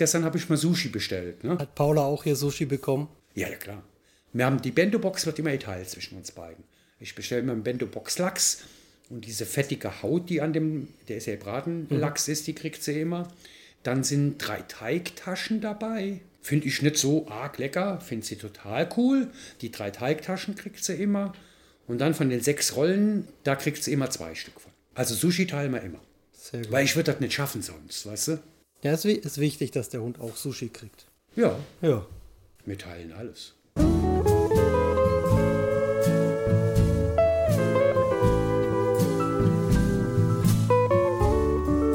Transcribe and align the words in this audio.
gestern 0.00 0.24
habe 0.24 0.38
ich 0.38 0.48
mal 0.48 0.56
Sushi 0.56 0.88
bestellt. 0.88 1.44
Ne? 1.44 1.58
Hat 1.58 1.74
Paula 1.74 2.00
auch 2.00 2.24
hier 2.24 2.34
Sushi 2.34 2.64
bekommen? 2.64 3.08
Ja, 3.34 3.48
ja, 3.48 3.56
klar. 3.56 3.82
Wir 4.32 4.46
haben 4.46 4.62
die 4.62 4.70
Bento-Box 4.70 5.26
wird 5.26 5.38
immer 5.38 5.52
geteilt 5.52 5.90
zwischen 5.90 6.16
uns 6.16 6.32
beiden. 6.32 6.64
Ich 6.98 7.14
bestelle 7.14 7.42
immer 7.42 7.52
einen 7.52 7.62
Bento-Box 7.62 8.18
Lachs 8.18 8.62
und 9.10 9.26
diese 9.26 9.44
fettige 9.44 10.02
Haut, 10.02 10.30
die 10.30 10.40
an 10.40 10.54
dem, 10.54 10.88
der 11.08 11.18
ist 11.18 11.26
ja 11.26 11.34
gebraten, 11.34 11.86
mhm. 11.90 11.98
Lachs 11.98 12.28
ist, 12.28 12.46
die 12.46 12.54
kriegt 12.54 12.82
sie 12.82 12.98
immer. 12.98 13.28
Dann 13.82 14.02
sind 14.02 14.38
drei 14.38 14.62
Teigtaschen 14.62 15.60
dabei. 15.60 16.20
Finde 16.40 16.66
ich 16.66 16.80
nicht 16.80 16.96
so 16.96 17.28
arg 17.28 17.58
lecker, 17.58 18.00
finde 18.00 18.24
sie 18.24 18.36
total 18.36 18.88
cool. 18.96 19.30
Die 19.60 19.70
drei 19.70 19.90
Teigtaschen 19.90 20.54
kriegt 20.54 20.82
sie 20.82 20.94
immer. 20.94 21.34
Und 21.86 21.98
dann 21.98 22.14
von 22.14 22.30
den 22.30 22.40
sechs 22.40 22.74
Rollen, 22.74 23.28
da 23.44 23.54
kriegt 23.54 23.82
sie 23.84 23.92
immer 23.92 24.08
zwei 24.08 24.34
Stück 24.34 24.60
von. 24.60 24.72
Also 24.94 25.14
Sushi 25.14 25.46
teilen 25.46 25.72
wir 25.72 25.82
immer. 25.82 26.00
Weil 26.70 26.84
ich 26.86 26.96
würde 26.96 27.12
das 27.12 27.20
nicht 27.20 27.34
schaffen 27.34 27.60
sonst, 27.60 28.06
weißt 28.06 28.28
du? 28.28 28.38
Ja, 28.82 28.92
es 28.92 29.04
ist 29.04 29.38
wichtig, 29.38 29.72
dass 29.72 29.90
der 29.90 30.00
Hund 30.00 30.18
auch 30.20 30.36
Sushi 30.36 30.70
kriegt. 30.70 31.04
Ja. 31.36 31.54
Ja. 31.82 32.06
Wir 32.64 32.78
teilen 32.78 33.12
alles. 33.12 33.52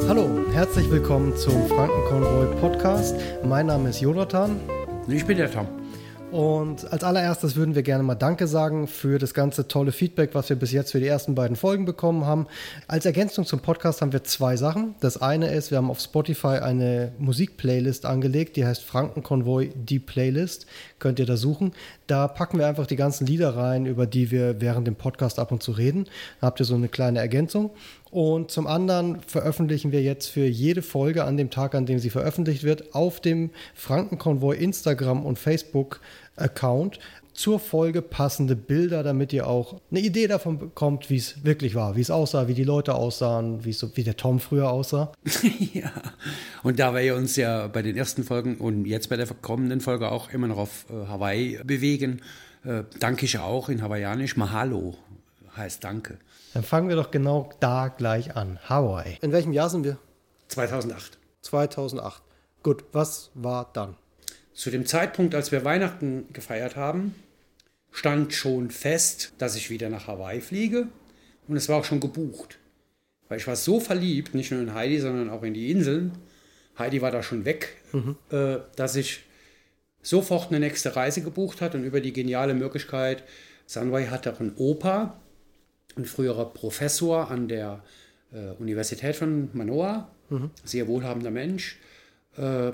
Hallo, 0.07 0.29
herzlich 0.51 0.91
willkommen 0.91 1.35
zum 1.35 1.67
Frankenkonvoi 1.69 2.55
Podcast. 2.61 3.15
Mein 3.43 3.65
Name 3.65 3.89
ist 3.89 4.01
Jonathan. 4.01 4.59
Ich 5.07 5.25
bin 5.25 5.37
der 5.37 5.51
Tom. 5.51 5.67
Und 6.35 6.91
als 6.91 7.05
allererstes 7.05 7.55
würden 7.55 7.75
wir 7.75 7.81
gerne 7.81 8.03
mal 8.03 8.15
Danke 8.15 8.47
sagen 8.47 8.87
für 8.87 9.19
das 9.19 9.33
ganze 9.33 9.69
tolle 9.69 9.93
Feedback, 9.93 10.31
was 10.33 10.49
wir 10.49 10.57
bis 10.57 10.73
jetzt 10.73 10.91
für 10.91 10.99
die 10.99 11.07
ersten 11.07 11.33
beiden 11.33 11.55
Folgen 11.55 11.85
bekommen 11.85 12.25
haben. 12.25 12.47
Als 12.89 13.05
Ergänzung 13.05 13.45
zum 13.45 13.61
Podcast 13.61 14.01
haben 14.01 14.11
wir 14.11 14.25
zwei 14.25 14.57
Sachen. 14.57 14.95
Das 14.99 15.21
eine 15.21 15.47
ist, 15.53 15.71
wir 15.71 15.77
haben 15.77 15.89
auf 15.89 16.01
Spotify 16.01 16.57
eine 16.57 17.13
Musikplaylist 17.19 18.05
angelegt, 18.05 18.57
die 18.57 18.65
heißt 18.65 18.83
Frankenkonvoi, 18.83 19.69
die 19.75 19.99
Playlist. 19.99 20.65
Könnt 20.99 21.19
ihr 21.19 21.25
da 21.25 21.37
suchen. 21.37 21.71
Da 22.05 22.27
packen 22.27 22.59
wir 22.59 22.67
einfach 22.67 22.85
die 22.85 22.97
ganzen 22.97 23.25
Lieder 23.25 23.55
rein, 23.55 23.85
über 23.85 24.05
die 24.05 24.29
wir 24.29 24.59
während 24.59 24.87
dem 24.87 24.95
Podcast 24.95 25.39
ab 25.39 25.53
und 25.53 25.63
zu 25.63 25.71
reden. 25.71 26.03
Da 26.41 26.47
habt 26.47 26.59
ihr 26.59 26.65
so 26.65 26.75
eine 26.75 26.89
kleine 26.89 27.19
Ergänzung. 27.19 27.71
Und 28.11 28.49
zum 28.49 28.65
anderen 28.65 29.19
veröffentlichen 29.27 29.91
wir 29.91 30.01
jetzt 30.01 30.27
für 30.27 30.45
jede 30.45 30.81
Folge 30.81 31.25
an 31.25 31.35
dem 31.35 31.49
Tag, 31.49 31.75
an 31.75 31.85
dem 31.85 31.99
sie 31.99 32.09
veröffentlicht 32.09 32.63
wird, 32.63 32.95
auf 32.95 33.19
dem 33.19 33.49
Frankenkonvoi 33.73 34.55
Instagram 34.55 35.25
und 35.25 35.37
Facebook 35.37 35.99
Account 36.35 36.99
zur 37.35 37.59
Folge 37.59 38.01
passende 38.01 38.55
Bilder, 38.55 39.03
damit 39.03 39.33
ihr 39.33 39.47
auch 39.47 39.81
eine 39.91 39.99
Idee 39.99 40.27
davon 40.27 40.57
bekommt, 40.57 41.09
wie 41.09 41.17
es 41.17 41.43
wirklich 41.43 41.75
war, 41.75 41.95
wie 41.95 42.01
es 42.01 42.09
aussah, 42.09 42.47
wie 42.47 42.53
die 42.53 42.63
Leute 42.63 42.95
aussahen, 42.95 43.65
wie, 43.65 43.73
so, 43.73 43.95
wie 43.95 44.03
der 44.03 44.15
Tom 44.15 44.39
früher 44.39 44.71
aussah. 44.71 45.11
ja, 45.73 45.91
und 46.63 46.79
da 46.79 46.95
wir 46.95 47.15
uns 47.15 47.35
ja 47.35 47.67
bei 47.67 47.81
den 47.81 47.97
ersten 47.97 48.23
Folgen 48.23 48.57
und 48.57 48.85
jetzt 48.85 49.09
bei 49.09 49.17
der 49.17 49.27
kommenden 49.27 49.81
Folge 49.81 50.11
auch 50.11 50.31
immer 50.31 50.47
noch 50.47 50.57
auf 50.57 50.85
äh, 50.89 51.07
Hawaii 51.07 51.59
bewegen, 51.63 52.21
äh, 52.63 52.83
danke 52.99 53.25
ich 53.25 53.37
auch 53.37 53.69
in 53.69 53.81
Hawaiianisch. 53.81 54.37
Mahalo 54.37 54.95
heißt 55.55 55.83
Danke. 55.83 56.17
Dann 56.53 56.63
fangen 56.63 56.87
wir 56.87 56.95
doch 56.95 57.11
genau 57.11 57.49
da 57.59 57.89
gleich 57.89 58.35
an. 58.35 58.59
Hawaii. 58.63 59.17
In 59.21 59.33
welchem 59.33 59.51
Jahr 59.51 59.69
sind 59.69 59.83
wir? 59.83 59.97
2008. 60.47 61.17
2008. 61.41 62.23
Gut, 62.63 62.85
was 62.93 63.29
war 63.33 63.69
dann? 63.73 63.95
Zu 64.55 64.71
dem 64.71 64.85
Zeitpunkt, 64.85 65.35
als 65.35 65.51
wir 65.51 65.65
Weihnachten 65.65 66.25
gefeiert 66.31 66.77
haben, 66.77 67.13
stand 67.91 68.33
schon 68.33 68.71
fest, 68.71 69.33
dass 69.37 69.55
ich 69.55 69.69
wieder 69.69 69.89
nach 69.89 70.07
Hawaii 70.07 70.39
fliege. 70.39 70.87
Und 71.47 71.57
es 71.57 71.67
war 71.67 71.77
auch 71.77 71.83
schon 71.83 71.99
gebucht. 71.99 72.57
Weil 73.27 73.37
ich 73.37 73.47
war 73.47 73.57
so 73.57 73.81
verliebt, 73.81 74.33
nicht 74.33 74.51
nur 74.51 74.61
in 74.61 74.73
Heidi, 74.73 74.99
sondern 74.99 75.29
auch 75.29 75.43
in 75.43 75.53
die 75.53 75.69
Inseln. 75.71 76.13
Heidi 76.79 77.01
war 77.01 77.11
da 77.11 77.21
schon 77.21 77.43
weg, 77.43 77.75
mhm. 77.91 78.15
äh, 78.31 78.57
dass 78.77 78.95
ich 78.95 79.23
sofort 80.01 80.49
eine 80.49 80.61
nächste 80.61 80.95
Reise 80.95 81.21
gebucht 81.21 81.59
hat 81.61 81.75
und 81.75 81.83
über 81.83 81.99
die 81.99 82.13
geniale 82.13 82.53
Möglichkeit, 82.53 83.23
Sunway 83.65 84.07
hat 84.07 84.27
auch 84.27 84.39
einen 84.39 84.53
Opa, 84.55 85.19
ein 85.97 86.05
früherer 86.05 86.45
Professor 86.45 87.29
an 87.29 87.47
der 87.47 87.83
äh, 88.31 88.51
Universität 88.59 89.15
von 89.15 89.49
Manoa, 89.53 90.09
mhm. 90.29 90.51
sehr 90.63 90.87
wohlhabender 90.87 91.31
Mensch. 91.31 91.77
Äh, 92.37 92.71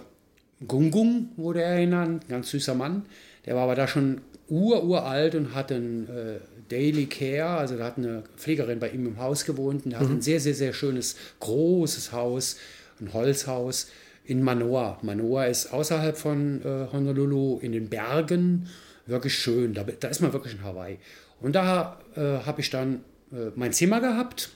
Gungung 0.67 1.29
wurde 1.37 1.61
er 1.61 1.79
genannt, 1.79 2.27
ganz 2.29 2.49
süßer 2.49 2.75
Mann. 2.75 3.05
Der 3.45 3.55
war 3.55 3.63
aber 3.63 3.75
da 3.75 3.87
schon 3.87 4.21
ururalt 4.47 5.35
und 5.35 5.55
hatte 5.55 5.75
ein 5.75 6.07
äh, 6.09 6.39
Daily 6.69 7.05
Care, 7.07 7.57
also 7.57 7.77
da 7.77 7.85
hat 7.85 7.97
eine 7.97 8.23
Pflegerin 8.37 8.79
bei 8.79 8.89
ihm 8.89 9.05
im 9.05 9.17
Haus 9.17 9.45
gewohnt 9.45 9.85
und 9.85 9.93
er 9.93 9.99
mhm. 9.99 10.03
hat 10.03 10.11
ein 10.11 10.21
sehr, 10.21 10.39
sehr, 10.39 10.53
sehr 10.53 10.73
schönes, 10.73 11.15
großes 11.39 12.11
Haus, 12.11 12.57
ein 12.99 13.13
Holzhaus 13.13 13.89
in 14.23 14.43
Manoa. 14.43 14.99
Manoa 15.01 15.45
ist 15.45 15.73
außerhalb 15.73 16.17
von 16.17 16.61
äh, 16.63 16.87
Honolulu 16.91 17.59
in 17.59 17.71
den 17.71 17.89
Bergen, 17.89 18.67
wirklich 19.05 19.35
schön, 19.35 19.73
da, 19.73 19.83
da 19.83 20.07
ist 20.07 20.21
man 20.21 20.31
wirklich 20.33 20.53
in 20.53 20.63
Hawaii. 20.63 20.97
Und 21.41 21.55
da 21.55 21.99
äh, 22.15 22.45
habe 22.45 22.61
ich 22.61 22.69
dann 22.69 23.03
äh, 23.31 23.51
mein 23.55 23.73
Zimmer 23.73 23.99
gehabt. 23.99 24.51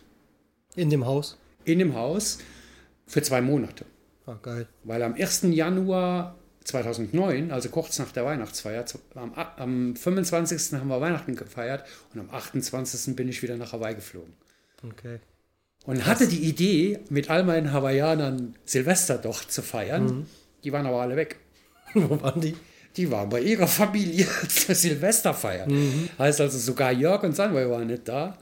In 0.76 0.90
dem 0.90 1.06
Haus? 1.06 1.38
In 1.64 1.80
dem 1.80 1.96
Haus 1.96 2.40
für 3.08 3.22
zwei 3.22 3.42
Monate. 3.42 3.86
Ah, 4.26 4.38
geil. 4.42 4.68
Weil 4.84 5.04
am 5.04 5.14
1. 5.14 5.44
Januar 5.52 6.36
2009, 6.64 7.52
also 7.52 7.70
kurz 7.70 8.00
nach 8.00 8.12
der 8.12 8.26
Weihnachtsfeier, 8.26 8.86
am, 9.14 9.34
am 9.34 9.96
25. 9.96 10.80
haben 10.80 10.88
wir 10.88 11.00
Weihnachten 11.00 11.36
gefeiert 11.36 11.86
und 12.14 12.20
am 12.22 12.30
28. 12.30 13.16
bin 13.16 13.30
ich 13.30 13.44
wieder 13.44 13.56
nach 13.56 13.74
Hawaii 13.74 13.96
geflogen. 13.96 14.34
Okay. 14.84 15.20
Und 15.86 16.06
hatte 16.06 16.28
die 16.28 16.44
Idee, 16.44 17.00
mit 17.10 17.30
all 17.30 17.44
meinen 17.44 17.72
Hawaiianern 17.72 18.56
Silvester 18.66 19.20
doch 19.20 19.46
zu 19.46 19.62
feiern. 19.62 20.06
Mhm. 20.06 20.26
Die 20.64 20.72
waren 20.72 20.88
aber 20.88 21.02
alle 21.02 21.16
weg. 21.16 21.38
Wo 21.94 22.20
waren 22.22 22.42
die? 22.42 22.56
Die 22.98 23.12
waren 23.12 23.30
bei 23.30 23.42
ihrer 23.42 23.68
Familie 23.68 24.26
zur 24.48 24.74
Silvesterfeier. 24.74 25.70
Mhm. 25.70 26.10
Heißt 26.18 26.42
also, 26.42 26.58
sogar 26.58 26.92
Jörg 26.92 27.22
und 27.24 27.36
Sunway 27.36 27.70
waren 27.70 27.88
nicht 27.88 28.08
da. 28.08 28.38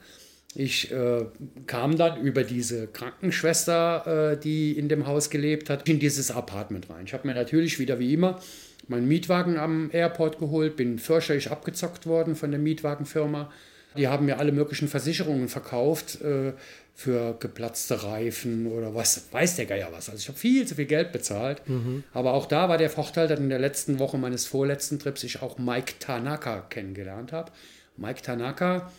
Ich 0.56 0.92
äh, 0.92 1.24
kam 1.66 1.96
dann 1.96 2.20
über 2.20 2.44
diese 2.44 2.86
Krankenschwester, 2.86 4.32
äh, 4.32 4.40
die 4.40 4.78
in 4.78 4.88
dem 4.88 5.06
Haus 5.06 5.30
gelebt 5.30 5.68
hat, 5.68 5.88
in 5.88 5.98
dieses 5.98 6.30
Apartment 6.30 6.88
rein. 6.90 7.04
Ich 7.06 7.12
habe 7.12 7.26
mir 7.26 7.34
natürlich 7.34 7.78
wieder 7.78 7.98
wie 7.98 8.14
immer 8.14 8.40
meinen 8.88 9.08
Mietwagen 9.08 9.58
am 9.58 9.90
Airport 9.92 10.38
geholt, 10.38 10.76
bin 10.76 10.98
fürchterlich 10.98 11.50
abgezockt 11.50 12.06
worden 12.06 12.36
von 12.36 12.50
der 12.50 12.60
Mietwagenfirma. 12.60 13.50
Die 13.96 14.08
haben 14.08 14.26
mir 14.26 14.38
alle 14.38 14.50
möglichen 14.50 14.88
Versicherungen 14.88 15.48
verkauft 15.48 16.20
äh, 16.20 16.52
für 16.94 17.36
geplatzte 17.38 18.02
Reifen 18.02 18.66
oder 18.66 18.94
was, 18.94 19.28
weiß 19.32 19.56
der 19.56 19.66
Geier 19.66 19.88
was. 19.92 20.08
Also 20.08 20.20
ich 20.20 20.28
habe 20.28 20.38
viel 20.38 20.66
zu 20.66 20.74
viel 20.74 20.86
Geld 20.86 21.12
bezahlt. 21.12 21.62
Mhm. 21.68 22.02
Aber 22.12 22.34
auch 22.34 22.46
da 22.46 22.68
war 22.68 22.76
der 22.76 22.90
Vorteil, 22.90 23.28
dass 23.28 23.38
in 23.38 23.48
der 23.50 23.60
letzten 23.60 23.98
Woche 24.00 24.18
meines 24.18 24.46
vorletzten 24.46 24.98
Trips 24.98 25.22
ich 25.22 25.42
auch 25.42 25.58
Mike 25.58 25.94
Tanaka 26.00 26.60
kennengelernt 26.70 27.32
habe. 27.32 27.52
Mike 27.96 28.22
Tanaka 28.22 28.90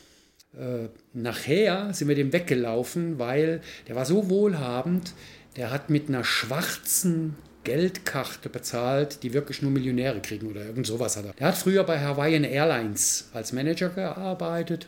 äh, 0.60 0.90
nachher 1.14 1.94
sind 1.94 2.08
wir 2.08 2.16
dem 2.16 2.34
weggelaufen, 2.34 3.20
weil 3.20 3.62
der 3.88 3.96
war 3.96 4.06
so 4.06 4.30
wohlhabend, 4.30 5.14
der 5.56 5.72
hat 5.72 5.90
mit 5.90 6.10
einer 6.10 6.24
schwarzen 6.24 7.36
Geldkarte 7.64 8.50
bezahlt, 8.50 9.24
die 9.24 9.34
wirklich 9.34 9.62
nur 9.62 9.72
Millionäre 9.72 10.22
kriegen 10.22 10.48
oder 10.48 10.64
irgend 10.66 10.86
sowas 10.86 11.18
hat 11.18 11.26
er. 11.26 11.34
Der 11.34 11.48
hat 11.48 11.58
früher 11.58 11.84
bei 11.84 12.00
Hawaiian 12.00 12.44
Airlines 12.44 13.30
als 13.34 13.54
Manager 13.54 13.90
gearbeitet 13.90 14.88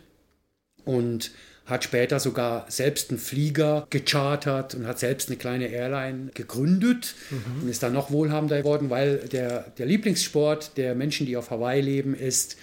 und 0.85 1.31
hat 1.65 1.83
später 1.83 2.19
sogar 2.19 2.65
selbst 2.69 3.09
einen 3.09 3.19
Flieger 3.19 3.87
gechartert 3.89 4.73
und 4.73 4.87
hat 4.87 4.99
selbst 4.99 5.27
eine 5.27 5.37
kleine 5.37 5.67
Airline 5.67 6.31
gegründet 6.33 7.13
mhm. 7.29 7.63
und 7.63 7.69
ist 7.69 7.83
dann 7.83 7.91
noch 7.91 8.09
wohlhabender 8.09 8.59
geworden, 8.59 8.89
weil 8.89 9.17
der, 9.17 9.71
der 9.77 9.85
Lieblingssport 9.85 10.77
der 10.77 10.95
Menschen, 10.95 11.25
die 11.25 11.35
auf 11.35 11.49
Hawaii 11.51 11.81
leben, 11.81 12.15
ist 12.15 12.55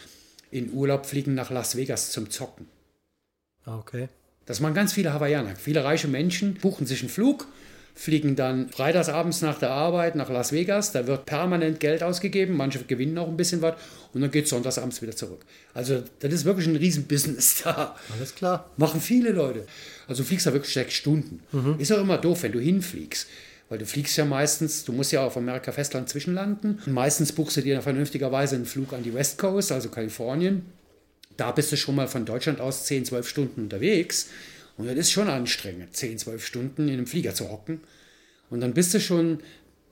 in 0.51 0.73
Urlaub 0.73 1.05
fliegen 1.05 1.35
nach 1.35 1.51
Las 1.51 1.77
Vegas 1.77 2.13
zum 2.13 2.31
Zocken. 2.31 2.67
Ah, 3.67 3.79
okay. 3.79 4.09
Das 4.47 4.61
machen 4.61 4.75
ganz 4.75 4.93
viele 4.93 5.13
Hawaiianer. 5.13 5.57
Viele 5.57 5.85
reiche 5.85 6.09
Menschen 6.09 6.55
buchen 6.55 6.87
sich 6.87 7.01
einen 7.01 7.09
Flug, 7.09 7.47
fliegen 7.95 8.37
dann 8.37 8.69
freitagsabends 8.69 9.41
nach 9.41 9.59
der 9.59 9.71
Arbeit 9.71 10.17
nach 10.17 10.29
Las 10.29 10.53
Vegas. 10.53 10.93
Da 10.93 11.07
wird 11.07 11.25
permanent 11.25 11.81
Geld 11.81 12.03
ausgegeben. 12.03 12.57
Manche 12.57 12.83
gewinnen 12.85 13.17
auch 13.17 13.29
ein 13.29 13.37
bisschen 13.37 13.63
was. 13.63 13.75
Und 14.13 14.21
dann 14.21 14.31
geht 14.31 14.45
es 14.45 14.51
sonntagsabends 14.51 15.01
wieder 15.01 15.17
zurück. 15.17 15.45
Also, 15.73 16.03
das 16.21 16.33
ist 16.33 16.45
wirklich 16.45 16.67
ein 16.67 16.77
Riesenbusiness 16.77 17.63
da. 17.65 17.97
Alles 18.17 18.35
klar. 18.35 18.71
Machen 18.77 19.01
viele 19.01 19.31
Leute. 19.31 19.67
Also, 20.09 20.23
du 20.23 20.29
fliegst 20.29 20.47
da 20.47 20.53
wirklich 20.53 20.75
sechs 20.75 20.95
Stunden. 20.95 21.41
Mhm. 21.53 21.77
Ist 21.79 21.93
auch 21.93 22.01
immer 22.01 22.19
doof, 22.19 22.43
wenn 22.43 22.53
du 22.53 22.61
hinfliegst. 22.61 23.29
Weil 23.71 23.79
du 23.79 23.87
fliegst 23.87 24.19
ja 24.19 24.27
meistens, 24.27 24.85
du 24.85 24.93
musst 24.93 25.11
ja 25.11 25.25
auf 25.25 25.39
Amerika 25.39 25.73
Festland 25.73 26.11
zwischenlanden. 26.11 26.83
Und 26.85 26.93
meistens 26.93 27.33
buchst 27.33 27.57
du 27.57 27.63
dir 27.63 27.81
vernünftigerweise 27.81 28.57
einen 28.57 28.67
Flug 28.67 28.93
an 28.93 29.03
die 29.03 29.15
West 29.15 29.39
Coast, 29.39 29.73
also 29.73 29.89
Kalifornien 29.89 30.67
da 31.37 31.53
bist 31.53 31.73
du 31.73 31.77
schon 31.77 31.95
mal 31.95 32.09
von 32.09 32.25
Deutschland 32.25 32.61
aus 32.61 32.85
10, 32.87 33.07
12 33.07 33.29
Stunden 33.29 33.63
unterwegs. 33.63 34.29
Und 34.77 34.87
das 34.87 34.97
ist 34.97 35.13
schon 35.13 35.29
anstrengend, 35.29 35.95
10, 35.95 36.19
12 36.19 36.45
Stunden 36.45 36.89
in 36.89 36.95
einem 36.95 37.07
Flieger 37.07 37.35
zu 37.35 37.51
hocken. 37.51 37.81
Und 38.51 38.61
dann 38.61 38.75
bist 38.75 38.93
du 38.95 39.01
schon 39.01 39.41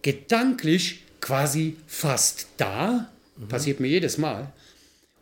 gedanklich 0.03 1.05
quasi 1.21 1.77
fast 1.87 2.47
da. 2.56 3.11
Mhm. 3.37 3.49
Passiert 3.49 3.81
mir 3.81 3.89
jedes 3.89 4.19
Mal. 4.19 4.53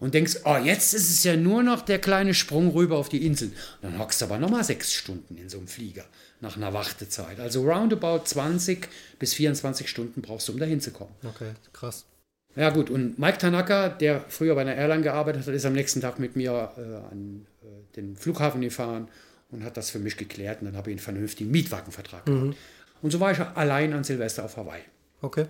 und 0.01 0.15
denkst, 0.15 0.39
oh, 0.45 0.57
jetzt 0.57 0.95
ist 0.95 1.11
es 1.11 1.23
ja 1.25 1.37
nur 1.37 1.63
noch 1.63 1.83
der 1.83 1.99
kleine 1.99 2.35
Sprung 2.35 2.71
rüber 2.71 2.97
auf 2.97 3.11
die 3.11 3.25
Insel. 3.27 3.49
Und 3.83 3.93
dann 3.93 3.99
hockst 3.99 4.21
du 4.21 4.25
aber 4.25 4.39
nochmal 4.39 4.65
sechs 4.65 4.93
Stunden 4.93 5.37
in 5.37 5.49
so 5.49 5.59
einem 5.59 5.69
Flieger 5.69 6.07
nach 6.41 6.57
einer 6.57 6.73
Wartezeit. 6.73 7.39
Also 7.39 7.63
roundabout 7.71 8.25
20 8.25 8.89
bis 9.19 9.35
24 9.35 9.89
Stunden 9.89 10.23
brauchst 10.23 10.49
du, 10.49 10.53
um 10.53 10.59
da 10.59 10.65
hinzukommen. 10.65 11.15
Okay, 11.23 11.53
krass. 11.73 12.07
Ja 12.56 12.70
gut, 12.70 12.91
und 12.91 13.19
Mike 13.19 13.38
Tanaka, 13.38 13.88
der 13.88 14.25
früher 14.29 14.55
bei 14.55 14.62
einer 14.62 14.75
Airline 14.75 15.02
gearbeitet 15.02 15.47
hat, 15.47 15.55
ist 15.55 15.64
am 15.64 15.73
nächsten 15.73 16.00
Tag 16.00 16.19
mit 16.19 16.37
mir 16.37 16.73
äh, 16.76 17.12
an 17.12 17.47
äh, 17.62 17.97
den 17.97 18.17
Flughafen 18.17 18.61
gefahren 18.61 19.08
und 19.50 19.64
hat 19.64 19.76
das 19.76 19.91
für 19.91 19.99
mich 19.99 20.17
geklärt 20.17 20.61
und 20.61 20.67
dann 20.67 20.76
habe 20.76 20.91
ich 20.91 20.94
einen 20.94 21.00
vernünftigen 21.00 21.50
Mietwagenvertrag 21.50 22.26
mhm. 22.26 22.41
gehabt. 22.41 22.58
Und 23.02 23.11
so 23.11 23.20
war 23.20 23.32
ich 23.32 23.41
allein 23.41 23.93
an 23.93 24.05
Silvester 24.05 24.44
auf 24.44 24.56
Hawaii. 24.56 24.82
Okay. 25.23 25.47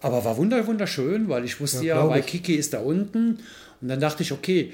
Aber 0.00 0.24
war 0.24 0.36
wunder, 0.36 0.66
wunderschön, 0.66 1.28
weil 1.28 1.44
ich 1.44 1.60
wusste 1.60 1.84
ja, 1.84 1.96
ja 1.96 2.08
Waikiki 2.08 2.54
ist 2.54 2.72
da 2.72 2.80
unten. 2.80 3.40
Und 3.80 3.88
dann 3.88 4.00
dachte 4.00 4.22
ich, 4.22 4.32
okay, 4.32 4.72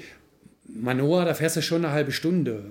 Manoa, 0.67 1.25
da 1.25 1.33
fährst 1.33 1.55
du 1.55 1.61
schon 1.61 1.83
eine 1.83 1.93
halbe 1.93 2.11
Stunde 2.11 2.63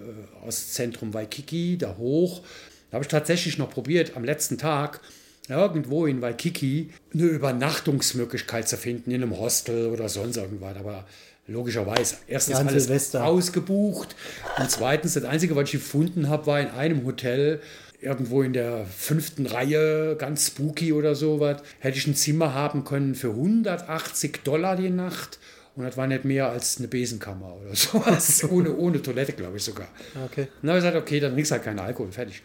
äh, 0.43 0.47
aus 0.47 0.73
Zentrum 0.73 1.13
Waikiki, 1.13 1.77
da 1.79 1.97
hoch. 1.97 2.43
Da 2.91 2.97
habe 2.97 3.05
ich 3.05 3.09
tatsächlich 3.09 3.59
noch 3.59 3.71
probiert, 3.71 4.17
am 4.17 4.25
letzten 4.25 4.59
Tag 4.59 5.01
irgendwo 5.49 6.07
in 6.07 6.23
Waikiki 6.23 6.91
eine 7.13 7.25
Übernachtungsmöglichkeit 7.25 8.69
zu 8.69 8.77
finden, 8.77 9.11
in 9.11 9.23
einem 9.23 9.39
Hostel 9.39 9.89
oder 9.89 10.09
sonst 10.09 10.37
irgendwas. 10.37 10.77
Aber 10.77 11.07
logischerweise, 11.47 12.17
erstens 12.27 12.59
ja, 12.59 12.65
alles 12.65 12.85
Silvester. 12.85 13.25
ausgebucht 13.25 14.17
und 14.59 14.71
zweitens, 14.71 15.15
das 15.15 15.25
Einzige, 15.25 15.57
was 15.57 15.65
ich 15.65 15.73
gefunden 15.73 16.29
habe, 16.29 16.47
war 16.47 16.61
in 16.61 16.69
einem 16.69 17.05
Hotel 17.05 17.61
irgendwo 18.01 18.43
in 18.43 18.53
der 18.53 18.87
fünften 18.87 19.47
Reihe, 19.47 20.17
ganz 20.17 20.49
spooky 20.49 20.93
oder 20.93 21.15
sowas, 21.15 21.63
hätte 21.79 21.99
ich 21.99 22.07
ein 22.07 22.15
Zimmer 22.15 22.55
haben 22.55 22.85
können 22.85 23.15
für 23.15 23.31
180 23.31 24.43
Dollar 24.45 24.77
die 24.77 24.91
Nacht. 24.91 25.39
Und 25.75 25.85
das 25.85 25.97
war 25.97 26.07
nicht 26.07 26.25
mehr 26.25 26.51
als 26.51 26.79
eine 26.79 26.87
Besenkammer 26.87 27.57
oder 27.57 27.75
sowas. 27.75 28.45
ohne, 28.49 28.77
ohne 28.77 29.03
Toilette, 29.03 29.33
glaube 29.33 29.57
ich 29.57 29.65
sogar. 29.65 29.89
Okay. 30.27 30.43
Und 30.43 30.49
dann 30.63 30.71
habe 30.71 30.79
ich 30.79 30.85
gesagt, 30.85 30.97
okay, 30.97 31.21
dann 31.21 31.35
nichts 31.35 31.51
halt 31.51 31.65
kein 31.65 31.79
Alkohol, 31.79 32.13
fertig. 32.13 32.43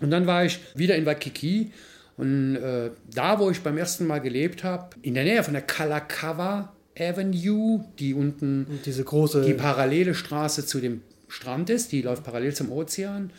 Und 0.00 0.10
dann 0.10 0.26
war 0.26 0.44
ich 0.44 0.58
wieder 0.74 0.96
in 0.96 1.06
Waikiki. 1.06 1.72
Und 2.20 2.56
äh, 2.56 2.90
da, 3.12 3.38
wo 3.38 3.50
ich 3.50 3.62
beim 3.62 3.78
ersten 3.78 4.06
Mal 4.06 4.20
gelebt 4.20 4.62
habe, 4.62 4.90
in 5.02 5.14
der 5.14 5.24
Nähe 5.24 5.42
von 5.42 5.54
der 5.54 5.62
Kalakawa 5.62 6.72
Avenue, 6.98 7.84
die 7.98 8.14
unten 8.14 8.66
diese 8.84 9.04
große 9.04 9.42
die 9.42 9.54
parallele 9.54 10.14
Straße 10.14 10.66
zu 10.66 10.80
dem 10.80 11.02
Strand 11.28 11.70
ist, 11.70 11.92
die 11.92 12.02
läuft 12.02 12.24
parallel 12.24 12.54
zum 12.54 12.70
Ozean 12.70 13.30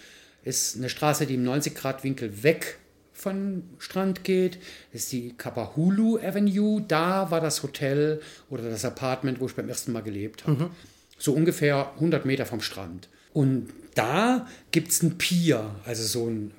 ist 0.43 0.77
eine 0.77 0.89
Straße, 0.89 1.25
die 1.25 1.35
im 1.35 1.45
90-Grad-Winkel 1.47 2.43
weg 2.43 2.77
von 3.13 3.63
Strand 3.77 4.23
geht. 4.23 4.57
Ist 4.91 5.11
die 5.11 5.33
Kapahulu 5.37 6.17
Avenue. 6.17 6.83
Da 6.87 7.29
war 7.29 7.41
das 7.41 7.61
Hotel 7.63 8.21
oder 8.49 8.63
das 8.69 8.83
Apartment, 8.83 9.39
wo 9.39 9.45
ich 9.45 9.55
beim 9.55 9.69
ersten 9.69 9.91
Mal 9.91 10.01
gelebt 10.01 10.47
habe. 10.47 10.63
Mhm. 10.63 10.69
So 11.17 11.33
ungefähr 11.33 11.91
100 11.95 12.25
Meter 12.25 12.45
vom 12.45 12.61
Strand. 12.61 13.09
Und 13.33 13.69
da 13.95 14.47
gibt 14.71 14.89
es 14.89 15.03
ein 15.03 15.17
Pier, 15.17 15.65
also 15.85 16.03
so 16.03 16.27
ein, 16.27 16.51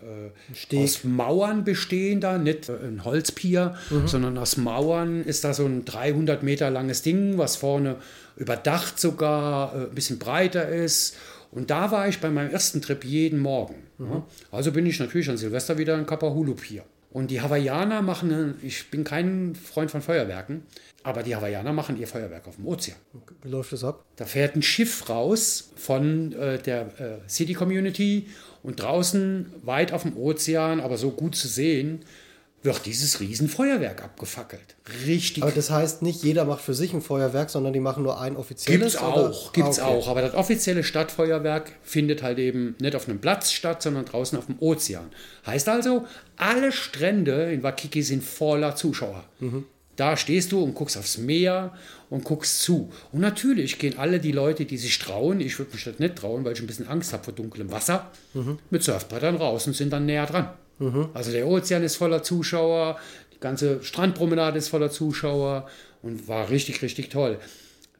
äh, 0.72 0.82
aus 0.82 1.04
Mauern 1.04 1.64
bestehender, 1.64 2.38
nicht 2.38 2.68
äh, 2.68 2.72
ein 2.72 3.04
Holzpier, 3.04 3.74
mhm. 3.90 4.06
sondern 4.06 4.38
aus 4.38 4.56
Mauern 4.56 5.24
ist 5.24 5.44
da 5.44 5.54
so 5.54 5.64
ein 5.64 5.84
300 5.84 6.42
Meter 6.42 6.70
langes 6.70 7.02
Ding, 7.02 7.38
was 7.38 7.56
vorne 7.56 7.96
überdacht 8.36 9.00
sogar 9.00 9.74
äh, 9.74 9.78
ein 9.84 9.94
bisschen 9.94 10.18
breiter 10.18 10.68
ist 10.68 11.16
und 11.52 11.70
da 11.70 11.90
war 11.90 12.08
ich 12.08 12.18
bei 12.18 12.30
meinem 12.30 12.50
ersten 12.50 12.80
Trip 12.80 13.04
jeden 13.04 13.38
Morgen. 13.38 13.74
Mhm. 13.98 14.22
Also 14.50 14.72
bin 14.72 14.86
ich 14.86 14.98
natürlich 14.98 15.28
an 15.28 15.36
Silvester 15.36 15.78
wieder 15.78 15.98
in 15.98 16.06
Kapahulu 16.06 16.54
Pier. 16.54 16.82
Und 17.12 17.30
die 17.30 17.42
Hawaiianer 17.42 18.00
machen, 18.00 18.54
ich 18.62 18.90
bin 18.90 19.04
kein 19.04 19.54
Freund 19.54 19.90
von 19.90 20.00
Feuerwerken, 20.00 20.62
aber 21.02 21.22
die 21.22 21.36
Hawaiianer 21.36 21.72
machen 21.72 21.98
ihr 22.00 22.06
Feuerwerk 22.06 22.48
auf 22.48 22.56
dem 22.56 22.66
Ozean. 22.66 22.96
Wie 23.42 23.50
läuft 23.50 23.72
das 23.72 23.84
ab? 23.84 24.04
Da 24.16 24.24
fährt 24.24 24.56
ein 24.56 24.62
Schiff 24.62 25.10
raus 25.10 25.72
von 25.76 26.32
äh, 26.32 26.58
der 26.58 26.86
äh, 26.98 27.28
City 27.28 27.52
Community 27.52 28.28
und 28.62 28.80
draußen 28.80 29.52
weit 29.62 29.92
auf 29.92 30.02
dem 30.02 30.16
Ozean, 30.16 30.80
aber 30.80 30.96
so 30.96 31.10
gut 31.10 31.34
zu 31.36 31.48
sehen, 31.48 32.04
wird 32.62 32.86
dieses 32.86 33.18
Riesenfeuerwerk 33.20 34.04
abgefackelt. 34.04 34.76
Richtig. 35.06 35.42
Aber 35.42 35.52
das 35.52 35.70
heißt 35.70 36.02
nicht, 36.02 36.22
jeder 36.22 36.44
macht 36.44 36.62
für 36.62 36.74
sich 36.74 36.92
ein 36.94 37.02
Feuerwerk, 37.02 37.50
sondern 37.50 37.72
die 37.72 37.80
machen 37.80 38.02
nur 38.04 38.20
ein 38.20 38.36
offizielles? 38.36 38.92
Gibt's 38.92 38.96
auch, 38.96 39.52
gibt's 39.52 39.78
ah, 39.78 39.88
okay. 39.88 39.96
auch. 39.96 40.08
Aber 40.08 40.22
das 40.22 40.34
offizielle 40.34 40.84
Stadtfeuerwerk 40.84 41.72
findet 41.82 42.22
halt 42.22 42.38
eben 42.38 42.76
nicht 42.80 42.94
auf 42.94 43.08
einem 43.08 43.20
Platz 43.20 43.52
statt, 43.52 43.82
sondern 43.82 44.04
draußen 44.04 44.38
auf 44.38 44.46
dem 44.46 44.56
Ozean. 44.60 45.10
Heißt 45.46 45.68
also, 45.68 46.06
alle 46.36 46.72
Strände 46.72 47.52
in 47.52 47.62
Waikiki 47.62 48.02
sind 48.02 48.22
voller 48.22 48.76
Zuschauer. 48.76 49.24
Mhm. 49.40 49.64
Da 49.96 50.16
stehst 50.16 50.52
du 50.52 50.62
und 50.62 50.74
guckst 50.74 50.96
aufs 50.96 51.18
Meer 51.18 51.74
und 52.08 52.24
guckst 52.24 52.62
zu. 52.62 52.90
Und 53.12 53.20
natürlich 53.20 53.78
gehen 53.78 53.98
alle 53.98 54.20
die 54.20 54.32
Leute, 54.32 54.64
die 54.64 54.78
sich 54.78 54.98
trauen, 54.98 55.40
ich 55.40 55.58
würde 55.58 55.72
mich 55.72 55.84
das 55.84 55.98
nicht 55.98 56.16
trauen, 56.16 56.44
weil 56.44 56.54
ich 56.54 56.60
ein 56.60 56.66
bisschen 56.66 56.88
Angst 56.88 57.12
habe 57.12 57.24
vor 57.24 57.32
dunklem 57.34 57.70
Wasser, 57.70 58.10
mhm. 58.32 58.58
mit 58.70 58.82
Surfbrettern 58.82 59.36
raus 59.36 59.66
und 59.66 59.74
sind 59.74 59.92
dann 59.92 60.06
näher 60.06 60.26
dran. 60.26 60.50
Mhm. 60.82 61.08
Also 61.14 61.30
der 61.32 61.46
Ozean 61.46 61.82
ist 61.82 61.96
voller 61.96 62.22
Zuschauer, 62.22 62.98
die 63.34 63.40
ganze 63.40 63.82
Strandpromenade 63.82 64.58
ist 64.58 64.68
voller 64.68 64.90
Zuschauer 64.90 65.68
und 66.02 66.28
war 66.28 66.50
richtig, 66.50 66.82
richtig 66.82 67.08
toll. 67.08 67.38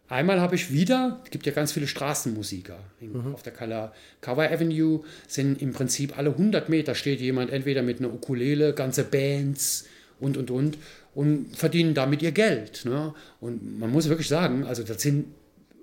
Einmal 0.08 0.40
habe 0.40 0.56
ich 0.56 0.70
wieder, 0.70 1.20
es 1.25 1.31
gibt 1.31 1.46
ja 1.46 1.52
ganz 1.52 1.73
viele 1.73 1.87
Straßenmusiker. 1.87 2.79
Mhm. 3.00 3.34
Auf 3.34 3.43
der 3.43 3.52
Kalakawa 3.52 4.44
Avenue 4.44 5.05
sind 5.26 5.62
im 5.62 5.73
Prinzip 5.73 6.19
alle 6.19 6.31
100 6.31 6.69
Meter 6.69 6.94
steht 6.94 7.20
jemand 7.20 7.50
entweder 7.50 7.82
mit 7.82 7.99
einer 7.99 8.12
Ukulele, 8.12 8.75
ganze 8.75 9.05
Bands 9.05 9.87
und, 10.20 10.37
und, 10.37 10.50
und 10.50 10.76
und 11.14 11.56
verdienen 11.56 11.94
damit 11.94 12.23
ihr 12.23 12.32
Geld. 12.32 12.84
Ne? 12.84 13.14
Und 13.40 13.79
man 13.79 13.90
muss 13.90 14.08
wirklich 14.08 14.29
sagen, 14.29 14.64
also 14.64 14.82
das 14.82 15.02
sind 15.02 15.26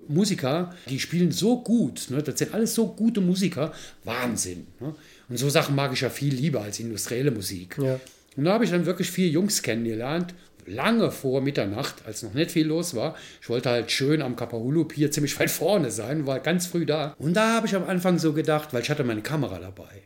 Musiker, 0.08 0.74
die 0.88 0.98
spielen 0.98 1.30
so 1.30 1.62
gut, 1.62 2.08
ne? 2.10 2.22
das 2.22 2.38
sind 2.38 2.52
alles 2.52 2.74
so 2.74 2.88
gute 2.88 3.20
Musiker, 3.20 3.72
Wahnsinn. 4.04 4.66
Ne? 4.80 4.94
Und 5.30 5.36
so 5.36 5.48
Sachen 5.48 5.74
mag 5.74 5.92
ich 5.92 6.00
ja 6.00 6.10
viel 6.10 6.34
lieber 6.34 6.60
als 6.60 6.80
industrielle 6.80 7.30
Musik. 7.30 7.78
Ja. 7.80 7.98
Und 8.36 8.44
da 8.44 8.52
habe 8.52 8.64
ich 8.64 8.70
dann 8.70 8.84
wirklich 8.84 9.10
vier 9.10 9.28
Jungs 9.28 9.62
kennengelernt, 9.62 10.34
lange 10.66 11.10
vor 11.10 11.40
Mitternacht, 11.40 11.96
als 12.06 12.22
noch 12.22 12.34
nicht 12.34 12.50
viel 12.50 12.66
los 12.66 12.94
war. 12.94 13.14
Ich 13.40 13.48
wollte 13.48 13.70
halt 13.70 13.90
schön 13.90 14.22
am 14.22 14.36
Kapahulu 14.36 14.84
Pier 14.84 15.10
ziemlich 15.10 15.38
weit 15.38 15.50
vorne 15.50 15.90
sein, 15.90 16.26
war 16.26 16.40
ganz 16.40 16.66
früh 16.66 16.84
da. 16.84 17.14
Und 17.18 17.34
da 17.34 17.54
habe 17.54 17.66
ich 17.66 17.74
am 17.74 17.84
Anfang 17.84 18.18
so 18.18 18.32
gedacht, 18.32 18.72
weil 18.72 18.82
ich 18.82 18.90
hatte 18.90 19.04
meine 19.04 19.22
Kamera 19.22 19.58
dabei. 19.58 20.02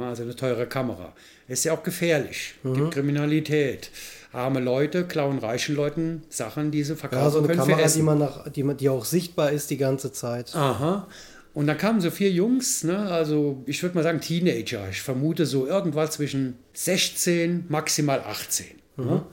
Also 0.00 0.22
eine 0.22 0.34
teure 0.34 0.66
Kamera. 0.66 1.14
Ist 1.48 1.64
ja 1.64 1.74
auch 1.74 1.82
gefährlich. 1.82 2.54
Mhm. 2.62 2.74
Gibt 2.74 2.90
Kriminalität. 2.92 3.90
Arme 4.32 4.60
Leute 4.60 5.04
klauen 5.04 5.38
reichen 5.38 5.76
Leuten 5.76 6.22
Sachen, 6.30 6.70
die 6.70 6.82
sie 6.82 6.96
verkaufen 6.96 7.24
ja, 7.24 7.30
so 7.30 7.38
eine 7.38 7.48
können 7.48 7.60
Kamera, 7.60 7.86
die 7.86 8.02
man 8.02 8.18
nach, 8.18 8.48
die, 8.48 8.74
die 8.74 8.88
auch 8.88 9.04
sichtbar 9.04 9.50
ist 9.50 9.68
die 9.68 9.76
ganze 9.76 10.10
Zeit. 10.10 10.54
Aha. 10.54 11.06
Und 11.54 11.66
dann 11.66 11.76
kamen 11.76 12.00
so 12.00 12.10
vier 12.10 12.30
Jungs, 12.30 12.82
ne, 12.82 13.10
also 13.10 13.62
ich 13.66 13.82
würde 13.82 13.94
mal 13.94 14.02
sagen 14.02 14.20
Teenager. 14.20 14.88
Ich 14.90 15.02
vermute 15.02 15.44
so 15.44 15.66
irgendwas 15.66 16.12
zwischen 16.12 16.56
16, 16.72 17.66
maximal 17.68 18.20
18. 18.20 18.66
Ne? 18.66 19.04
Mhm. 19.04 19.10
Ne? 19.10 19.26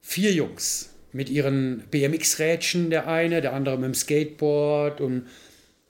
Vier 0.00 0.32
Jungs 0.32 0.90
mit 1.12 1.28
ihren 1.30 1.82
BMX-Rädchen, 1.90 2.90
der 2.90 3.08
eine, 3.08 3.40
der 3.40 3.54
andere 3.54 3.76
mit 3.76 3.86
dem 3.86 3.94
Skateboard. 3.94 5.00
Und 5.00 5.26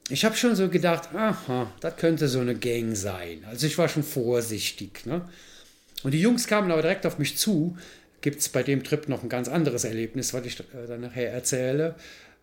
ich 0.09 0.25
habe 0.25 0.37
schon 0.37 0.57
so 0.57 0.69
gedacht, 0.69 1.15
aha, 1.15 1.71
das 1.81 1.97
könnte 1.97 2.29
so 2.29 2.41
eine 2.41 2.55
Gang 2.55 2.97
sein. 2.97 3.45
Also 3.47 3.67
ich 3.67 3.77
war 3.77 3.89
schon 3.89 4.03
vorsichtig. 4.03 5.05
Ne? 5.05 5.29
Und 6.03 6.13
die 6.13 6.21
Jungs 6.21 6.47
kamen 6.47 6.71
aber 6.71 6.83
direkt 6.83 7.05
auf 7.05 7.19
mich 7.19 7.37
zu. 7.37 7.77
Gibt 8.21 8.41
es 8.41 8.49
bei 8.49 8.63
dem 8.63 8.83
Trip 8.83 9.09
noch 9.09 9.23
ein 9.23 9.29
ganz 9.29 9.49
anderes 9.49 9.85
Erlebnis, 9.85 10.33
was 10.33 10.47
ich 10.47 10.59
äh, 10.61 10.87
dann 10.89 11.03
nachher 11.03 11.31
erzähle. 11.31 11.95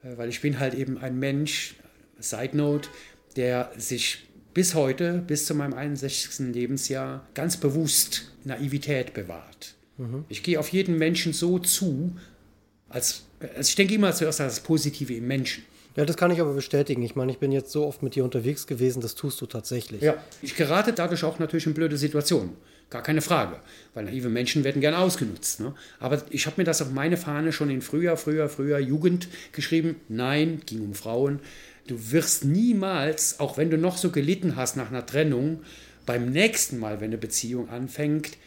Äh, 0.03 0.17
weil 0.17 0.29
ich 0.29 0.41
bin 0.41 0.59
halt 0.59 0.75
eben 0.75 0.97
ein 0.97 1.17
Mensch, 1.17 1.75
Side 2.19 2.55
Note, 2.55 2.87
der 3.35 3.71
sich 3.77 4.27
bis 4.53 4.73
heute, 4.73 5.23
bis 5.27 5.45
zu 5.45 5.53
meinem 5.53 5.73
61. 5.73 6.53
Lebensjahr, 6.53 7.27
ganz 7.33 7.57
bewusst 7.57 8.31
Naivität 8.43 9.13
bewahrt. 9.13 9.75
Mhm. 9.97 10.25
Ich 10.29 10.43
gehe 10.43 10.59
auf 10.59 10.69
jeden 10.69 10.97
Menschen 10.97 11.33
so 11.33 11.59
zu, 11.59 12.15
als, 12.89 13.23
als 13.55 13.69
ich 13.69 13.75
denke 13.75 13.93
immer 13.93 14.13
zuerst 14.13 14.39
an 14.41 14.47
das 14.47 14.61
Positive 14.61 15.13
im 15.13 15.27
Menschen. 15.27 15.63
Ja, 15.95 16.03
das 16.03 16.17
kann 16.17 16.31
ich 16.31 16.41
aber 16.41 16.53
bestätigen. 16.53 17.03
Ich 17.03 17.15
meine, 17.15 17.31
ich 17.31 17.37
bin 17.37 17.51
jetzt 17.51 17.71
so 17.71 17.85
oft 17.85 18.03
mit 18.03 18.15
dir 18.15 18.23
unterwegs 18.23 18.67
gewesen, 18.67 19.01
das 19.01 19.15
tust 19.15 19.39
du 19.39 19.45
tatsächlich. 19.45 20.01
Ja, 20.01 20.15
ich 20.41 20.55
gerate 20.55 20.91
dadurch 20.91 21.23
auch 21.23 21.39
natürlich 21.39 21.67
in 21.67 21.73
blöde 21.73 21.97
Situationen. 21.97 22.51
Gar 22.89 23.01
keine 23.01 23.21
Frage, 23.21 23.59
weil 23.93 24.03
naive 24.03 24.29
Menschen 24.29 24.63
werden 24.63 24.79
gern 24.79 24.93
ausgenutzt. 24.93 25.59
Ne? 25.59 25.73
Aber 25.99 26.21
ich 26.29 26.45
habe 26.45 26.55
mir 26.57 26.65
das 26.65 26.81
auf 26.81 26.91
meine 26.91 27.17
Fahne 27.17 27.51
schon 27.51 27.69
in 27.69 27.81
früher, 27.81 28.15
früher, 28.15 28.47
früher 28.47 28.77
Jugend 28.77 29.27
geschrieben. 29.53 29.95
Nein, 30.07 30.61
ging 30.65 30.81
um 30.81 30.93
Frauen. 30.93 31.39
Du 31.87 32.11
wirst 32.11 32.45
niemals, 32.45 33.39
auch 33.39 33.57
wenn 33.57 33.69
du 33.69 33.77
noch 33.77 33.97
so 33.97 34.09
gelitten 34.11 34.55
hast 34.55 34.75
nach 34.75 34.89
einer 34.89 35.05
Trennung, 35.05 35.61
beim 36.05 36.29
nächsten 36.29 36.79
Mal, 36.79 36.99
wenn 36.99 37.09
eine 37.09 37.17
Beziehung 37.17 37.69
anfängt, 37.69 38.37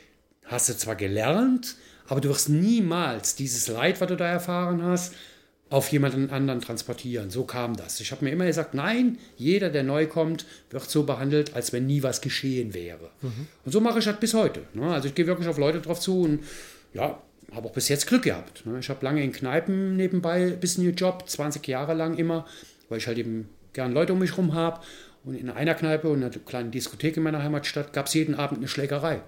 hast 0.45 0.69
du 0.69 0.77
zwar 0.77 0.97
gelernt, 0.97 1.77
aber 2.09 2.21
du 2.21 2.29
wirst 2.29 2.49
niemals 2.49 3.35
dieses 3.35 3.69
Leid, 3.69 4.01
was 4.01 4.09
du 4.09 4.17
da 4.17 4.27
erfahren 4.27 4.83
hast, 4.83 5.15
auf 5.71 5.93
jemanden 5.93 6.31
anderen 6.31 6.61
transportieren. 6.61 7.31
So 7.31 7.45
kam 7.45 7.77
das. 7.77 8.01
Ich 8.01 8.11
habe 8.11 8.25
mir 8.25 8.31
immer 8.31 8.47
gesagt, 8.47 8.73
nein, 8.75 9.19
jeder, 9.37 9.69
der 9.69 9.83
neu 9.83 10.07
kommt, 10.07 10.47
wird 10.71 10.89
so 10.89 11.03
behandelt, 11.03 11.55
als 11.55 11.73
wenn 11.73 11.87
nie 11.87 12.03
was 12.03 12.23
geschehen 12.23 12.73
wäre. 12.73 13.11
Mhm. 13.21 13.47
Und 13.65 13.73
so 13.73 13.81
mache 13.81 13.99
ich 13.99 14.07
das 14.07 14.19
bis 14.19 14.33
heute. 14.33 14.63
Ne? 14.73 14.91
Also 14.91 15.09
ich 15.09 15.15
gehe 15.15 15.27
wirklich 15.27 15.49
auf 15.49 15.59
Leute 15.59 15.81
drauf 15.81 16.01
zu 16.01 16.23
und 16.23 16.45
ja, 16.95 17.23
habe 17.53 17.69
auch 17.69 17.73
bis 17.73 17.89
jetzt 17.89 18.07
Glück 18.07 18.23
gehabt. 18.23 18.65
Ne? 18.65 18.79
Ich 18.79 18.89
habe 18.89 19.05
lange 19.05 19.23
in 19.23 19.33
Kneipen 19.33 19.97
nebenbei 19.97 20.47
ein 20.47 20.61
bisschen 20.61 20.85
gejobbt, 20.85 21.29
20 21.29 21.67
Jahre 21.69 21.93
lang 21.93 22.17
immer, 22.17 22.47
weil 22.89 22.99
ich 22.99 23.07
halt 23.07 23.19
eben 23.19 23.49
gern 23.73 23.93
Leute 23.93 24.13
um 24.13 24.19
mich 24.19 24.33
herum 24.33 24.55
habe. 24.55 24.81
Und 25.25 25.35
in 25.35 25.51
einer 25.51 25.75
Kneipe 25.75 26.09
und 26.09 26.23
einer 26.23 26.31
kleinen 26.31 26.71
Diskothek 26.71 27.17
in 27.17 27.23
meiner 27.23 27.43
Heimatstadt 27.43 27.93
gab 27.93 28.07
es 28.07 28.15
jeden 28.15 28.35
Abend 28.35 28.59
eine 28.59 28.69
Schlägerei. 28.69 29.21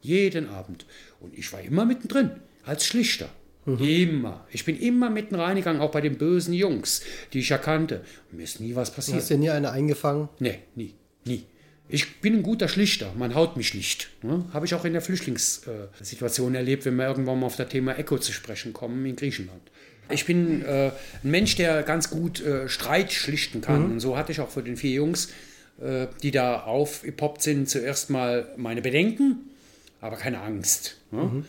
Jeden 0.00 0.48
Abend. 0.48 0.86
Und 1.20 1.36
ich 1.36 1.52
war 1.52 1.60
immer 1.60 1.84
mittendrin, 1.84 2.30
als 2.64 2.86
Schlichter. 2.86 3.28
Mhm. 3.66 3.78
Immer. 3.78 4.46
Ich 4.50 4.64
bin 4.64 4.78
immer 4.78 5.10
mitten 5.10 5.34
reingegangen, 5.34 5.80
auch 5.80 5.90
bei 5.90 6.00
den 6.00 6.18
bösen 6.18 6.52
Jungs, 6.52 7.02
die 7.32 7.40
ich 7.40 7.50
erkannte. 7.50 8.04
Und 8.30 8.38
mir 8.38 8.44
ist 8.44 8.60
nie 8.60 8.74
was 8.74 8.90
passiert. 8.90 9.18
Hast 9.18 9.30
du 9.30 9.38
nie 9.38 9.50
eine 9.50 9.70
eingefangen? 9.70 10.28
Nee, 10.38 10.60
nie. 10.74 10.94
Nie. 11.24 11.46
Ich 11.88 12.20
bin 12.20 12.34
ein 12.34 12.42
guter 12.42 12.68
Schlichter, 12.68 13.12
man 13.16 13.34
haut 13.34 13.56
mich 13.56 13.74
nicht. 13.74 14.10
Ne? 14.22 14.44
Habe 14.52 14.66
ich 14.66 14.74
auch 14.74 14.84
in 14.84 14.94
der 14.94 15.02
Flüchtlingssituation 15.02 16.54
erlebt, 16.54 16.86
wenn 16.86 16.96
wir 16.96 17.06
irgendwann 17.06 17.40
mal 17.40 17.46
auf 17.46 17.56
das 17.56 17.68
Thema 17.68 17.98
Echo 17.98 18.18
zu 18.18 18.32
sprechen 18.32 18.72
kommen 18.72 19.04
in 19.04 19.16
Griechenland. 19.16 19.70
Ich 20.10 20.26
bin 20.26 20.62
äh, 20.62 20.90
ein 21.22 21.30
Mensch, 21.30 21.56
der 21.56 21.82
ganz 21.82 22.10
gut 22.10 22.44
äh, 22.44 22.68
Streit 22.68 23.12
schlichten 23.12 23.60
kann. 23.60 23.86
Mhm. 23.86 23.92
Und 23.92 24.00
so 24.00 24.16
hatte 24.16 24.32
ich 24.32 24.40
auch 24.40 24.50
für 24.50 24.62
den 24.62 24.76
vier 24.76 24.92
Jungs, 24.92 25.30
äh, 25.80 26.06
die 26.22 26.30
da 26.30 26.60
aufgepoppt 26.62 27.42
sind, 27.42 27.68
zuerst 27.68 28.10
mal 28.10 28.48
meine 28.56 28.82
Bedenken, 28.82 29.50
aber 30.00 30.16
keine 30.16 30.40
Angst. 30.40 30.98
Ne? 31.10 31.22
Mhm. 31.22 31.44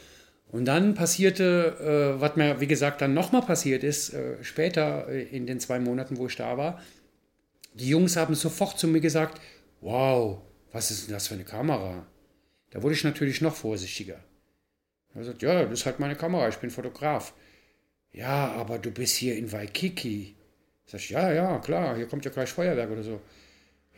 Und 0.51 0.65
dann 0.65 0.93
passierte, 0.93 2.15
äh, 2.17 2.21
was 2.21 2.37
mir, 2.37 2.61
wie 2.61 2.67
gesagt, 2.67 3.01
dann 3.01 3.13
nochmal 3.13 3.41
passiert 3.41 3.83
ist, 3.83 4.13
äh, 4.13 4.41
später 4.41 5.07
äh, 5.09 5.23
in 5.23 5.45
den 5.45 5.59
zwei 5.59 5.79
Monaten, 5.79 6.17
wo 6.17 6.27
ich 6.27 6.35
da 6.35 6.57
war. 6.57 6.81
Die 7.73 7.89
Jungs 7.89 8.15
haben 8.15 8.35
sofort 8.35 8.79
zu 8.79 8.87
mir 8.87 9.01
gesagt, 9.01 9.41
wow, 9.81 10.39
was 10.71 10.91
ist 10.91 11.07
denn 11.07 11.13
das 11.13 11.27
für 11.27 11.33
eine 11.33 11.43
Kamera? 11.43 12.05
Da 12.71 12.81
wurde 12.81 12.95
ich 12.95 13.03
natürlich 13.03 13.41
noch 13.41 13.53
vorsichtiger. 13.55 14.19
Er 15.13 15.23
sagt, 15.23 15.41
ja, 15.41 15.63
das 15.63 15.79
ist 15.79 15.85
halt 15.85 15.99
meine 15.99 16.15
Kamera, 16.15 16.47
ich 16.47 16.57
bin 16.57 16.69
Fotograf. 16.69 17.33
Ja, 18.15 18.53
aber 18.53 18.79
du 18.79 18.91
bist 18.91 19.15
hier 19.17 19.35
in 19.35 19.51
Waikiki. 19.51 20.35
Sag 20.85 21.01
ich, 21.01 21.09
ja, 21.09 21.31
ja, 21.31 21.59
klar, 21.59 21.95
hier 21.97 22.05
kommt 22.05 22.23
ja 22.23 22.31
gleich 22.31 22.49
Feuerwerk 22.49 22.89
oder 22.89 23.03
so. 23.03 23.19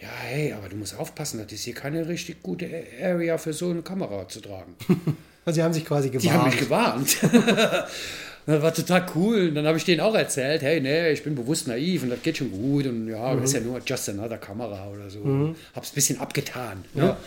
Ja, 0.02 0.10
hey, 0.24 0.54
aber 0.54 0.70
du 0.70 0.76
musst 0.76 0.98
aufpassen, 0.98 1.40
das 1.44 1.52
ist 1.52 1.64
hier 1.64 1.74
keine 1.74 2.08
richtig 2.08 2.42
gute 2.42 2.70
Area 3.02 3.38
für 3.38 3.54
so 3.54 3.70
eine 3.70 3.82
Kamera 3.82 4.28
zu 4.28 4.42
tragen. 4.42 4.76
Also 5.46 5.62
sie 5.62 5.64
haben 5.64 5.74
sich 5.74 5.86
quasi 5.86 6.10
gewarnt. 6.10 6.26
Die 6.26 6.32
haben 6.32 6.50
mich 6.50 6.60
gewarnt. 6.60 7.18
das 8.46 8.62
war 8.62 8.74
total 8.74 9.06
cool. 9.16 9.48
Und 9.48 9.56
dann 9.56 9.66
habe 9.66 9.78
ich 9.78 9.86
denen 9.86 10.02
auch 10.02 10.14
erzählt, 10.14 10.62
hey, 10.62 10.82
nee, 10.82 11.12
ich 11.12 11.24
bin 11.24 11.36
bewusst 11.36 11.70
naiv 11.70 12.04
und 12.04 12.10
das 12.10 12.22
geht 12.22 12.36
schon 12.36 12.52
gut. 12.52 12.86
Und 12.86 13.08
ja, 13.08 13.34
mhm. 13.34 13.40
das 13.40 13.52
ist 13.52 13.54
ja 13.54 13.62
nur 13.62 13.80
just 13.80 14.10
another 14.10 14.40
Kamera 14.40 14.90
oder 14.90 15.10
so. 15.10 15.20
Mhm. 15.20 15.56
Hab's 15.74 15.94
ein 15.94 15.96
bisschen 15.96 16.20
abgetan. 16.20 16.84
Ja. 16.96 17.06
ja. 17.06 17.18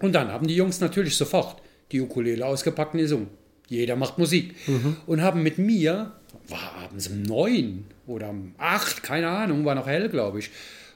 Und 0.00 0.14
dann 0.14 0.32
haben 0.32 0.46
die 0.46 0.56
Jungs 0.56 0.80
natürlich 0.80 1.14
sofort 1.14 1.60
die 1.92 2.00
Ukulele 2.00 2.46
ausgepackt 2.46 2.94
und 2.94 3.00
gesungen. 3.00 3.28
Jeder 3.68 3.96
macht 3.96 4.18
Musik. 4.18 4.54
Mhm. 4.66 4.96
Und 5.06 5.22
haben 5.22 5.42
mit 5.42 5.58
mir, 5.58 6.12
war 6.48 6.74
abends 6.84 7.08
um 7.08 7.22
neun 7.22 7.84
oder 8.06 8.30
um 8.30 8.54
acht, 8.58 9.02
keine 9.02 9.28
Ahnung, 9.28 9.64
war 9.64 9.74
noch 9.74 9.86
hell, 9.86 10.08
glaube 10.08 10.38
ich, 10.38 10.50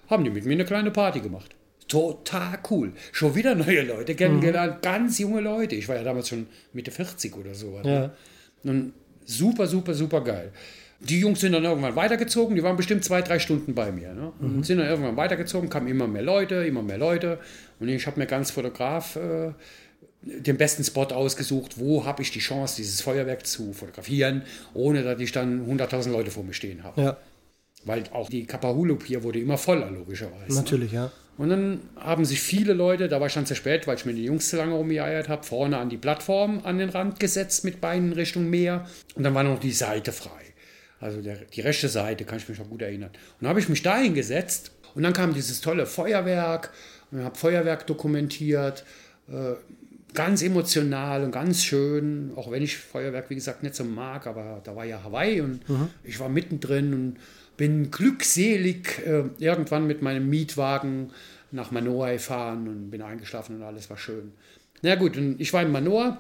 haben 0.08 0.24
die 0.24 0.30
mit 0.30 0.44
mir 0.44 0.54
eine 0.54 0.64
kleine 0.64 0.90
Party 0.90 1.20
gemacht. 1.20 1.54
Total 1.88 2.58
cool. 2.70 2.92
Schon 3.10 3.34
wieder 3.34 3.54
neue 3.54 3.82
Leute 3.82 4.14
kennengelernt, 4.14 4.76
mhm. 4.76 4.80
ganz 4.80 5.18
junge 5.18 5.40
Leute. 5.40 5.74
Ich 5.74 5.88
war 5.88 5.96
ja 5.96 6.04
damals 6.04 6.28
schon 6.28 6.46
Mitte 6.72 6.92
40 6.92 7.36
oder 7.36 7.54
so. 7.54 7.80
Ja. 7.82 8.12
Und 8.62 8.92
super, 9.24 9.66
super, 9.66 9.94
super 9.94 10.22
geil. 10.22 10.52
Die 11.00 11.18
Jungs 11.18 11.40
sind 11.40 11.52
dann 11.52 11.64
irgendwann 11.64 11.96
weitergezogen, 11.96 12.54
die 12.54 12.62
waren 12.62 12.76
bestimmt 12.76 13.04
zwei, 13.04 13.22
drei 13.22 13.38
Stunden 13.38 13.74
bei 13.74 13.90
mir. 13.90 14.12
Ne? 14.12 14.32
Und 14.38 14.58
mhm. 14.58 14.62
sind 14.64 14.78
dann 14.78 14.86
irgendwann 14.86 15.16
weitergezogen, 15.16 15.70
kamen 15.70 15.88
immer 15.88 16.06
mehr 16.06 16.22
Leute, 16.22 16.56
immer 16.66 16.82
mehr 16.82 16.98
Leute. 16.98 17.38
Und 17.80 17.88
ich 17.88 18.06
habe 18.06 18.20
mir 18.20 18.26
ganz 18.26 18.50
Fotograf 18.50 19.16
äh, 19.16 19.52
den 20.22 20.56
besten 20.56 20.84
Spot 20.84 21.04
ausgesucht, 21.04 21.78
wo 21.78 22.04
habe 22.04 22.22
ich 22.22 22.30
die 22.30 22.40
Chance, 22.40 22.76
dieses 22.76 23.00
Feuerwerk 23.00 23.46
zu 23.46 23.72
fotografieren, 23.72 24.42
ohne 24.74 25.02
dass 25.02 25.20
ich 25.20 25.32
dann 25.32 25.66
100.000 25.66 26.10
Leute 26.10 26.30
vor 26.30 26.44
mir 26.44 26.52
stehen 26.52 26.82
habe. 26.84 27.00
Ja. 27.00 27.16
Weil 27.84 28.04
auch 28.12 28.28
die 28.28 28.44
Kapahulup 28.44 29.04
hier 29.04 29.22
wurde 29.22 29.40
immer 29.40 29.56
voller, 29.56 29.90
logischerweise. 29.90 30.54
Natürlich, 30.54 30.92
ne? 30.92 30.98
ja. 30.98 31.12
Und 31.38 31.48
dann 31.48 31.80
haben 31.96 32.26
sich 32.26 32.42
viele 32.42 32.74
Leute, 32.74 33.08
da 33.08 33.18
war 33.18 33.28
ich 33.28 33.32
dann 33.32 33.46
zu 33.46 33.54
spät, 33.54 33.86
weil 33.86 33.96
ich 33.96 34.04
mir 34.04 34.12
die 34.12 34.24
Jungs 34.24 34.50
zu 34.50 34.58
lange 34.58 34.74
rumgeeiert 34.74 35.30
habe, 35.30 35.42
vorne 35.42 35.78
an 35.78 35.88
die 35.88 35.96
Plattform 35.96 36.60
an 36.64 36.76
den 36.76 36.90
Rand 36.90 37.18
gesetzt 37.18 37.64
mit 37.64 37.80
Beinen 37.80 38.12
Richtung 38.12 38.50
Meer. 38.50 38.86
Und 39.14 39.22
dann 39.22 39.34
war 39.34 39.42
noch 39.42 39.58
die 39.58 39.72
Seite 39.72 40.12
frei. 40.12 40.28
Also 41.00 41.22
der, 41.22 41.36
die 41.36 41.62
rechte 41.62 41.88
Seite, 41.88 42.26
kann 42.26 42.36
ich 42.36 42.46
mich 42.46 42.58
noch 42.58 42.68
gut 42.68 42.82
erinnern. 42.82 43.08
Und 43.08 43.16
dann 43.40 43.48
habe 43.48 43.60
ich 43.60 43.70
mich 43.70 43.82
da 43.82 43.96
hingesetzt 43.96 44.72
und 44.94 45.02
dann 45.02 45.14
kam 45.14 45.32
dieses 45.32 45.62
tolle 45.62 45.86
Feuerwerk. 45.86 46.72
Und 47.10 47.20
ich 47.20 47.24
habe 47.24 47.38
Feuerwerk 47.38 47.86
dokumentiert. 47.86 48.84
Äh, 49.26 49.54
ganz 50.14 50.43
emotional 50.43 51.25
und 51.25 51.33
ganz 51.33 51.62
schön, 51.62 52.33
auch 52.37 52.50
wenn 52.50 52.62
ich 52.62 52.76
Feuerwerk, 52.76 53.31
wie 53.31 53.35
gesagt, 53.35 53.62
nicht 53.62 53.75
so 53.75 53.85
mag, 53.85 54.26
aber 54.26 54.61
da 54.64 54.75
war 54.75 54.85
ja 54.85 55.02
Hawaii 55.02 55.40
und 55.40 55.69
mhm. 55.69 55.88
ich 56.05 56.19
war 56.21 56.29
mittendrin 56.29 56.95
und 56.95 57.17
bin 57.57 57.90
glückselig 57.90 59.07
äh, 59.07 59.25
irgendwann 59.38 59.87
mit 59.87 60.02
meinem 60.02 60.29
Mietwagen 60.29 61.11
nach 61.52 61.71
Manoa 61.71 62.12
gefahren 62.12 62.69
und 62.69 62.90
bin 62.90 63.02
eingeschlafen 63.02 63.57
und 63.57 63.62
alles 63.62 63.90
war 63.90 63.99
schön. 63.99 64.33
Na 64.83 64.95
gut, 64.95 65.17
und 65.17 65.40
ich 65.40 65.52
war 65.52 65.62
in 65.62 65.71
Manoa 65.71 66.19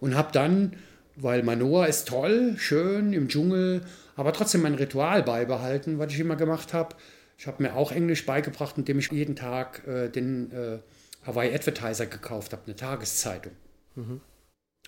und 0.00 0.14
habe 0.14 0.30
dann, 0.32 0.74
weil 1.16 1.42
Manoa 1.42 1.86
ist 1.86 2.08
toll, 2.08 2.54
schön 2.56 3.12
im 3.12 3.28
Dschungel, 3.28 3.82
aber 4.16 4.32
trotzdem 4.32 4.62
mein 4.62 4.74
Ritual 4.74 5.22
beibehalten, 5.22 5.98
was 5.98 6.12
ich 6.12 6.20
immer 6.20 6.36
gemacht 6.36 6.72
habe. 6.72 6.96
Ich 7.36 7.46
habe 7.46 7.62
mir 7.62 7.74
auch 7.74 7.92
Englisch 7.92 8.24
beigebracht, 8.24 8.78
indem 8.78 8.98
ich 8.98 9.10
jeden 9.10 9.36
Tag 9.36 9.86
äh, 9.86 10.08
den 10.08 10.50
äh, 10.52 10.78
Hawaii 11.24 11.54
Advertiser 11.54 12.06
gekauft 12.06 12.52
habe, 12.52 12.62
eine 12.66 12.76
Tageszeitung. 12.76 13.52
Mhm. 13.94 14.20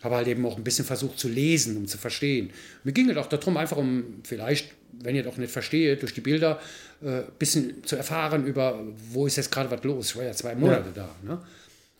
Habe 0.02 0.16
halt 0.16 0.28
eben 0.28 0.44
auch 0.44 0.56
ein 0.56 0.64
bisschen 0.64 0.84
versucht 0.84 1.18
zu 1.18 1.28
lesen, 1.28 1.76
um 1.76 1.86
zu 1.86 1.98
verstehen. 1.98 2.50
Mir 2.82 2.92
ging 2.92 3.08
es 3.08 3.16
auch 3.16 3.26
darum, 3.26 3.56
einfach 3.56 3.76
um 3.76 4.20
vielleicht 4.24 4.74
wenn 5.02 5.14
ihr 5.14 5.22
doch 5.22 5.36
nicht 5.36 5.52
versteht, 5.52 6.02
durch 6.02 6.14
die 6.14 6.20
Bilder 6.20 6.60
ein 7.02 7.08
äh, 7.08 7.22
bisschen 7.38 7.84
zu 7.84 7.96
erfahren 7.96 8.46
über, 8.46 8.80
wo 9.10 9.26
ist 9.26 9.36
jetzt 9.36 9.50
gerade 9.50 9.70
was 9.70 9.82
los. 9.84 10.10
Ich 10.10 10.16
war 10.16 10.24
ja 10.24 10.32
zwei 10.32 10.54
Monate 10.54 10.92
ja. 10.94 11.08
da. 11.24 11.34
Ne? 11.34 11.40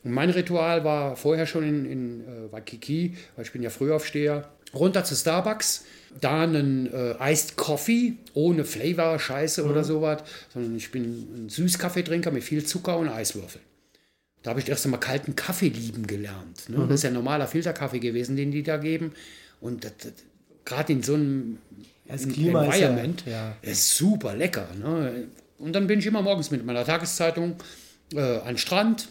Und 0.02 0.12
mein 0.12 0.30
Ritual 0.30 0.84
war 0.84 1.16
vorher 1.16 1.46
schon 1.46 1.64
in, 1.64 1.84
in 1.90 2.20
äh, 2.20 2.52
Waikiki, 2.52 3.16
weil 3.36 3.44
ich 3.44 3.52
bin 3.52 3.62
ja 3.62 3.70
Frühaufsteher, 3.70 4.48
runter 4.74 5.04
zu 5.04 5.14
Starbucks, 5.14 5.84
da 6.20 6.42
einen 6.42 6.92
äh, 6.92 7.32
Iced 7.32 7.56
Coffee 7.56 8.14
ohne 8.34 8.64
Flavor, 8.64 9.18
Scheiße 9.18 9.64
mhm. 9.64 9.70
oder 9.70 9.84
sowas, 9.84 10.22
sondern 10.52 10.76
ich 10.76 10.90
bin 10.90 11.44
ein 11.44 11.48
Süßkaffeetrinker 11.48 12.30
mit 12.30 12.44
viel 12.44 12.64
Zucker 12.64 12.98
und 12.98 13.08
Eiswürfeln. 13.08 13.64
Da 14.44 14.50
habe 14.50 14.60
ich 14.60 14.68
erst 14.68 14.84
einmal 14.84 15.00
kalten 15.00 15.34
Kaffee 15.34 15.70
lieben 15.70 16.06
gelernt. 16.06 16.68
Ne? 16.68 16.78
Mhm. 16.78 16.88
Das 16.88 17.00
ist 17.00 17.04
ja 17.04 17.10
normaler 17.10 17.48
Filterkaffee 17.48 17.98
gewesen, 17.98 18.36
den 18.36 18.50
die 18.50 18.62
da 18.62 18.76
geben. 18.76 19.12
Und 19.60 19.90
gerade 20.66 20.92
in 20.92 21.02
so 21.02 21.14
einem 21.14 21.58
das 22.06 22.28
Klima 22.28 22.62
Environment 22.64 23.22
ist, 23.22 23.26
ja, 23.26 23.48
ja. 23.48 23.56
ist 23.62 23.96
super 23.96 24.36
lecker. 24.36 24.68
Ne? 24.78 25.28
Und 25.58 25.72
dann 25.72 25.86
bin 25.86 25.98
ich 25.98 26.06
immer 26.06 26.20
morgens 26.20 26.50
mit 26.50 26.64
meiner 26.64 26.84
Tageszeitung 26.84 27.56
äh, 28.12 28.20
an 28.20 28.48
den 28.48 28.58
Strand, 28.58 29.08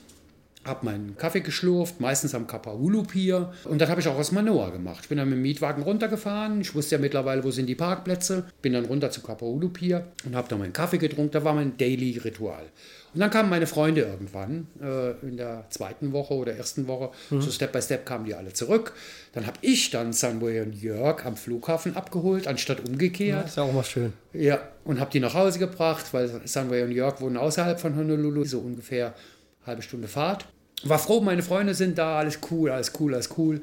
habe 0.66 0.86
meinen 0.86 1.18
Kaffee 1.18 1.42
geschlurft, 1.42 2.00
meistens 2.00 2.36
am 2.36 2.46
Kapahulu 2.46 3.02
Pier. 3.02 3.52
Und 3.63 3.82
das 3.82 3.90
habe 3.90 4.02
ich 4.02 4.08
auch 4.08 4.20
aus 4.20 4.32
Manoa 4.32 4.70
gemacht. 4.70 5.00
Ich 5.02 5.10
bin 5.10 5.18
dann 5.18 5.30
mit 5.30 5.38
dem 5.38 5.42
Mietwagen 5.42 5.82
runtergefahren. 5.82 6.62
Ich 6.62 6.75
wusste 6.75 6.96
ja 6.96 7.02
mittlerweile, 7.02 7.44
wo 7.44 7.50
sind 7.50 7.66
die 7.66 7.75
Parkplätze. 7.75 8.46
Bin 8.62 8.74
dann 8.74 8.86
runter 8.86 9.10
zu 9.10 9.22
Kapahulu 9.22 9.70
Pier 9.70 10.06
und 10.25 10.36
habe 10.36 10.48
da 10.48 10.58
meinen 10.58 10.74
Kaffee 10.74 11.00
getrunken. 11.00 11.32
Da 11.32 11.44
war 11.44 11.56
mein 11.56 11.75
Daily 11.75 12.20
Ritual. 12.20 12.68
Und 13.13 13.20
dann 13.20 13.29
kamen 13.29 13.50
meine 13.50 13.67
Freunde 13.67 14.01
irgendwann 14.01 14.67
äh, 14.82 15.12
in 15.25 15.38
der 15.38 15.65
zweiten 15.70 16.12
Woche 16.13 16.34
oder 16.34 16.55
ersten 16.55 16.88
Woche. 16.88 17.12
Mhm. 17.29 17.41
So 17.41 17.51
Step 17.51 17.72
by 17.72 17.82
Step 17.82 18.05
kamen 18.05 18.25
die 18.25 18.34
alle 18.34 18.53
zurück. 18.53 18.93
Dann 19.34 19.46
habe 19.46 19.58
ich 19.62 19.91
dann 19.91 20.13
Sunway 20.13 20.62
und 20.62 20.74
Jörg 20.74 21.24
am 21.25 21.38
Flughafen 21.38 21.96
abgeholt, 21.96 22.48
anstatt 22.48 22.88
umgekehrt. 22.88 23.41
Ja, 23.41 23.48
ist 23.48 23.58
ja 23.58 23.63
auch 23.63 23.74
mal 23.74 23.84
schön. 23.84 24.13
Ja, 24.34 24.67
und 24.84 25.00
habe 25.00 25.12
die 25.12 25.20
nach 25.20 25.34
Hause 25.36 25.60
gebracht, 25.60 26.05
weil 26.12 26.41
Sunway 26.46 26.84
und 26.84 26.91
Jörg 26.91 27.22
wohnen 27.22 27.38
außerhalb 27.38 27.79
von 27.79 27.96
Honolulu, 27.96 28.46
so 28.46 28.60
ungefähr 28.60 29.08
eine 29.08 29.67
halbe 29.67 29.82
Stunde 29.84 30.08
Fahrt. 30.08 30.48
War 30.84 31.00
froh, 31.00 31.22
meine 31.22 31.43
Freunde 31.43 31.75
sind 31.75 31.98
da, 31.98 32.17
alles 32.17 32.39
cool, 32.50 32.72
alles 32.72 32.91
cool, 33.00 33.13
alles 33.13 33.29
cool. 33.38 33.62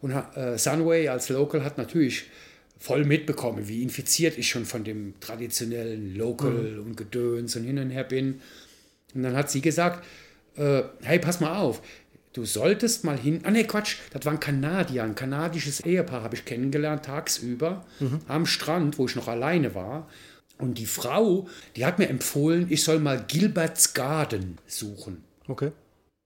Und 0.00 0.12
äh, 0.12 0.56
Sunway 0.56 1.08
als 1.08 1.28
Local 1.28 1.64
hat 1.64 1.76
natürlich 1.76 2.24
voll 2.78 3.04
mitbekommen, 3.04 3.68
wie 3.68 3.82
infiziert 3.82 4.36
ich 4.38 4.48
schon 4.48 4.64
von 4.64 4.82
dem 4.82 5.14
traditionellen 5.20 6.16
Local 6.16 6.50
mhm. 6.50 6.82
und 6.86 6.96
Gedöns 6.96 7.54
und 7.54 7.62
hin 7.62 7.78
und 7.78 7.90
her 7.90 8.04
bin. 8.04 8.40
Und 9.14 9.22
dann 9.22 9.36
hat 9.36 9.50
sie 9.50 9.60
gesagt, 9.60 10.04
äh, 10.56 10.82
hey, 11.02 11.18
pass 11.18 11.40
mal 11.40 11.56
auf, 11.56 11.82
du 12.32 12.44
solltest 12.44 13.04
mal 13.04 13.18
hin. 13.18 13.40
Ah 13.44 13.50
ne, 13.50 13.64
Quatsch, 13.64 13.96
das 14.12 14.24
war 14.24 14.32
ein 14.32 14.40
Kanadier, 14.40 15.04
ein 15.04 15.14
kanadisches 15.14 15.80
Ehepaar 15.80 16.22
habe 16.22 16.34
ich 16.34 16.44
kennengelernt 16.44 17.04
tagsüber 17.04 17.84
mhm. 18.00 18.20
am 18.28 18.46
Strand, 18.46 18.98
wo 18.98 19.06
ich 19.06 19.16
noch 19.16 19.28
alleine 19.28 19.74
war. 19.74 20.08
Und 20.58 20.78
die 20.78 20.86
Frau, 20.86 21.48
die 21.76 21.84
hat 21.84 21.98
mir 21.98 22.08
empfohlen, 22.08 22.66
ich 22.70 22.84
soll 22.84 22.98
mal 22.98 23.24
Gilbert's 23.26 23.94
Garden 23.94 24.58
suchen. 24.66 25.24
Okay. 25.48 25.72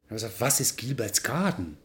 Ich 0.04 0.10
habe 0.10 0.14
gesagt, 0.14 0.40
was 0.40 0.60
ist 0.60 0.76
Gilbert's 0.76 1.22
Garden? 1.22 1.78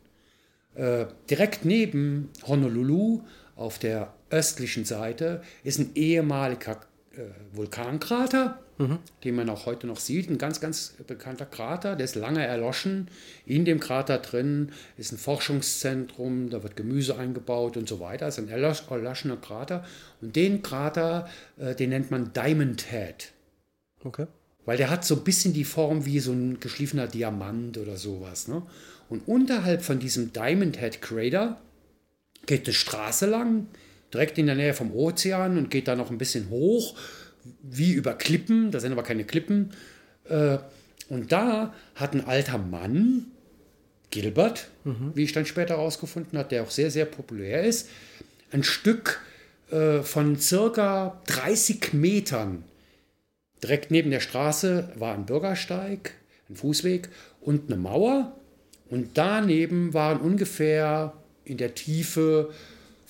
Äh, 0.76 1.06
direkt 1.30 1.66
neben 1.66 2.30
Honolulu 2.48 3.22
auf 3.56 3.80
der 3.80 4.14
östlichen 4.30 4.86
Seite 4.86 5.44
ist 5.64 5.80
ein 5.80 5.92
ehemaliger 5.96 6.82
äh, 7.16 7.56
Vulkankrater 7.56 8.60
den 9.24 9.36
man 9.36 9.50
auch 9.50 9.66
heute 9.66 9.88
noch 9.88 10.00
sieht. 10.00 10.30
Ein 10.30 10.38
ganz, 10.38 10.60
ganz 10.60 10.96
bekannter 11.06 11.46
Krater, 11.46 11.96
der 11.96 12.06
ist 12.06 12.16
lange 12.16 12.46
erloschen. 12.46 13.10
In 13.46 13.66
dem 13.66 13.80
Krater 13.80 14.18
drin 14.18 14.72
ist 14.98 15.12
ein 15.12 15.18
Forschungszentrum, 15.18 16.50
da 16.50 16.64
wird 16.64 16.76
Gemüse 16.76 17.18
eingebaut 17.18 17.78
und 17.78 17.88
so 17.88 18.00
weiter. 18.00 18.26
Das 18.26 18.38
ist 18.38 18.50
ein 18.50 18.54
erlosch- 18.54 18.90
erloschener 18.90 19.38
Krater. 19.38 19.86
Und 20.22 20.36
den 20.36 20.62
Krater, 20.62 21.30
äh, 21.60 21.76
den 21.76 21.90
nennt 21.92 22.12
man 22.12 22.34
Diamond 22.34 22.90
Head. 22.90 23.32
Okay. 24.04 24.28
Weil 24.66 24.78
der 24.78 24.90
hat 24.90 25.06
so 25.06 25.16
ein 25.16 25.24
bisschen 25.24 25.54
die 25.54 25.64
Form 25.64 26.06
wie 26.06 26.20
so 26.20 26.32
ein 26.32 26.60
geschliffener 26.60 27.08
Diamant 27.08 27.78
oder 27.78 27.98
sowas. 27.98 28.48
Ne? 28.48 28.64
Und 29.10 29.28
unterhalb 29.28 29.82
von 29.84 30.00
diesem 30.00 30.34
Diamond 30.34 30.80
Head 30.80 31.02
Crater 31.02 31.60
geht 32.46 32.66
eine 32.66 32.74
Straße 32.74 33.28
lang, 33.28 33.68
direkt 34.14 34.38
in 34.38 34.46
der 34.46 34.56
Nähe 34.56 34.74
vom 34.74 34.94
Ozean 34.94 35.58
und 35.58 35.70
geht 35.70 35.88
da 35.88 35.96
noch 35.96 36.12
ein 36.12 36.18
bisschen 36.18 36.50
hoch, 36.50 36.96
wie 37.64 37.94
über 37.94 38.14
Klippen. 38.14 38.72
Da 38.72 38.80
sind 38.80 38.92
aber 38.92 39.04
keine 39.04 39.24
Klippen. 39.24 39.72
Äh, 40.30 40.58
Und 41.10 41.32
da 41.32 41.74
hat 41.96 42.14
ein 42.14 42.26
alter 42.26 42.58
Mann, 42.58 43.28
Gilbert, 44.12 44.68
wie 45.16 45.24
ich 45.24 45.32
dann 45.34 45.46
später 45.46 45.76
herausgefunden 45.76 46.38
habe, 46.38 46.50
der 46.50 46.64
auch 46.64 46.72
sehr, 46.72 46.92
sehr 46.92 47.06
populär 47.06 47.64
ist, 47.64 47.90
ein 48.52 48.64
Stück 48.64 49.22
äh, 49.72 50.02
von 50.02 50.38
circa 50.38 51.22
30 51.28 51.94
Metern 51.94 52.64
Direkt 53.64 53.92
neben 53.92 54.10
der 54.10 54.22
Straße 54.22 54.90
war 54.96 55.14
ein 55.14 55.26
Bürgersteig, 55.26 56.14
ein 56.50 56.56
Fußweg 56.56 57.10
und 57.42 57.72
eine 57.72 57.80
Mauer. 57.80 58.36
Und 58.90 59.12
daneben 59.14 59.94
waren 59.94 60.20
ungefähr 60.20 61.14
in 61.46 61.58
der 61.58 61.76
Tiefe 61.76 62.50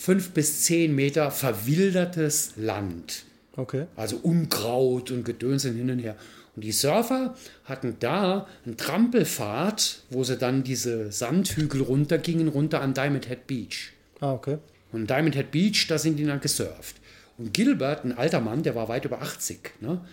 fünf 0.01 0.31
bis 0.31 0.63
zehn 0.63 0.95
Meter 0.95 1.29
verwildertes 1.29 2.53
Land. 2.55 3.25
Okay. 3.55 3.85
Also 3.95 4.17
Unkraut 4.17 5.11
und 5.11 5.23
Gedöns 5.23 5.63
hin 5.63 5.91
und 5.91 5.99
her. 5.99 6.15
Und 6.55 6.63
die 6.63 6.71
Surfer 6.71 7.35
hatten 7.65 7.97
da 7.99 8.47
einen 8.65 8.77
Trampelpfad, 8.77 10.01
wo 10.09 10.23
sie 10.23 10.37
dann 10.37 10.63
diese 10.63 11.11
Sandhügel 11.11 11.81
runtergingen, 11.81 12.47
runter 12.47 12.81
an 12.81 12.95
Diamond 12.95 13.27
Head 13.27 13.45
Beach. 13.45 13.93
Ah, 14.19 14.33
okay. 14.33 14.57
Und 14.91 15.07
Diamond 15.07 15.35
Head 15.35 15.51
Beach, 15.51 15.85
da 15.87 15.99
sind 15.99 16.17
die 16.17 16.25
dann 16.25 16.41
gesurft. 16.41 16.95
Und 17.37 17.53
Gilbert, 17.53 18.03
ein 18.03 18.17
alter 18.17 18.41
Mann, 18.41 18.63
der 18.63 18.73
war 18.73 18.89
weit 18.89 19.05
über 19.05 19.21
80, 19.21 19.81
ne? 19.81 20.03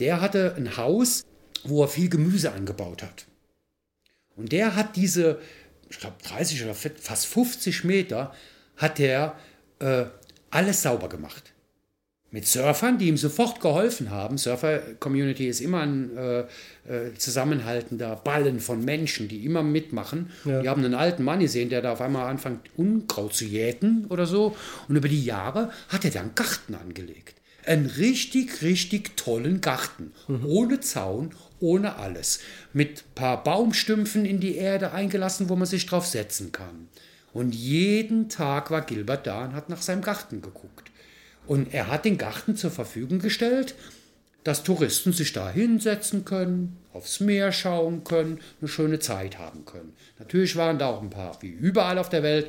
der 0.00 0.20
hatte 0.20 0.54
ein 0.56 0.76
Haus, 0.76 1.24
wo 1.62 1.82
er 1.84 1.88
viel 1.88 2.08
Gemüse 2.08 2.52
angebaut 2.52 3.04
hat. 3.04 3.26
Und 4.34 4.50
der 4.50 4.74
hat 4.74 4.96
diese, 4.96 5.38
ich 5.88 6.00
glaube 6.00 6.16
30 6.24 6.64
oder 6.64 6.74
fast 6.74 7.26
50 7.26 7.84
Meter, 7.84 8.34
hat 8.80 8.98
er 8.98 9.36
äh, 9.78 10.04
alles 10.50 10.82
sauber 10.82 11.08
gemacht. 11.08 11.52
Mit 12.32 12.46
Surfern, 12.46 12.96
die 12.98 13.08
ihm 13.08 13.16
sofort 13.16 13.60
geholfen 13.60 14.10
haben. 14.10 14.38
Surfer-Community 14.38 15.48
ist 15.48 15.60
immer 15.60 15.80
ein 15.80 16.16
äh, 16.16 16.40
äh, 16.40 17.14
zusammenhaltender 17.18 18.14
Ballen 18.14 18.60
von 18.60 18.84
Menschen, 18.84 19.26
die 19.26 19.44
immer 19.44 19.64
mitmachen. 19.64 20.30
Ja. 20.44 20.62
Die 20.62 20.68
haben 20.68 20.84
einen 20.84 20.94
alten 20.94 21.24
Mann 21.24 21.40
gesehen, 21.40 21.70
der 21.70 21.82
da 21.82 21.92
auf 21.92 22.00
einmal 22.00 22.28
anfängt, 22.28 22.60
Unkraut 22.76 23.34
zu 23.34 23.44
jäten 23.44 24.06
oder 24.06 24.26
so. 24.26 24.56
Und 24.88 24.94
über 24.94 25.08
die 25.08 25.24
Jahre 25.24 25.72
hat 25.88 26.04
er 26.04 26.12
dann 26.12 26.26
einen 26.26 26.34
Garten 26.36 26.76
angelegt. 26.76 27.34
Einen 27.66 27.86
richtig, 27.86 28.62
richtig 28.62 29.16
tollen 29.16 29.60
Garten. 29.60 30.12
Ohne 30.46 30.80
Zaun, 30.80 31.34
ohne 31.58 31.96
alles. 31.96 32.40
Mit 32.72 33.00
ein 33.00 33.14
paar 33.16 33.44
Baumstümpfen 33.44 34.24
in 34.24 34.40
die 34.40 34.54
Erde 34.54 34.92
eingelassen, 34.92 35.48
wo 35.48 35.56
man 35.56 35.66
sich 35.66 35.84
drauf 35.84 36.06
setzen 36.06 36.52
kann. 36.52 36.88
Und 37.32 37.54
jeden 37.54 38.28
Tag 38.28 38.70
war 38.70 38.82
Gilbert 38.82 39.26
da 39.26 39.44
und 39.44 39.54
hat 39.54 39.68
nach 39.68 39.82
seinem 39.82 40.02
Garten 40.02 40.42
geguckt. 40.42 40.90
Und 41.46 41.72
er 41.72 41.88
hat 41.88 42.04
den 42.04 42.18
Garten 42.18 42.56
zur 42.56 42.70
Verfügung 42.70 43.18
gestellt, 43.18 43.74
dass 44.44 44.62
Touristen 44.62 45.12
sich 45.12 45.32
da 45.32 45.50
hinsetzen 45.50 46.24
können, 46.24 46.76
aufs 46.92 47.20
Meer 47.20 47.52
schauen 47.52 48.04
können, 48.04 48.40
eine 48.60 48.68
schöne 48.68 48.98
Zeit 48.98 49.38
haben 49.38 49.64
können. 49.64 49.92
Natürlich 50.18 50.56
waren 50.56 50.78
da 50.78 50.86
auch 50.86 51.02
ein 51.02 51.10
paar, 51.10 51.36
wie 51.40 51.48
überall 51.48 51.98
auf 51.98 52.08
der 52.08 52.22
Welt, 52.22 52.46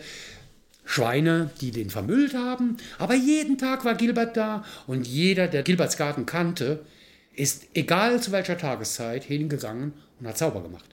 Schweine, 0.84 1.52
die 1.62 1.72
den 1.72 1.90
vermüllt 1.90 2.34
haben. 2.34 2.78
Aber 2.98 3.14
jeden 3.14 3.58
Tag 3.58 3.86
war 3.86 3.96
Gilbert 3.96 4.36
da 4.36 4.66
und 4.88 5.08
jeder, 5.08 5.48
der 5.48 5.64
Gilberts 5.64 5.98
Garten 5.98 6.26
kannte, 6.26 6.80
ist, 7.36 7.68
egal 7.74 8.22
zu 8.22 8.32
welcher 8.32 8.58
Tageszeit, 8.58 9.24
hingegangen 9.24 9.94
und 10.20 10.28
hat 10.28 10.38
sauber 10.38 10.62
gemacht. 10.62 10.86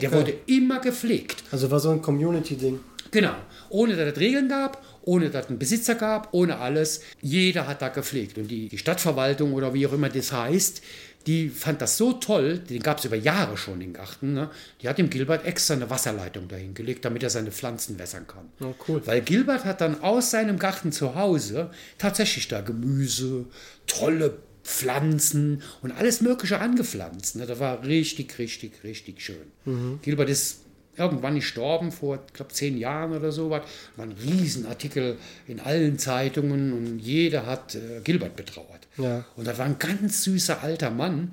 Der 0.00 0.12
wurde 0.12 0.34
immer 0.46 0.80
gepflegt. 0.80 1.44
Also 1.50 1.70
war 1.70 1.80
so 1.80 1.90
ein 1.90 2.02
Community-Ding. 2.02 2.80
Genau. 3.10 3.34
Ohne 3.70 3.96
dass 3.96 4.12
es 4.12 4.20
Regeln 4.20 4.48
gab, 4.48 4.84
ohne 5.02 5.30
dass 5.30 5.44
es 5.44 5.50
einen 5.50 5.58
Besitzer 5.58 5.94
gab, 5.94 6.32
ohne 6.32 6.58
alles. 6.58 7.02
Jeder 7.20 7.66
hat 7.66 7.82
da 7.82 7.88
gepflegt. 7.88 8.38
Und 8.38 8.48
die, 8.48 8.68
die 8.68 8.78
Stadtverwaltung 8.78 9.52
oder 9.54 9.74
wie 9.74 9.86
auch 9.86 9.92
immer 9.92 10.08
das 10.08 10.32
heißt, 10.32 10.82
die 11.26 11.50
fand 11.50 11.82
das 11.82 11.98
so 11.98 12.14
toll, 12.14 12.58
den 12.58 12.82
gab 12.82 12.98
es 12.98 13.04
über 13.04 13.16
Jahre 13.16 13.56
schon, 13.56 13.80
den 13.80 13.92
Garten. 13.92 14.32
Ne? 14.32 14.50
Die 14.80 14.88
hat 14.88 14.98
dem 14.98 15.10
Gilbert 15.10 15.44
extra 15.44 15.74
eine 15.74 15.90
Wasserleitung 15.90 16.48
dahin 16.48 16.72
gelegt, 16.74 17.04
damit 17.04 17.22
er 17.22 17.30
seine 17.30 17.50
Pflanzen 17.50 17.98
wässern 17.98 18.26
kann. 18.26 18.48
Oh, 18.60 18.74
cool. 18.88 19.02
Weil 19.04 19.20
Gilbert 19.20 19.64
hat 19.64 19.80
dann 19.80 20.02
aus 20.02 20.30
seinem 20.30 20.58
Garten 20.58 20.90
zu 20.90 21.14
Hause 21.14 21.70
tatsächlich 21.98 22.48
da 22.48 22.62
Gemüse, 22.62 23.44
tolle 23.86 24.38
Pflanzen 24.64 25.62
und 25.82 25.92
alles 25.92 26.20
Mögliche 26.20 26.60
angepflanzt. 26.60 27.36
Ne? 27.36 27.46
Das 27.46 27.58
war 27.58 27.84
richtig, 27.84 28.38
richtig, 28.38 28.84
richtig 28.84 29.20
schön. 29.20 29.98
Gilbert 30.02 30.30
ist 30.30 30.60
irgendwann 30.98 31.36
gestorben, 31.36 31.92
vor, 31.92 32.18
ich 32.26 32.32
glaube, 32.32 32.52
zehn 32.52 32.76
Jahren 32.78 33.12
oder 33.12 33.32
so 33.32 33.50
was. 33.50 33.62
War 33.96 34.06
ein 34.06 34.12
Riesenartikel 34.12 35.16
in 35.46 35.60
allen 35.60 35.98
Zeitungen 35.98 36.72
und 36.72 36.98
jeder 36.98 37.46
hat 37.46 37.74
äh, 37.74 38.00
Gilbert 38.02 38.36
betrauert. 38.36 38.86
Ja. 38.96 39.24
Und 39.36 39.46
das 39.46 39.58
war 39.58 39.66
ein 39.66 39.78
ganz 39.78 40.24
süßer 40.24 40.62
alter 40.62 40.90
Mann, 40.90 41.32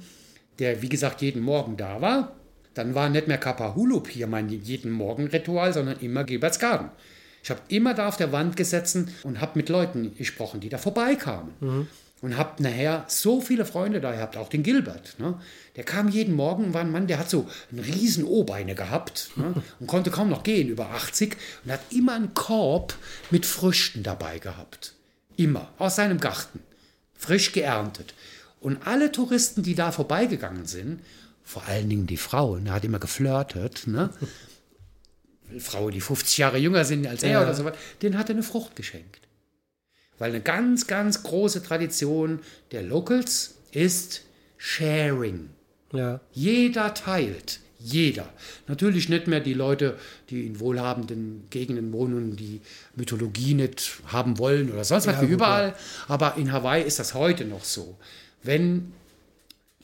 der, 0.59 0.81
wie 0.81 0.89
gesagt, 0.89 1.21
jeden 1.21 1.41
Morgen 1.41 1.77
da 1.77 2.01
war. 2.01 2.35
Dann 2.73 2.93
war 2.93 3.09
nicht 3.09 3.27
mehr 3.27 3.37
Kapahulup 3.37 4.09
hier 4.09 4.27
mein 4.27 4.49
jeden 4.49 4.91
Morgen 4.91 5.27
Ritual, 5.27 5.73
sondern 5.73 5.99
immer 5.99 6.23
Gilberts 6.23 6.59
Garten. 6.59 6.89
Ich 7.41 7.49
habe 7.49 7.61
immer 7.67 7.93
da 7.93 8.07
auf 8.07 8.17
der 8.17 8.31
Wand 8.31 8.57
gesessen 8.57 9.11
und 9.23 9.39
habe 9.39 9.53
mit 9.55 9.69
Leuten 9.69 10.15
gesprochen, 10.15 10.59
die 10.59 10.69
da 10.69 10.77
vorbeikamen. 10.77 11.53
Und 12.25 12.37
habe 12.37 12.63
nachher 12.63 13.05
so 13.07 13.39
viele 13.39 13.65
Freunde 13.65 14.01
da 14.01 14.11
gehabt, 14.11 14.35
auch 14.35 14.49
den 14.49 14.63
Gilbert. 14.63 15.13
Ne? 15.19 15.39
Der 15.75 15.83
kam 15.83 16.09
jeden 16.09 16.33
Morgen, 16.33 16.73
war 16.73 16.81
ein 16.81 16.91
Mann, 16.91 17.05
der 17.05 17.19
hat 17.19 17.29
so 17.29 17.47
einen 17.69 17.81
riesen 17.81 18.23
O-Beine 18.25 18.73
gehabt 18.73 19.29
ne? 19.35 19.53
und 19.79 19.85
konnte 19.85 20.09
kaum 20.09 20.31
noch 20.31 20.41
gehen, 20.41 20.67
über 20.67 20.89
80. 20.89 21.37
Und 21.63 21.71
hat 21.71 21.81
immer 21.91 22.15
einen 22.15 22.33
Korb 22.33 22.95
mit 23.29 23.45
Früchten 23.45 24.01
dabei 24.01 24.39
gehabt. 24.39 24.95
Immer, 25.37 25.71
aus 25.77 25.97
seinem 25.97 26.19
Garten. 26.19 26.61
Frisch 27.13 27.51
geerntet. 27.51 28.15
Und 28.59 28.87
alle 28.87 29.11
Touristen, 29.11 29.61
die 29.61 29.75
da 29.75 29.91
vorbeigegangen 29.91 30.65
sind, 30.65 31.01
vor 31.43 31.61
allen 31.67 31.87
Dingen 31.89 32.07
die 32.07 32.17
Frauen, 32.17 32.65
er 32.65 32.73
hat 32.73 32.85
immer 32.85 32.97
geflirtet, 32.97 33.85
ne? 33.85 34.09
Frauen, 35.59 35.91
die 35.91 36.01
50 36.01 36.39
Jahre 36.39 36.57
jünger 36.57 36.85
sind 36.85 37.05
als 37.05 37.21
er 37.21 37.33
Ja. 37.33 37.41
oder 37.43 37.53
so 37.53 37.65
was, 37.65 37.75
denen 38.01 38.17
hat 38.17 38.29
er 38.29 38.33
eine 38.35 38.41
Frucht 38.41 38.75
geschenkt. 38.75 39.19
Weil 40.17 40.31
eine 40.31 40.41
ganz, 40.41 40.87
ganz 40.87 41.23
große 41.23 41.63
Tradition 41.63 42.39
der 42.71 42.83
Locals 42.83 43.55
ist 43.71 44.21
Sharing. 44.57 45.49
Ja. 45.91 46.21
Jeder 46.31 46.93
teilt. 46.93 47.59
Jeder. 47.77 48.27
Natürlich 48.67 49.09
nicht 49.09 49.27
mehr 49.27 49.41
die 49.41 49.53
Leute, 49.53 49.97
die 50.29 50.47
in 50.47 50.59
wohlhabenden 50.59 51.43
Gegenden 51.51 51.93
wohnen 51.93 52.15
und 52.15 52.35
die 52.37 52.61
Mythologie 52.95 53.53
nicht 53.53 53.99
haben 54.07 54.39
wollen 54.39 54.71
oder 54.71 54.83
sonst 54.83 55.05
was 55.05 55.15
Ja, 55.15 55.21
wie 55.21 55.33
überall. 55.33 55.75
Aber 56.07 56.35
in 56.37 56.51
Hawaii 56.51 56.83
ist 56.83 56.97
das 56.97 57.13
heute 57.13 57.45
noch 57.45 57.63
so. 57.63 57.97
Wenn, 58.41 58.93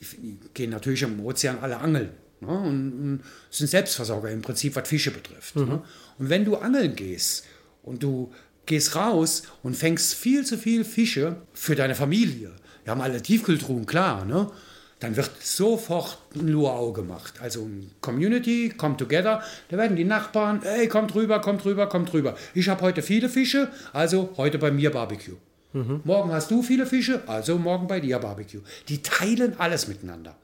die 0.00 0.36
gehen 0.52 0.70
natürlich 0.70 1.04
am 1.04 1.20
Ozean 1.24 1.58
alle 1.60 1.78
angeln. 1.78 2.10
Ne? 2.40 2.48
Und, 2.48 2.92
und 2.92 3.20
sind 3.50 3.68
Selbstversorger 3.68 4.30
im 4.30 4.42
Prinzip, 4.42 4.74
was 4.74 4.88
Fische 4.88 5.12
betrifft. 5.12 5.54
Ne? 5.54 5.82
Und 6.18 6.28
wenn 6.28 6.44
du 6.44 6.56
angeln 6.56 6.96
gehst 6.96 7.44
und 7.84 8.02
du 8.02 8.32
gehst 8.66 8.96
raus 8.96 9.42
und 9.62 9.76
fängst 9.76 10.14
viel 10.14 10.44
zu 10.44 10.56
viel 10.56 10.84
Fische 10.84 11.36
für 11.52 11.74
deine 11.74 11.94
Familie, 11.94 12.52
wir 12.84 12.90
haben 12.90 13.00
alle 13.00 13.22
Tiefkühltruhen, 13.22 13.86
klar, 13.86 14.24
ne? 14.24 14.50
dann 14.98 15.16
wird 15.16 15.30
sofort 15.40 16.18
ein 16.34 16.48
Luau 16.48 16.92
gemacht. 16.92 17.34
Also 17.40 17.62
ein 17.62 17.90
Community, 18.00 18.72
come 18.76 18.96
together, 18.96 19.42
da 19.68 19.76
werden 19.76 19.96
die 19.96 20.04
Nachbarn, 20.04 20.62
ey, 20.62 20.86
kommt 20.88 21.14
rüber, 21.14 21.40
kommt 21.40 21.64
rüber, 21.64 21.88
kommt 21.88 22.12
rüber. 22.12 22.36
Ich 22.54 22.68
habe 22.68 22.82
heute 22.82 23.02
viele 23.02 23.28
Fische, 23.28 23.70
also 23.92 24.32
heute 24.36 24.58
bei 24.58 24.70
mir 24.70 24.90
Barbecue. 24.90 25.36
Morgen 26.04 26.32
hast 26.32 26.50
du 26.50 26.62
viele 26.62 26.84
Fische, 26.84 27.22
also 27.26 27.56
morgen 27.56 27.86
bei 27.86 27.98
dir 27.98 28.18
Barbecue. 28.18 28.60
Die 28.88 29.00
teilen 29.00 29.58
alles 29.58 29.88
miteinander. 29.88 30.36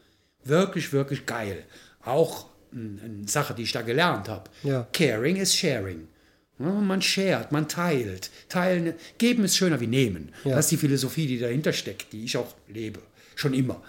Wirklich, 0.44 0.92
wirklich 0.92 1.26
geil. 1.26 1.64
Auch 2.02 2.46
eine 2.72 3.00
eine 3.02 3.28
Sache, 3.28 3.54
die 3.54 3.62
ich 3.62 3.72
da 3.72 3.82
gelernt 3.82 4.28
habe. 4.28 4.50
Ja. 4.62 4.86
Caring 4.92 5.36
is 5.36 5.54
sharing. 5.54 6.08
Ja, 6.58 6.72
man 6.72 7.02
shared, 7.02 7.52
man 7.52 7.68
teilt. 7.68 8.30
Teilen, 8.48 8.94
geben 9.18 9.44
ist 9.44 9.56
schöner 9.56 9.80
wie 9.80 9.86
nehmen. 9.86 10.30
Ja. 10.44 10.56
Das 10.56 10.66
ist 10.66 10.72
die 10.72 10.76
Philosophie, 10.76 11.26
die 11.26 11.38
dahinter 11.38 11.72
steckt, 11.72 12.12
die 12.12 12.24
ich 12.24 12.36
auch 12.36 12.54
lebe. 12.68 13.00
Schon 13.36 13.54
immer. 13.54 13.82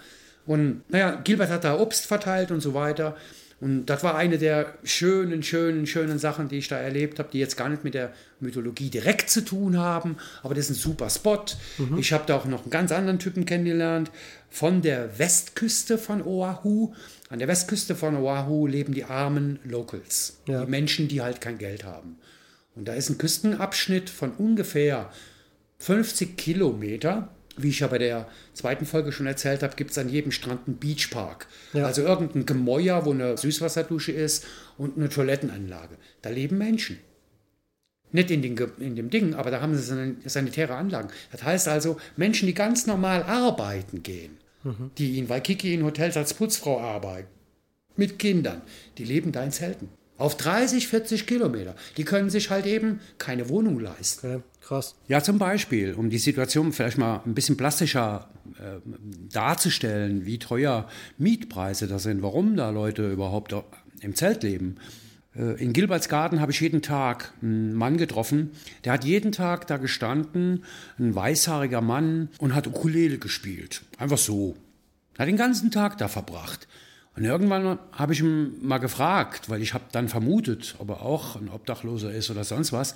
Und 0.46 0.82
naja, 0.88 1.20
Gilbert 1.22 1.50
hat 1.50 1.64
da 1.64 1.78
Obst 1.78 2.06
verteilt 2.06 2.50
und 2.50 2.60
so 2.60 2.74
weiter. 2.74 3.16
Und 3.60 3.86
das 3.86 4.02
war 4.02 4.16
eine 4.16 4.38
der 4.38 4.74
schönen, 4.84 5.42
schönen, 5.42 5.86
schönen 5.86 6.18
Sachen, 6.18 6.48
die 6.48 6.56
ich 6.56 6.68
da 6.68 6.78
erlebt 6.78 7.18
habe, 7.18 7.28
die 7.30 7.38
jetzt 7.38 7.58
gar 7.58 7.68
nicht 7.68 7.84
mit 7.84 7.92
der 7.92 8.12
Mythologie 8.40 8.88
direkt 8.88 9.28
zu 9.28 9.44
tun 9.44 9.76
haben. 9.76 10.16
Aber 10.42 10.54
das 10.54 10.70
ist 10.70 10.78
ein 10.78 10.80
super 10.80 11.10
Spot. 11.10 11.44
Mhm. 11.76 11.98
Ich 11.98 12.14
habe 12.14 12.24
da 12.26 12.36
auch 12.36 12.46
noch 12.46 12.62
einen 12.62 12.70
ganz 12.70 12.90
anderen 12.90 13.18
Typen 13.18 13.44
kennengelernt. 13.44 14.10
Von 14.48 14.80
der 14.80 15.18
Westküste 15.18 15.98
von 15.98 16.22
Oahu. 16.22 16.94
An 17.28 17.38
der 17.38 17.48
Westküste 17.48 17.94
von 17.94 18.16
Oahu 18.16 18.66
leben 18.66 18.94
die 18.94 19.04
armen 19.04 19.58
Locals. 19.64 20.38
Ja. 20.46 20.64
Die 20.64 20.70
Menschen, 20.70 21.08
die 21.08 21.20
halt 21.20 21.42
kein 21.42 21.58
Geld 21.58 21.84
haben. 21.84 22.16
Und 22.80 22.86
da 22.88 22.94
ist 22.94 23.10
ein 23.10 23.18
Küstenabschnitt 23.18 24.08
von 24.08 24.32
ungefähr 24.32 25.12
50 25.80 26.34
Kilometer 26.38 27.28
wie 27.56 27.68
ich 27.68 27.80
ja 27.80 27.88
bei 27.88 27.98
der 27.98 28.26
zweiten 28.54 28.86
Folge 28.86 29.12
schon 29.12 29.26
erzählt 29.26 29.62
habe, 29.62 29.76
gibt 29.76 29.90
es 29.90 29.98
an 29.98 30.08
jedem 30.08 30.32
Strand 30.32 30.66
einen 30.66 30.78
Beachpark. 30.78 31.46
Ja. 31.74 31.84
Also 31.84 32.00
irgendein 32.00 32.46
Gemäuer, 32.46 33.04
wo 33.04 33.10
eine 33.10 33.36
Süßwasserdusche 33.36 34.12
ist 34.12 34.46
und 34.78 34.96
eine 34.96 35.10
Toilettenanlage. 35.10 35.96
Da 36.22 36.30
leben 36.30 36.56
Menschen. 36.56 37.00
Nicht 38.12 38.30
in, 38.30 38.40
den, 38.40 38.56
in 38.78 38.96
dem 38.96 39.10
Ding, 39.10 39.34
aber 39.34 39.50
da 39.50 39.60
haben 39.60 39.76
sie 39.76 40.16
sanitäre 40.24 40.74
Anlagen. 40.74 41.10
Das 41.32 41.42
heißt 41.42 41.68
also, 41.68 41.98
Menschen, 42.16 42.46
die 42.46 42.54
ganz 42.54 42.86
normal 42.86 43.24
arbeiten 43.24 44.02
gehen, 44.02 44.38
mhm. 44.64 44.92
die 44.96 45.18
in 45.18 45.28
Waikiki 45.28 45.74
in 45.74 45.84
Hotels 45.84 46.16
als 46.16 46.32
Putzfrau 46.32 46.80
arbeiten, 46.80 47.28
mit 47.96 48.18
Kindern, 48.18 48.62
die 48.96 49.04
leben 49.04 49.32
da 49.32 49.44
in 49.44 49.52
Zelten. 49.52 49.90
Auf 50.20 50.36
30, 50.36 50.86
40 50.86 51.26
Kilometer. 51.26 51.74
Die 51.96 52.04
können 52.04 52.28
sich 52.28 52.50
halt 52.50 52.66
eben 52.66 53.00
keine 53.16 53.48
Wohnung 53.48 53.80
leisten. 53.80 54.26
Okay, 54.26 54.42
krass. 54.60 54.94
Ja, 55.08 55.22
zum 55.22 55.38
Beispiel, 55.38 55.94
um 55.94 56.10
die 56.10 56.18
Situation 56.18 56.74
vielleicht 56.74 56.98
mal 56.98 57.22
ein 57.24 57.32
bisschen 57.32 57.56
plastischer 57.56 58.28
äh, 58.58 58.80
darzustellen, 59.32 60.26
wie 60.26 60.38
teuer 60.38 60.86
Mietpreise 61.16 61.86
da 61.88 61.98
sind, 61.98 62.20
warum 62.20 62.54
da 62.54 62.68
Leute 62.68 63.10
überhaupt 63.10 63.54
im 64.02 64.14
Zelt 64.14 64.42
leben. 64.42 64.76
Äh, 65.34 65.62
in 65.62 65.72
Gilbertsgarten 65.72 66.40
habe 66.42 66.52
ich 66.52 66.60
jeden 66.60 66.82
Tag 66.82 67.32
einen 67.40 67.72
Mann 67.72 67.96
getroffen, 67.96 68.50
der 68.84 68.92
hat 68.92 69.04
jeden 69.04 69.32
Tag 69.32 69.68
da 69.68 69.78
gestanden, 69.78 70.64
ein 70.98 71.14
weißhaariger 71.14 71.80
Mann, 71.80 72.28
und 72.36 72.54
hat 72.54 72.66
Ukulele 72.66 73.16
gespielt. 73.16 73.82
Einfach 73.96 74.18
so. 74.18 74.54
Hat 75.18 75.28
den 75.28 75.38
ganzen 75.38 75.70
Tag 75.70 75.96
da 75.96 76.08
verbracht. 76.08 76.68
Und 77.16 77.24
irgendwann 77.24 77.78
habe 77.92 78.12
ich 78.12 78.20
ihn 78.20 78.54
mal 78.62 78.78
gefragt, 78.78 79.50
weil 79.50 79.62
ich 79.62 79.74
habe 79.74 79.84
dann 79.92 80.08
vermutet, 80.08 80.76
ob 80.78 80.90
er 80.90 81.02
auch 81.02 81.36
ein 81.36 81.48
Obdachloser 81.48 82.12
ist 82.12 82.30
oder 82.30 82.44
sonst 82.44 82.72
was. 82.72 82.94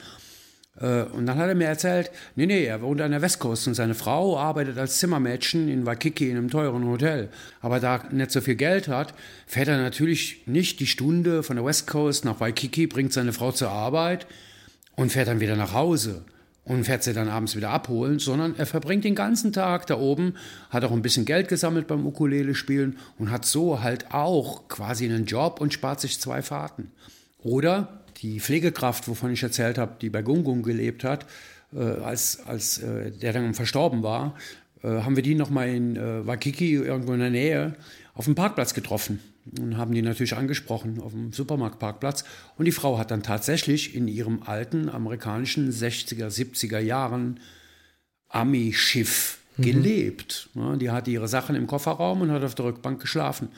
Äh, 0.80 1.02
und 1.02 1.26
dann 1.26 1.38
hat 1.38 1.48
er 1.48 1.54
mir 1.54 1.66
erzählt, 1.66 2.10
nee, 2.36 2.46
nee, 2.46 2.64
er 2.64 2.80
wohnt 2.82 3.00
an 3.00 3.10
der 3.10 3.22
Westküste 3.22 3.70
und 3.70 3.74
seine 3.74 3.94
Frau 3.94 4.38
arbeitet 4.38 4.78
als 4.78 4.98
Zimmermädchen 4.98 5.68
in 5.68 5.86
Waikiki 5.86 6.30
in 6.30 6.36
einem 6.36 6.50
teuren 6.50 6.86
Hotel. 6.86 7.28
Aber 7.60 7.80
da 7.80 7.96
er 7.96 8.12
nicht 8.12 8.30
so 8.30 8.40
viel 8.40 8.56
Geld 8.56 8.88
hat, 8.88 9.14
fährt 9.46 9.68
er 9.68 9.78
natürlich 9.78 10.42
nicht 10.46 10.80
die 10.80 10.86
Stunde 10.86 11.42
von 11.42 11.56
der 11.56 11.64
Westcoast 11.64 12.24
nach 12.24 12.40
Waikiki, 12.40 12.86
bringt 12.86 13.12
seine 13.12 13.32
Frau 13.32 13.52
zur 13.52 13.70
Arbeit 13.70 14.26
und 14.96 15.12
fährt 15.12 15.28
dann 15.28 15.40
wieder 15.40 15.56
nach 15.56 15.74
Hause 15.74 16.24
und 16.64 16.84
fährt 16.84 17.02
sie 17.02 17.12
dann 17.12 17.28
abends 17.28 17.56
wieder 17.56 17.70
abholen, 17.70 18.18
sondern 18.18 18.54
er 18.56 18.66
verbringt 18.66 19.04
den 19.04 19.14
ganzen 19.14 19.52
Tag 19.52 19.86
da 19.86 19.98
oben, 19.98 20.34
hat 20.70 20.84
auch 20.84 20.92
ein 20.92 21.02
bisschen 21.02 21.24
Geld 21.26 21.48
gesammelt 21.48 21.86
beim 21.86 22.06
Ukulele 22.06 22.54
spielen 22.54 22.98
und 23.18 23.30
hat 23.30 23.44
so 23.44 23.82
halt 23.82 24.12
auch 24.12 24.68
quasi 24.68 25.04
einen 25.04 25.26
Job 25.26 25.60
und 25.60 25.72
spart 25.72 26.00
sich 26.00 26.18
zwei 26.20 26.42
Fahrten. 26.42 26.90
Oder 27.42 28.00
die 28.22 28.40
Pflegekraft, 28.40 29.08
wovon 29.08 29.30
ich 29.30 29.42
erzählt 29.42 29.76
habe, 29.76 29.96
die 30.00 30.08
bei 30.08 30.22
Gungung 30.22 30.62
gelebt 30.62 31.04
hat, 31.04 31.26
äh, 31.74 31.80
als, 31.80 32.40
als 32.46 32.78
äh, 32.78 33.10
der 33.10 33.34
dann 33.34 33.52
verstorben 33.52 34.02
war, 34.02 34.34
äh, 34.82 34.88
haben 34.88 35.16
wir 35.16 35.22
die 35.22 35.34
nochmal 35.34 35.68
in 35.68 35.96
äh, 35.96 36.26
Waikiki, 36.26 36.74
irgendwo 36.74 37.12
in 37.12 37.20
der 37.20 37.30
Nähe, 37.30 37.74
auf 38.14 38.24
dem 38.24 38.34
Parkplatz 38.34 38.72
getroffen 38.72 39.20
und 39.60 39.76
haben 39.76 39.94
die 39.94 40.02
natürlich 40.02 40.36
angesprochen 40.36 41.00
auf 41.00 41.12
dem 41.12 41.32
Supermarktparkplatz. 41.32 42.24
Und 42.56 42.64
die 42.64 42.72
Frau 42.72 42.98
hat 42.98 43.10
dann 43.10 43.22
tatsächlich 43.22 43.94
in 43.94 44.08
ihrem 44.08 44.42
alten 44.42 44.88
amerikanischen 44.88 45.70
60er, 45.70 46.28
70er 46.28 46.78
Jahren 46.78 47.40
Ami-Schiff 48.28 49.38
mhm. 49.56 49.62
gelebt. 49.62 50.48
Ja, 50.54 50.76
die 50.76 50.90
hatte 50.90 51.10
ihre 51.10 51.28
Sachen 51.28 51.56
im 51.56 51.66
Kofferraum 51.66 52.22
und 52.22 52.30
hat 52.30 52.42
auf 52.42 52.54
der 52.54 52.66
Rückbank 52.66 53.00
geschlafen, 53.00 53.48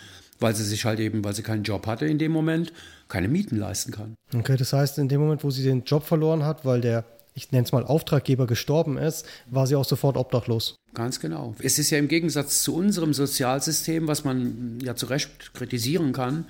weil 0.41 0.55
sie 0.55 0.65
sich 0.65 0.85
halt 0.85 1.01
eben, 1.01 1.25
weil 1.25 1.35
sie 1.35 1.43
keinen 1.43 1.63
Job 1.63 1.87
hatte 1.87 2.07
in 2.07 2.19
dem 2.19 2.33
Moment, 2.33 2.73
keine 3.09 3.29
Mieten 3.29 3.57
leisten 3.57 3.93
kann. 3.93 4.17
Okay, 4.35 4.57
das 4.57 4.73
heißt, 4.73 4.99
in 4.99 5.09
dem 5.09 5.21
Moment, 5.21 5.45
wo 5.45 5.51
sie 5.51 5.63
den 5.63 5.85
Job 5.85 6.05
verloren 6.05 6.45
hat, 6.45 6.65
weil 6.65 6.81
der 6.81 7.05
ich 7.37 7.53
nenne 7.53 7.65
es 7.65 7.73
mal 7.73 7.85
Auftraggeber 7.85 8.47
gestorben 8.47 8.97
ist, 8.97 9.27
war 9.47 9.67
sie 9.67 9.77
auch 9.77 9.85
sofort 9.85 10.17
obdachlos. 10.17 10.77
Ganz 10.95 11.21
genau. 11.21 11.55
Es 11.59 11.79
ist 11.79 11.91
ja 11.91 11.99
im 11.99 12.09
Gegensatz 12.09 12.63
zu 12.63 12.75
unserem 12.75 13.13
Sozialsystem, 13.13 14.09
was 14.09 14.25
man 14.25 14.79
ja 14.83 14.97
zu 14.97 15.07
Recht 15.07 15.53
kritisieren 15.53 16.13
kann, 16.13 16.47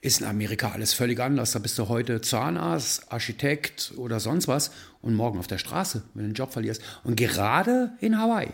ist 0.00 0.20
in 0.20 0.26
Amerika 0.26 0.70
alles 0.70 0.94
völlig 0.94 1.18
anders. 1.20 1.52
Da 1.52 1.58
bist 1.58 1.76
du 1.78 1.88
heute 1.88 2.20
Zahnarzt, 2.20 3.10
Architekt 3.12 3.92
oder 3.96 4.20
sonst 4.20 4.46
was 4.46 4.70
und 5.00 5.14
morgen 5.14 5.40
auf 5.40 5.48
der 5.48 5.58
Straße, 5.58 6.02
wenn 6.14 6.22
du 6.22 6.26
einen 6.26 6.34
Job 6.34 6.52
verlierst. 6.52 6.80
Und 7.02 7.16
gerade 7.16 7.92
in 8.00 8.18
Hawaii, 8.18 8.50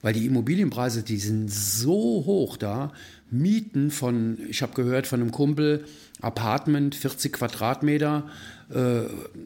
weil 0.00 0.12
die 0.12 0.26
Immobilienpreise, 0.26 1.02
die 1.02 1.18
sind 1.18 1.50
so 1.50 1.92
hoch 2.24 2.56
da, 2.56 2.92
Mieten 3.30 3.90
von, 3.90 4.38
ich 4.48 4.62
habe 4.62 4.74
gehört 4.74 5.08
von 5.08 5.20
einem 5.20 5.32
Kumpel, 5.32 5.84
Apartment, 6.20 6.94
40 6.94 7.32
Quadratmeter 7.32 8.28
äh, 8.72 9.02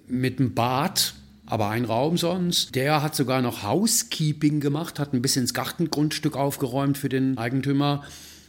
mit 0.07 0.39
einem 0.39 0.55
Bad, 0.55 1.15
aber 1.53 1.69
ein 1.69 1.85
Raum 1.85 2.17
sonst. 2.17 2.75
Der 2.75 3.03
hat 3.03 3.15
sogar 3.15 3.43
noch 3.43 3.63
Housekeeping 3.63 4.59
gemacht, 4.59 4.99
hat 4.99 5.13
ein 5.13 5.21
bisschen 5.21 5.43
ins 5.43 5.53
Gartengrundstück 5.53 6.35
aufgeräumt 6.35 6.97
für 6.97 7.11
den 7.11 7.37
Eigentümer. 7.37 8.05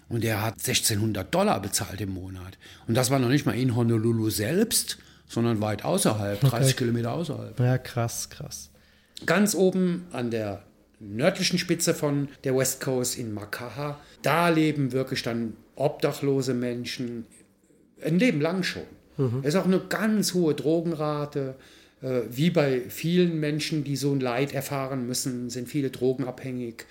Und 0.07 0.23
der 0.23 0.41
hat 0.41 0.53
1600 0.53 1.35
Dollar 1.35 1.61
bezahlt 1.61 1.99
im 1.99 2.13
Monat. 2.13 2.57
Und 2.87 2.95
das 2.95 3.11
war 3.11 3.19
noch 3.19 3.27
nicht 3.27 3.45
mal 3.45 3.59
in 3.59 3.75
Honolulu 3.75 4.29
selbst, 4.29 4.99
sondern 5.27 5.59
weit 5.59 5.83
außerhalb, 5.83 6.39
30 6.39 6.55
okay. 6.55 6.73
Kilometer 6.77 7.11
außerhalb. 7.11 7.59
Ja, 7.59 7.77
krass, 7.77 8.29
krass. 8.29 8.69
Ganz 9.25 9.53
oben 9.53 10.05
an 10.13 10.31
der 10.31 10.63
nördlichen 11.01 11.59
Spitze 11.59 11.93
von 11.93 12.29
der 12.45 12.55
West 12.55 12.79
Coast 12.79 13.17
in 13.17 13.33
Makaha, 13.33 13.99
da 14.21 14.47
leben 14.47 14.93
wirklich 14.93 15.23
dann 15.23 15.57
obdachlose 15.75 16.53
Menschen 16.53 17.25
ein 18.01 18.17
Leben 18.17 18.39
lang 18.39 18.63
schon. 18.63 18.83
Mhm. 19.17 19.39
Es 19.41 19.55
ist 19.55 19.59
auch 19.59 19.65
eine 19.65 19.81
ganz 19.81 20.33
hohe 20.33 20.53
Drogenrate. 20.53 21.55
Äh, 22.03 22.23
wie 22.29 22.49
bei 22.49 22.81
vielen 22.89 23.39
Menschen, 23.39 23.83
die 23.83 23.95
so 23.95 24.11
ein 24.11 24.19
Leid 24.19 24.53
erfahren 24.53 25.07
müssen, 25.07 25.49
sind 25.49 25.69
viele 25.69 25.89
drogenabhängig, 25.89 26.85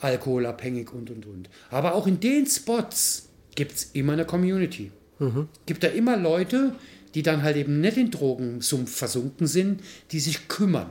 alkoholabhängig 0.00 0.92
und, 0.92 1.10
und, 1.10 1.24
und. 1.24 1.48
Aber 1.70 1.94
auch 1.94 2.06
in 2.06 2.18
den 2.18 2.46
Spots 2.46 3.28
gibt 3.54 3.72
es 3.72 3.84
immer 3.92 4.14
eine 4.14 4.24
Community. 4.24 4.90
Mhm. 5.20 5.48
Gibt 5.66 5.84
da 5.84 5.88
immer 5.88 6.16
Leute, 6.16 6.74
die 7.14 7.22
dann 7.22 7.42
halt 7.42 7.56
eben 7.56 7.80
nicht 7.80 7.96
in 7.96 8.10
Drogensumpf 8.10 8.94
versunken 8.94 9.46
sind, 9.46 9.82
die 10.10 10.20
sich 10.20 10.48
kümmern, 10.48 10.90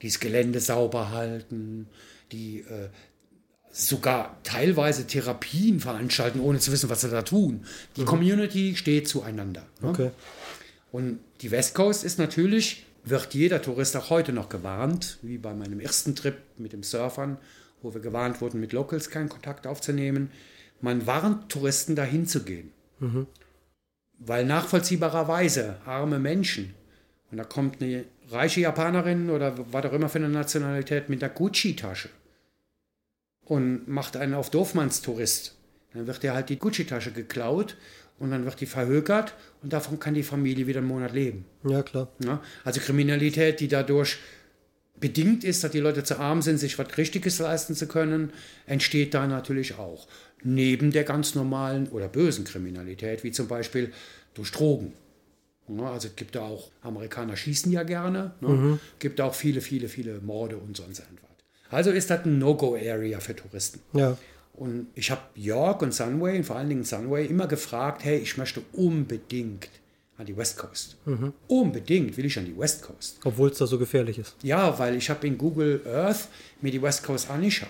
die 0.00 0.06
das 0.06 0.20
Gelände 0.20 0.60
sauber 0.60 1.10
halten, 1.10 1.88
die 2.30 2.60
äh, 2.60 2.88
sogar 3.72 4.38
teilweise 4.44 5.06
Therapien 5.06 5.80
veranstalten, 5.80 6.38
ohne 6.38 6.60
zu 6.60 6.70
wissen, 6.70 6.88
was 6.88 7.00
sie 7.00 7.10
da 7.10 7.22
tun. 7.22 7.64
Die 7.96 8.02
mhm. 8.02 8.06
Community 8.06 8.76
steht 8.76 9.08
zueinander. 9.08 9.66
Ne? 9.80 9.88
Okay. 9.88 10.10
Und 10.92 11.18
die 11.40 11.50
West 11.50 11.74
Coast 11.74 12.04
ist 12.04 12.18
natürlich 12.18 12.86
wird 13.04 13.34
jeder 13.34 13.60
Tourist 13.60 13.96
auch 13.96 14.10
heute 14.10 14.32
noch 14.32 14.48
gewarnt, 14.48 15.18
wie 15.22 15.38
bei 15.38 15.54
meinem 15.54 15.80
ersten 15.80 16.14
Trip 16.14 16.36
mit 16.56 16.72
dem 16.72 16.82
Surfern, 16.82 17.38
wo 17.82 17.92
wir 17.94 18.00
gewarnt 18.00 18.40
wurden, 18.40 18.60
mit 18.60 18.72
Locals 18.72 19.10
keinen 19.10 19.28
Kontakt 19.28 19.66
aufzunehmen. 19.66 20.30
Man 20.80 21.06
warnt 21.06 21.50
Touristen, 21.50 21.96
dahin 21.96 22.26
zu 22.26 22.44
gehen. 22.44 22.70
Mhm. 23.00 23.26
Weil 24.18 24.44
nachvollziehbarerweise 24.44 25.78
arme 25.84 26.18
Menschen, 26.18 26.74
und 27.30 27.38
da 27.38 27.44
kommt 27.44 27.82
eine 27.82 28.04
reiche 28.30 28.60
Japanerin 28.60 29.30
oder 29.30 29.54
was 29.72 29.86
auch 29.86 29.92
immer 29.92 30.08
für 30.08 30.18
eine 30.18 30.28
Nationalität 30.28 31.08
mit 31.08 31.24
einer 31.24 31.32
Gucci-Tasche 31.32 32.10
und 33.44 33.88
macht 33.88 34.16
einen 34.16 34.34
auf 34.34 34.50
Doofmannstourist. 34.50 35.56
Dann 35.92 36.06
wird 36.06 36.22
dir 36.22 36.34
halt 36.34 36.50
die 36.50 36.58
Gucci-Tasche 36.58 37.10
geklaut 37.10 37.76
und 38.22 38.30
dann 38.30 38.44
wird 38.44 38.60
die 38.60 38.66
verhökert 38.66 39.34
und 39.64 39.72
davon 39.72 39.98
kann 39.98 40.14
die 40.14 40.22
Familie 40.22 40.68
wieder 40.68 40.78
einen 40.78 40.86
Monat 40.86 41.12
leben. 41.12 41.44
Ja, 41.64 41.82
klar. 41.82 42.08
Ja, 42.24 42.40
also 42.62 42.80
Kriminalität, 42.80 43.58
die 43.58 43.66
dadurch 43.66 44.18
bedingt 45.00 45.42
ist, 45.42 45.64
dass 45.64 45.72
die 45.72 45.80
Leute 45.80 46.04
zu 46.04 46.20
arm 46.20 46.40
sind, 46.40 46.58
sich 46.58 46.78
was 46.78 46.96
Richtiges 46.96 47.40
leisten 47.40 47.74
zu 47.74 47.88
können, 47.88 48.32
entsteht 48.66 49.12
da 49.12 49.26
natürlich 49.26 49.76
auch. 49.76 50.06
Neben 50.44 50.92
der 50.92 51.02
ganz 51.02 51.34
normalen 51.34 51.88
oder 51.88 52.06
bösen 52.06 52.44
Kriminalität, 52.44 53.24
wie 53.24 53.32
zum 53.32 53.48
Beispiel 53.48 53.92
durch 54.34 54.52
Drogen. 54.52 54.92
Ja, 55.66 55.92
also 55.92 56.06
es 56.06 56.14
gibt 56.14 56.36
da 56.36 56.42
auch, 56.42 56.70
Amerikaner 56.82 57.36
schießen 57.36 57.72
ja 57.72 57.82
gerne, 57.82 58.34
ne? 58.40 58.48
mhm. 58.48 58.80
gibt 59.00 59.20
auch 59.20 59.34
viele, 59.34 59.60
viele, 59.60 59.88
viele 59.88 60.20
Morde 60.20 60.58
und 60.58 60.76
sonst 60.76 61.00
etwas. 61.00 61.18
Also 61.70 61.90
ist 61.90 62.08
das 62.08 62.24
ein 62.24 62.38
No-Go-Area 62.38 63.18
für 63.18 63.34
Touristen. 63.34 63.80
Ja. 63.94 64.16
Und 64.54 64.88
ich 64.94 65.10
habe 65.10 65.22
York 65.34 65.82
und 65.82 65.94
Sunway, 65.94 66.36
und 66.36 66.44
vor 66.44 66.56
allen 66.56 66.68
Dingen 66.68 66.84
Sunway, 66.84 67.26
immer 67.26 67.46
gefragt, 67.46 68.04
hey, 68.04 68.18
ich 68.18 68.36
möchte 68.36 68.62
unbedingt 68.72 69.68
an 70.18 70.26
die 70.26 70.36
West 70.36 70.58
Coast. 70.58 70.96
Unbedingt 71.48 72.16
will 72.16 72.26
ich 72.26 72.38
an 72.38 72.44
die 72.44 72.56
West 72.56 72.82
Coast. 72.82 73.18
Obwohl 73.24 73.50
es 73.50 73.58
da 73.58 73.66
so 73.66 73.78
gefährlich 73.78 74.18
ist. 74.18 74.36
Ja, 74.42 74.78
weil 74.78 74.94
ich 74.94 75.08
habe 75.10 75.26
in 75.26 75.38
Google 75.38 75.80
Earth 75.86 76.28
mir 76.60 76.70
die 76.70 76.82
West 76.82 77.02
Coast 77.02 77.30
angeschaut. 77.30 77.68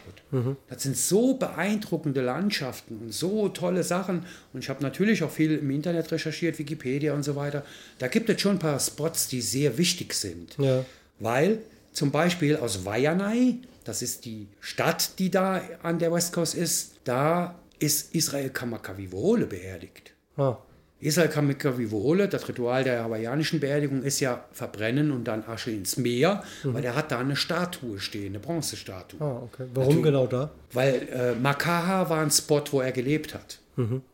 Das 0.68 0.82
sind 0.82 0.96
so 0.96 1.34
beeindruckende 1.34 2.20
Landschaften 2.20 2.98
und 2.98 3.14
so 3.14 3.48
tolle 3.48 3.84
Sachen. 3.84 4.26
Und 4.52 4.64
ich 4.64 4.68
habe 4.68 4.82
natürlich 4.82 5.22
auch 5.22 5.30
viel 5.30 5.52
im 5.52 5.70
Internet 5.70 6.10
recherchiert, 6.10 6.58
Wikipedia 6.58 7.14
und 7.14 7.22
so 7.22 7.36
weiter. 7.36 7.64
Da 7.98 8.08
gibt 8.08 8.28
es 8.28 8.40
schon 8.40 8.56
ein 8.56 8.58
paar 8.58 8.80
Spots, 8.80 9.28
die 9.28 9.40
sehr 9.40 9.78
wichtig 9.78 10.12
sind. 10.12 10.58
Ja. 10.58 10.84
Weil 11.20 11.60
zum 11.92 12.10
Beispiel 12.10 12.56
aus 12.56 12.84
Waianae, 12.84 13.60
das 13.88 14.02
ist 14.02 14.24
die 14.24 14.48
Stadt, 14.60 15.18
die 15.18 15.30
da 15.30 15.60
an 15.82 15.98
der 15.98 16.12
West 16.12 16.32
Coast 16.32 16.54
ist, 16.54 17.00
da 17.04 17.58
ist 17.78 18.14
Israel 18.14 18.50
Kamakavivole 18.50 19.46
beerdigt. 19.46 20.12
Ah. 20.36 20.56
Israel 21.00 21.28
Kamakavivole, 21.28 22.28
das 22.28 22.48
Ritual 22.48 22.84
der 22.84 23.02
hawaiianischen 23.02 23.58
Beerdigung 23.58 24.04
ist 24.04 24.20
ja 24.20 24.44
verbrennen 24.52 25.10
und 25.10 25.24
dann 25.24 25.42
Asche 25.44 25.72
ins 25.72 25.96
Meer, 25.96 26.44
weil 26.62 26.80
der 26.80 26.94
hat 26.94 27.10
da 27.10 27.18
eine 27.18 27.34
Statue 27.34 27.98
stehen, 27.98 28.28
eine 28.28 28.38
Bronzestatue. 28.38 29.20
ah, 29.20 29.42
okay. 29.42 29.66
Warum 29.74 30.00
genau 30.00 30.28
da? 30.28 30.50
Weil 30.72 31.08
äh, 31.12 31.34
Makaha 31.34 32.08
war 32.08 32.20
ein 32.20 32.30
Spot, 32.30 32.62
wo 32.70 32.80
er 32.80 32.92
gelebt 32.92 33.34
hat. 33.34 33.58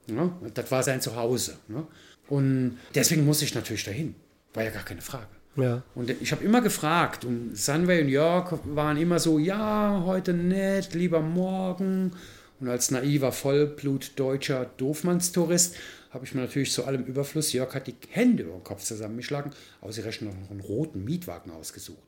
Ja, 0.07 0.33
das 0.55 0.71
war 0.71 0.83
sein 0.83 1.01
Zuhause. 1.01 1.59
Ne? 1.69 1.87
Und 2.29 2.79
deswegen 2.95 3.25
muss 3.27 3.43
ich 3.43 3.55
natürlich 3.55 3.85
dahin. 3.85 4.15
War 4.55 4.65
ja 4.65 4.71
gar 4.71 4.85
keine 4.85 5.03
Frage. 5.03 5.27
Ja. 5.59 5.83
Und 5.95 6.11
ich 6.11 6.33
habe 6.33 6.45
immer 6.45 6.61
gefragt 6.61 7.25
und 7.25 7.57
Sunway 7.57 8.03
und 8.03 8.09
York 8.09 8.59
waren 8.65 8.97
immer 8.97 9.19
so, 9.19 9.39
ja, 9.39 10.03
heute 10.07 10.33
nicht, 10.33 10.95
lieber 10.95 11.21
morgen. 11.21 12.13
Und 12.61 12.69
als 12.69 12.91
naiver 12.91 13.33
Vollblut-deutscher 13.33 14.71
Doofmannstourist 14.77 15.77
habe 16.11 16.25
ich 16.25 16.35
mir 16.35 16.41
natürlich 16.41 16.73
zu 16.73 16.85
allem 16.85 17.05
Überfluss, 17.05 17.53
Jörg 17.53 17.75
hat 17.75 17.87
die 17.87 17.95
Hände 18.11 18.45
über 18.45 18.55
den 18.55 18.65
Kopf 18.65 18.83
zusammengeschlagen, 18.83 19.53
aber 19.81 19.93
sie 19.93 20.01
rechnen 20.01 20.31
noch 20.31 20.51
einen 20.51 20.61
roten 20.61 21.05
Mietwagen 21.05 21.53
ausgesucht. 21.53 21.99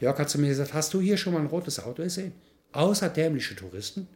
Jörg 0.00 0.18
hat 0.18 0.30
zu 0.30 0.38
mir 0.38 0.48
gesagt, 0.48 0.74
hast 0.74 0.92
du 0.94 1.00
hier 1.00 1.16
schon 1.16 1.32
mal 1.32 1.40
ein 1.40 1.46
rotes 1.46 1.82
Auto 1.82 2.02
gesehen? 2.02 2.32
Außer 2.72 3.08
dämliche 3.08 3.56
Touristen? 3.56 4.06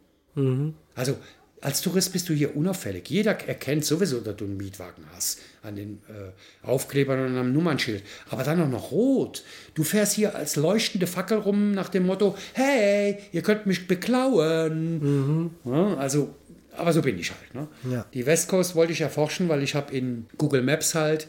Also 0.95 1.17
als 1.65 1.81
Tourist 1.81 2.13
bist 2.13 2.29
du 2.29 2.35
hier 2.35 2.55
unauffällig. 2.57 3.09
Jeder 3.09 3.33
erkennt 3.49 3.85
sowieso, 3.85 4.21
dass 4.21 4.37
du 4.37 4.45
einen 4.45 4.59
Mietwagen 4.59 5.05
hast 5.15 5.41
an 5.63 5.77
den 5.77 6.03
äh, 6.09 6.67
Aufklebern 6.67 7.25
und 7.25 7.39
am 7.39 7.53
Nummernschild. 7.53 8.03
Aber 8.29 8.45
dann 8.45 8.61
auch 8.61 8.69
noch 8.69 8.91
rot. 8.91 9.43
Du 9.75 9.83
fährst 9.83 10.13
hier 10.13 10.35
als 10.35 10.57
leuchtende 10.57 11.07
Fackel 11.07 11.39
rum 11.39 11.73
nach 11.73 11.89
dem 11.89 12.05
Motto, 12.05 12.37
hey, 12.53 13.17
ihr 13.33 13.41
könnt 13.41 13.65
mich 13.65 13.87
beklauen. 13.89 15.51
Ja, 15.65 15.97
also, 15.97 16.35
aber 16.77 16.93
so 16.93 17.01
bin 17.01 17.19
ich 17.19 17.31
halt. 17.31 17.55
Ne? 17.55 17.69
Ja. 17.91 18.07
Die 18.13 18.27
West 18.27 18.49
Coast 18.49 18.75
wollte 18.75 18.93
ich 18.93 19.01
erforschen, 19.01 19.49
weil 19.49 19.63
ich 19.63 19.75
habe 19.75 19.97
in 19.97 20.27
Google 20.37 20.63
Maps 20.63 20.95
halt 20.95 21.27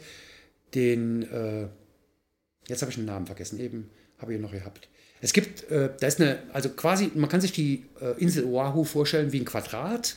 den, 0.74 1.22
äh, 1.32 1.66
jetzt 2.68 2.82
habe 2.82 2.90
ich 2.90 2.96
den 2.96 3.06
Namen 3.06 3.24
vergessen, 3.24 3.58
eben 3.58 3.88
habe 4.18 4.32
ich 4.32 4.38
ihn 4.38 4.42
noch 4.42 4.52
gehabt. 4.52 4.88
Es 5.22 5.32
gibt, 5.32 5.70
äh, 5.70 5.90
da 5.98 6.06
ist 6.06 6.20
eine, 6.20 6.42
also 6.52 6.68
quasi, 6.68 7.10
man 7.14 7.30
kann 7.30 7.40
sich 7.40 7.52
die 7.52 7.86
äh, 8.00 8.20
Insel 8.20 8.44
Oahu 8.44 8.84
vorstellen 8.84 9.32
wie 9.32 9.40
ein 9.40 9.46
Quadrat. 9.46 10.16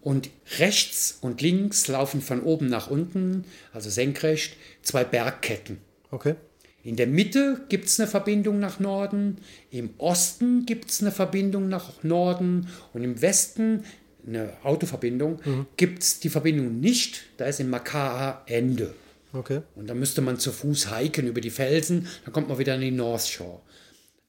Und 0.00 0.30
rechts 0.58 1.18
und 1.20 1.42
links 1.42 1.88
laufen 1.88 2.20
von 2.20 2.42
oben 2.42 2.66
nach 2.66 2.88
unten, 2.88 3.44
also 3.72 3.90
senkrecht, 3.90 4.56
zwei 4.82 5.04
Bergketten. 5.04 5.78
Okay. 6.10 6.36
In 6.84 6.94
der 6.94 7.08
Mitte 7.08 7.62
gibt 7.68 7.86
es 7.86 7.98
eine 7.98 8.08
Verbindung 8.08 8.60
nach 8.60 8.78
Norden, 8.78 9.38
im 9.72 9.90
Osten 9.98 10.66
gibt 10.66 10.90
es 10.90 11.00
eine 11.00 11.10
Verbindung 11.10 11.68
nach 11.68 12.04
Norden 12.04 12.68
und 12.92 13.02
im 13.02 13.20
Westen 13.20 13.82
eine 14.24 14.52
Autoverbindung. 14.62 15.40
Gibt 15.76 16.04
es 16.04 16.20
die 16.20 16.28
Verbindung 16.28 16.78
nicht, 16.78 17.24
da 17.38 17.46
ist 17.46 17.58
in 17.58 17.70
Makaa 17.70 18.44
Ende. 18.46 18.94
Okay. 19.32 19.62
Und 19.74 19.88
dann 19.88 19.98
müsste 19.98 20.20
man 20.20 20.38
zu 20.38 20.52
Fuß 20.52 20.96
hiken 20.96 21.26
über 21.26 21.40
die 21.40 21.50
Felsen, 21.50 22.06
dann 22.24 22.32
kommt 22.32 22.48
man 22.48 22.58
wieder 22.58 22.74
an 22.74 22.80
die 22.80 22.92
North 22.92 23.26
Shore. 23.26 23.60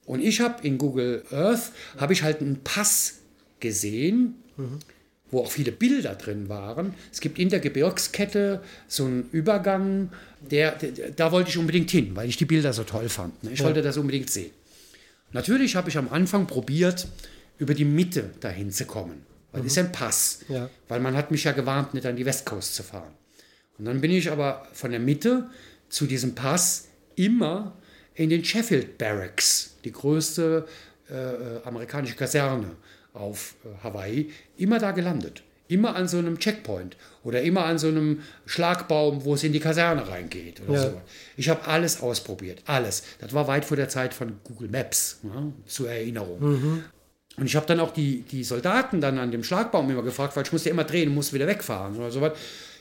Und 0.06 0.24
ich 0.24 0.42
habe 0.42 0.66
in 0.66 0.80
Google 0.80 1.24
Earth, 1.32 1.72
habe 1.98 2.14
ich 2.14 2.24
halt 2.24 2.42
einen 2.42 2.64
Pass 2.64 3.20
gesehen, 3.60 4.36
wo 5.32 5.42
auch 5.42 5.52
viele 5.52 5.72
Bilder 5.72 6.16
drin 6.16 6.50
waren. 6.50 6.94
Es 7.12 7.20
gibt 7.20 7.40
in 7.40 7.50
der 7.50 7.60
Gebirgskette 7.60 8.62
so 8.88 9.06
einen 9.06 9.30
Übergang, 9.32 10.12
der, 10.50 10.72
der, 10.72 11.12
da 11.12 11.32
wollte 11.32 11.50
ich 11.50 11.58
unbedingt 11.58 11.92
hin, 11.92 12.16
weil 12.16 12.30
ich 12.30 12.38
die 12.38 12.46
Bilder 12.46 12.74
so 12.74 12.84
toll 12.84 13.10
fand. 13.10 13.44
ne? 13.44 13.52
Ich 13.52 13.64
wollte 13.64 13.82
das 13.82 13.98
unbedingt 13.98 14.30
sehen. 14.30 14.52
Natürlich 15.34 15.76
habe 15.76 15.90
ich 15.90 15.98
am 15.98 16.10
Anfang 16.10 16.48
probiert, 16.48 17.08
über 17.58 17.74
die 17.74 17.86
Mitte 17.86 18.30
dahin 18.40 18.72
zu 18.72 18.86
kommen. 18.86 19.26
Weil 19.52 19.62
das 19.64 19.72
ist 19.72 19.78
ja 19.78 19.84
ein 19.84 19.92
Pass. 19.92 20.40
Ja. 20.48 20.70
Weil 20.88 21.00
man 21.00 21.16
hat 21.16 21.32
mich 21.32 21.44
ja 21.44 21.52
gewarnt, 21.52 21.94
nicht 21.94 22.06
an 22.06 22.16
die 22.16 22.26
Westcoast 22.26 22.76
zu 22.76 22.84
fahren. 22.84 23.12
Und 23.78 23.86
dann 23.86 24.02
bin 24.02 24.12
ich 24.12 24.32
aber 24.32 24.68
von 24.74 24.92
der 24.92 25.00
Mitte 25.00 25.50
zu 25.90 26.06
diesem 26.06 26.36
Pass 26.36 26.88
immer 27.16 27.76
in 28.14 28.30
den 28.30 28.44
Sheffield 28.44 28.98
Barracks, 28.98 29.76
die 29.84 29.92
größte 29.92 30.68
äh, 31.10 31.14
äh, 31.14 31.64
amerikanische 31.64 32.16
Kaserne 32.16 32.76
auf 33.14 33.56
äh, 33.66 33.84
Hawaii, 33.84 34.30
immer 34.58 34.80
da 34.80 34.92
gelandet. 34.92 35.44
Immer 35.70 35.96
an 35.98 36.08
so 36.08 36.18
einem 36.18 36.40
Checkpoint 36.40 36.96
oder 37.26 37.42
immer 37.42 37.66
an 37.66 37.78
so 37.78 37.90
einem 37.90 38.22
Schlagbaum, 38.46 39.26
wo 39.26 39.34
es 39.34 39.44
in 39.44 39.52
die 39.52 39.60
Kaserne 39.60 40.08
reingeht. 40.08 40.62
Oder 40.62 40.74
Ja. 40.74 40.82
so. 40.84 41.02
Ich 41.36 41.50
habe 41.50 41.68
alles 41.68 42.02
ausprobiert, 42.02 42.62
alles. 42.66 43.04
Das 43.20 43.34
war 43.34 43.48
weit 43.48 43.66
vor 43.66 43.76
der 43.76 43.90
Zeit 43.90 44.14
von 44.14 44.40
Google 44.46 44.70
Maps, 44.70 45.20
ja, 45.24 45.52
zur 45.66 45.90
Erinnerung. 45.92 46.84
Und 47.36 47.46
ich 47.46 47.56
habe 47.58 47.66
dann 47.66 47.82
auch 47.82 47.92
die, 47.92 48.22
die 48.22 48.44
Soldaten 48.46 49.02
dann 49.02 49.20
an 49.20 49.32
dem 49.32 49.44
Schlagbaum 49.44 49.90
immer 49.92 50.04
gefragt, 50.04 50.36
weil 50.38 50.44
ich 50.44 50.54
musste 50.54 50.70
immer 50.70 50.86
drehen 50.86 51.14
musste 51.14 51.34
wieder 51.34 51.48
wegfahren 51.48 51.98
oder 51.98 52.12
sowas. 52.12 52.32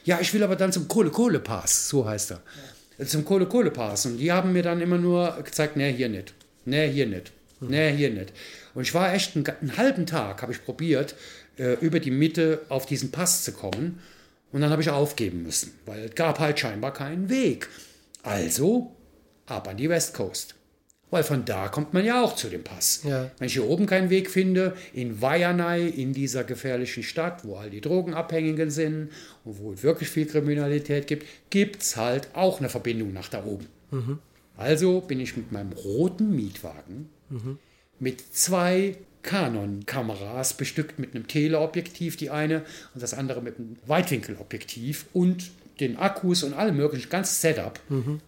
Ja, 0.05 0.21
ich 0.21 0.33
will 0.33 0.45
aber 0.45 0.55
dann 0.55 0.71
zum 0.73 0.87
Kohle-Kohle-Pass, 0.87 1.89
so 1.89 2.07
heißt 2.07 2.31
er. 2.31 2.41
Äh, 2.99 3.05
Zum 3.05 3.25
Kohle-Kohle-Pass. 3.25 4.07
Und 4.07 4.19
die 4.19 4.31
haben 4.31 4.53
mir 4.53 4.63
dann 4.63 4.81
immer 4.81 4.97
nur 4.97 5.37
gezeigt, 5.43 5.77
nee, 5.77 5.93
hier 5.93 6.09
nicht. 6.09 6.33
Nee, 6.65 6.89
hier 6.89 7.07
nicht. 7.07 7.33
Nee, 7.61 7.93
hier 7.97 8.11
nicht. 8.11 8.33
Und 8.77 8.83
ich 8.83 8.93
war 8.93 9.15
echt 9.15 9.35
einen, 9.35 9.47
einen 9.47 9.77
halben 9.79 10.05
Tag, 10.05 10.43
habe 10.43 10.53
ich 10.53 10.63
probiert, 10.63 11.17
äh, 11.59 11.79
über 11.81 11.99
die 11.99 12.11
Mitte 12.11 12.61
auf 12.69 12.85
diesen 12.85 13.11
Pass 13.11 13.43
zu 13.43 13.53
kommen. 13.53 14.01
Und 14.53 14.61
dann 14.61 14.71
habe 14.71 14.83
ich 14.83 14.91
aufgeben 14.91 15.43
müssen, 15.43 15.73
weil 15.87 16.05
es 16.05 16.15
gab 16.15 16.39
halt 16.39 16.61
scheinbar 16.61 16.93
keinen 16.93 17.31
Weg. 17.31 17.71
Also 18.23 18.95
ab 19.47 19.67
an 19.67 19.79
die 19.79 19.89
West 19.89 20.13
Coast. 20.13 20.57
Weil 21.11 21.25
von 21.25 21.47
da 21.47 21.69
kommt 21.69 21.95
man 21.95 22.05
ja 22.05 22.23
auch 22.23 22.37
zu 22.37 22.49
dem 22.49 22.65
Pass. 22.65 23.01
Ja. 23.05 23.31
Wenn 23.39 23.47
ich 23.47 23.55
hier 23.55 23.65
oben 23.65 23.87
keinen 23.87 24.11
Weg 24.11 24.31
finde, 24.31 24.77
in 24.93 25.23
Waianae, 25.23 25.89
in 25.89 26.13
dieser 26.13 26.45
gefährlichen 26.45 27.03
Stadt, 27.03 27.47
wo 27.47 27.57
all 27.57 27.71
die 27.71 27.81
Drogenabhängigen 27.81 28.71
sind 28.71 29.09
und 29.45 29.59
wo 29.59 29.73
es 29.73 29.83
wirklich 29.85 30.11
viel 30.11 30.27
Kriminalität 30.27 31.07
gibt, 31.07 31.25
gibt 31.49 31.81
es 31.81 31.97
halt 31.97 32.29
auch 32.35 32.59
eine 32.59 32.69
Verbindung 32.69 33.15
nach 33.15 33.31
da 33.31 33.43
oben. 33.43 33.69
Also 34.59 35.01
bin 35.01 35.19
ich 35.19 35.35
mit 35.35 35.51
meinem 35.51 35.73
roten 35.73 36.37
Mietwagen 36.37 37.09
mit 37.99 38.23
zwei 38.35 38.97
Canon-Kameras 39.23 40.55
bestückt 40.55 40.99
mit 40.99 41.15
einem 41.15 41.27
Teleobjektiv, 41.27 42.17
die 42.17 42.31
eine 42.31 42.65
und 42.95 43.03
das 43.03 43.15
andere 43.15 43.43
mit 43.43 43.59
einem 43.59 43.77
Weitwinkelobjektiv 43.87 45.07
und 45.13 45.51
den 45.81 45.99
Akkus 45.99 46.43
und 46.43 46.55
allem 46.55 46.77
möglichen, 46.77 47.11
ganzes 47.11 47.41
Setup 47.43 47.79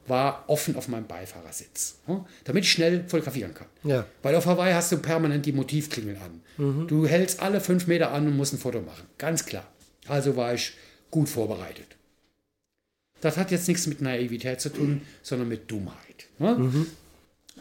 war 0.06 0.44
offen 0.48 0.76
auf 0.76 0.88
meinem 0.88 1.06
Beifahrersitz, 1.06 1.96
damit 2.44 2.64
ich 2.64 2.72
schnell 2.72 3.04
fotografieren 3.08 3.54
kann. 3.54 3.68
Ja. 3.84 4.04
Weil 4.22 4.34
auf 4.34 4.44
Hawaii 4.44 4.74
hast 4.74 4.92
du 4.92 4.98
permanent 4.98 5.46
die 5.46 5.52
Motivklingel 5.52 6.16
an. 6.16 6.86
Du 6.88 7.06
hältst 7.06 7.40
alle 7.40 7.60
fünf 7.62 7.86
Meter 7.86 8.10
an 8.12 8.26
und 8.26 8.36
musst 8.36 8.52
ein 8.52 8.58
Foto 8.58 8.80
machen, 8.82 9.06
ganz 9.16 9.46
klar. 9.46 9.66
Also 10.08 10.36
war 10.36 10.52
ich 10.52 10.74
gut 11.10 11.28
vorbereitet. 11.28 11.86
Das 13.20 13.36
hat 13.38 13.50
jetzt 13.50 13.66
nichts 13.66 13.86
mit 13.86 14.00
Naivität 14.02 14.60
zu 14.60 14.68
tun, 14.70 15.00
sondern 15.22 15.48
mit 15.48 15.70
Dummheit. 15.70 16.26
ne? 16.38 16.86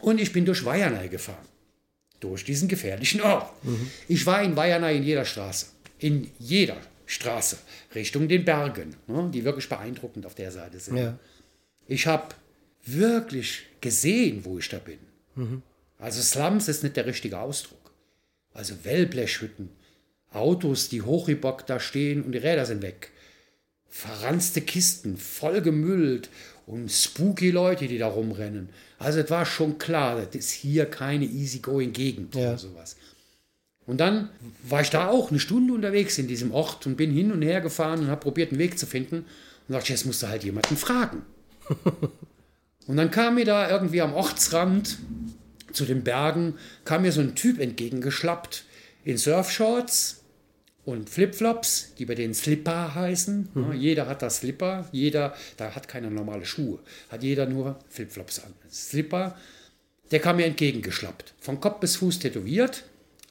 Und 0.02 0.20
ich 0.20 0.32
bin 0.32 0.44
durch 0.44 0.64
Waianae 0.64 1.08
gefahren. 1.08 1.44
Durch 2.20 2.44
diesen 2.44 2.68
gefährlichen 2.68 3.20
Ort. 3.20 3.52
Ich 4.08 4.26
war 4.26 4.42
in 4.42 4.56
Waianae 4.56 4.96
in 4.96 5.04
jeder 5.04 5.24
Straße. 5.24 5.66
In 5.98 6.30
jeder 6.38 6.76
Straße. 7.06 7.58
Richtung 7.94 8.28
den 8.28 8.44
Bergen, 8.44 8.96
ne, 9.06 9.30
die 9.32 9.44
wirklich 9.44 9.68
beeindruckend 9.68 10.26
auf 10.26 10.34
der 10.34 10.50
Seite 10.50 10.80
sind. 10.80 10.96
Ja. 10.96 11.18
Ich 11.86 12.06
habe 12.06 12.34
wirklich 12.84 13.62
gesehen, 13.80 14.44
wo 14.44 14.58
ich 14.58 14.68
da 14.68 14.78
bin. 14.78 14.98
Also 15.98 16.20
Slums 16.20 16.68
ist 16.68 16.82
nicht 16.82 16.96
der 16.96 17.06
richtige 17.06 17.38
Ausdruck. 17.38 17.92
Also 18.52 18.74
Wellblechhütten, 18.82 19.70
Autos, 20.32 20.88
die 20.88 21.02
hochgebockt 21.02 21.70
da 21.70 21.78
stehen 21.78 22.22
und 22.22 22.32
die 22.32 22.38
Räder 22.38 22.66
sind 22.66 22.82
weg. 22.82 23.10
Verranzte 23.88 24.60
Kisten, 24.60 25.16
voll 25.16 25.62
gemüllt 25.62 26.28
und 26.68 26.92
spooky 26.92 27.50
Leute, 27.50 27.88
die 27.88 27.96
da 27.96 28.08
rumrennen. 28.08 28.68
Also 28.98 29.20
es 29.20 29.30
war 29.30 29.46
schon 29.46 29.78
klar, 29.78 30.16
das 30.20 30.34
ist 30.34 30.50
hier 30.50 30.84
keine 30.84 31.24
easygoing 31.24 31.94
Gegend 31.94 32.34
Ja. 32.34 32.50
oder 32.50 32.58
sowas. 32.58 32.96
Und 33.86 33.98
dann 33.98 34.28
war 34.68 34.82
ich 34.82 34.90
da 34.90 35.08
auch 35.08 35.30
eine 35.30 35.40
Stunde 35.40 35.72
unterwegs 35.72 36.18
in 36.18 36.28
diesem 36.28 36.52
Ort 36.52 36.86
und 36.86 36.96
bin 36.96 37.10
hin 37.10 37.32
und 37.32 37.40
her 37.40 37.62
gefahren 37.62 38.00
und 38.00 38.08
habe 38.08 38.20
probiert, 38.20 38.50
einen 38.50 38.58
Weg 38.58 38.78
zu 38.78 38.84
finden. 38.84 39.24
Und 39.66 39.74
dachte, 39.74 39.92
jetzt 39.92 40.04
musst 40.04 40.22
du 40.22 40.28
halt 40.28 40.44
jemanden 40.44 40.76
fragen. 40.76 41.22
und 42.86 42.96
dann 42.98 43.10
kam 43.10 43.36
mir 43.36 43.46
da 43.46 43.70
irgendwie 43.70 44.02
am 44.02 44.12
Ortsrand 44.12 44.98
zu 45.72 45.86
den 45.86 46.04
Bergen, 46.04 46.54
kam 46.84 47.02
mir 47.02 47.12
so 47.12 47.22
ein 47.22 47.34
Typ 47.34 47.60
entgegengeschlappt 47.60 48.64
in 49.04 49.16
Surfshorts 49.16 50.20
und 50.88 51.10
Flipflops, 51.10 51.92
die 51.98 52.06
bei 52.06 52.14
den 52.14 52.32
Slipper 52.34 52.94
heißen. 52.94 53.48
Mhm. 53.54 53.64
Ja, 53.68 53.74
jeder 53.74 54.06
hat 54.06 54.22
das 54.22 54.38
Slipper, 54.38 54.88
jeder, 54.92 55.34
da 55.56 55.74
hat 55.74 55.86
keiner 55.88 56.08
normale 56.10 56.46
Schuhe, 56.46 56.78
hat 57.10 57.22
jeder 57.22 57.46
nur 57.46 57.76
Flipflops 57.90 58.40
an. 58.44 58.54
Slipper, 58.70 59.36
der 60.10 60.20
kam 60.20 60.36
mir 60.36 60.46
entgegengeschlappt. 60.46 61.34
Von 61.40 61.60
Kopf 61.60 61.80
bis 61.80 61.96
Fuß 61.96 62.18
tätowiert, 62.20 62.84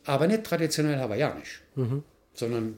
aber 0.05 0.27
nicht 0.27 0.43
traditionell 0.43 0.99
hawaiianisch, 0.99 1.61
Mhm. 1.75 2.03
sondern 2.33 2.77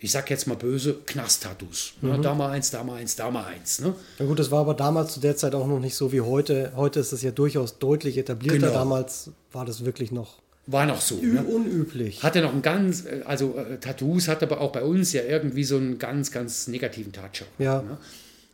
ich 0.00 0.12
sag 0.12 0.30
jetzt 0.30 0.46
mal 0.46 0.54
böse, 0.56 0.94
Knast-Tattoos. 1.06 1.94
Mhm. 2.00 2.08
Ja, 2.08 2.16
da 2.18 2.34
mal 2.34 2.50
eins, 2.50 2.70
da 2.70 2.82
mal 2.84 2.94
eins, 2.96 3.16
da 3.16 3.30
mal 3.30 3.44
eins. 3.46 3.80
Ne? 3.80 3.94
Na 4.18 4.24
gut, 4.26 4.38
das 4.38 4.50
war 4.50 4.60
aber 4.60 4.74
damals 4.74 5.12
zu 5.14 5.20
der 5.20 5.36
Zeit 5.36 5.54
auch 5.54 5.66
noch 5.66 5.80
nicht 5.80 5.96
so 5.96 6.12
wie 6.12 6.20
heute. 6.20 6.72
Heute 6.76 7.00
ist 7.00 7.12
es 7.12 7.22
ja 7.22 7.32
durchaus 7.32 7.78
deutlich 7.78 8.16
etablierter. 8.16 8.58
Genau. 8.68 8.72
Damals 8.72 9.30
war 9.52 9.64
das 9.64 9.84
wirklich 9.84 10.12
noch 10.12 10.40
War 10.70 10.84
noch 10.84 11.00
so. 11.00 11.16
Ne? 11.16 11.42
unüblich. 11.42 12.22
Hatte 12.22 12.42
noch 12.42 12.52
einen 12.52 12.60
ganz, 12.60 13.06
äh, 13.06 13.22
also 13.24 13.56
äh, 13.56 13.78
Tattoos 13.78 14.28
hat 14.28 14.42
aber 14.42 14.60
auch 14.60 14.70
bei 14.70 14.82
uns 14.82 15.14
ja 15.14 15.22
irgendwie 15.22 15.64
so 15.64 15.78
einen 15.78 15.98
ganz, 15.98 16.30
ganz 16.30 16.68
negativen 16.68 17.10
Touch. 17.10 17.46
Ja. 17.58 17.80
Ne? 17.80 17.96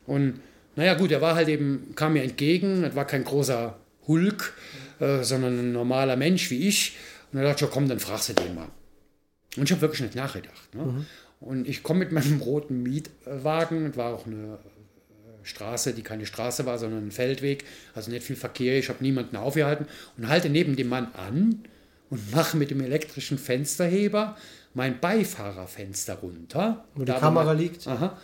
Und 0.07 0.41
naja, 0.77 0.95
gut, 0.95 1.11
er 1.11 1.21
war 1.21 1.35
halt 1.35 1.49
eben, 1.49 1.93
kam 1.97 2.13
mir 2.13 2.23
entgegen, 2.23 2.83
das 2.83 2.95
war 2.95 3.05
kein 3.05 3.25
großer 3.25 3.77
Hulk, 4.07 4.55
äh, 5.01 5.25
sondern 5.25 5.59
ein 5.59 5.73
normaler 5.73 6.15
Mensch 6.15 6.53
wie 6.53 6.69
ich. 6.69 6.97
Und 7.33 7.41
er 7.41 7.47
dachte, 7.47 7.65
ja, 7.65 7.71
komm, 7.73 7.89
dann 7.89 7.99
fragst 7.99 8.29
du 8.29 8.35
den 8.35 8.55
mal. 8.55 8.69
Und 9.57 9.65
ich 9.65 9.73
habe 9.73 9.81
wirklich 9.81 10.03
nicht 10.03 10.15
nachgedacht. 10.15 10.73
Ne? 10.73 11.05
Und 11.41 11.67
ich 11.67 11.83
komme 11.83 11.99
mit 11.99 12.13
meinem 12.13 12.41
roten 12.41 12.85
Mietwagen, 12.85 13.89
das 13.89 13.97
war 13.97 14.15
auch 14.15 14.27
eine 14.27 14.37
äh, 14.55 15.45
Straße, 15.45 15.95
die 15.95 16.03
keine 16.03 16.27
Straße 16.27 16.65
war, 16.65 16.79
sondern 16.79 17.09
ein 17.09 17.11
Feldweg, 17.11 17.65
also 17.93 18.13
nicht 18.13 18.25
viel 18.25 18.37
Verkehr. 18.37 18.79
Ich 18.79 18.89
habe 18.89 19.03
niemanden 19.03 19.35
aufgehalten 19.35 19.87
und 20.17 20.29
halte 20.29 20.49
neben 20.49 20.77
dem 20.77 20.89
Mann 20.89 21.09
an 21.15 21.65
und 22.15 22.33
mache 22.35 22.57
mit 22.57 22.71
dem 22.71 22.81
elektrischen 22.81 23.39
Fensterheber 23.39 24.37
mein 24.73 25.01
Beifahrerfenster 25.01 26.15
runter. 26.15 26.85
Wo 26.95 27.01
die 27.01 27.07
Da, 27.07 27.19
Kamera 27.19 27.45
man- 27.47 27.59
liegt. 27.59 27.87
Aha. 27.89 28.17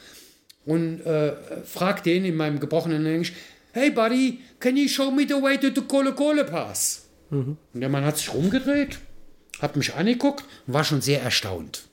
Und 0.65 1.01
äh, 1.01 1.33
frag 1.65 2.03
den 2.05 2.25
in 2.25 2.37
meinem 2.37 2.61
gebrochenen 2.61 3.05
Englisch, 3.05 3.33
hey 3.73 3.91
buddy, 3.91 4.39
can 4.61 4.77
you 4.77 4.87
show 4.89 5.11
me 5.11 5.25
the 5.27 5.35
way 5.43 5.59
to 5.59 5.69
the 5.75 5.81
Kole 5.87 6.13
Kole 6.15 6.45
Pass? 6.45 7.07
Und 7.31 7.57
der 7.75 7.89
Mann 7.89 8.05
hat 8.05 8.19
sich 8.19 8.33
rumgedreht, 8.33 8.99
hat 9.61 9.77
mich 9.77 9.95
angeguckt 9.95 10.45
und 10.67 10.75
war 10.75 10.85
schon 10.85 11.01
sehr 11.01 11.23
erstaunt. 11.23 11.89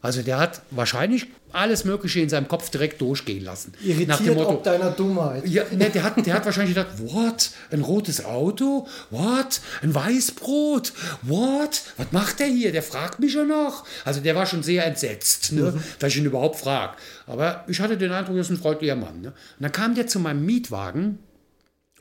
Also 0.00 0.22
der 0.22 0.38
hat 0.38 0.62
wahrscheinlich 0.70 1.26
alles 1.52 1.84
Mögliche 1.84 2.20
in 2.20 2.28
seinem 2.28 2.46
Kopf 2.46 2.70
direkt 2.70 3.00
durchgehen 3.00 3.42
lassen. 3.42 3.72
Nach 3.72 4.18
dem 4.18 4.26
Irritiert 4.26 4.34
Motto, 4.36 4.50
ob 4.50 4.64
deiner 4.64 4.90
Dummheit. 4.90 5.46
ja, 5.46 5.64
ne, 5.70 5.90
der, 5.90 6.04
hat, 6.04 6.24
der 6.24 6.34
hat 6.34 6.44
wahrscheinlich 6.44 6.74
gedacht, 6.74 6.94
what? 6.98 7.50
Ein 7.70 7.80
rotes 7.80 8.24
Auto? 8.24 8.86
What? 9.10 9.60
Ein 9.82 9.94
Weißbrot? 9.94 10.92
What? 11.22 11.82
Was 11.96 12.12
macht 12.12 12.40
der 12.40 12.46
hier? 12.46 12.70
Der 12.70 12.82
fragt 12.82 13.18
mich 13.18 13.32
schon 13.32 13.48
noch. 13.48 13.84
Also 14.04 14.20
der 14.20 14.34
war 14.34 14.46
schon 14.46 14.62
sehr 14.62 14.86
entsetzt, 14.86 15.52
ne, 15.52 15.74
dass 15.98 16.12
ich 16.12 16.18
ihn 16.18 16.26
überhaupt 16.26 16.56
frage. 16.60 16.96
Aber 17.26 17.64
ich 17.66 17.80
hatte 17.80 17.96
den 17.96 18.12
Eindruck, 18.12 18.36
das 18.36 18.46
ist 18.46 18.52
ein 18.56 18.62
freundlicher 18.62 18.96
Mann. 18.96 19.20
Ne? 19.20 19.28
Und 19.28 19.62
dann 19.62 19.72
kam 19.72 19.94
der 19.94 20.06
zu 20.06 20.20
meinem 20.20 20.44
Mietwagen 20.44 21.18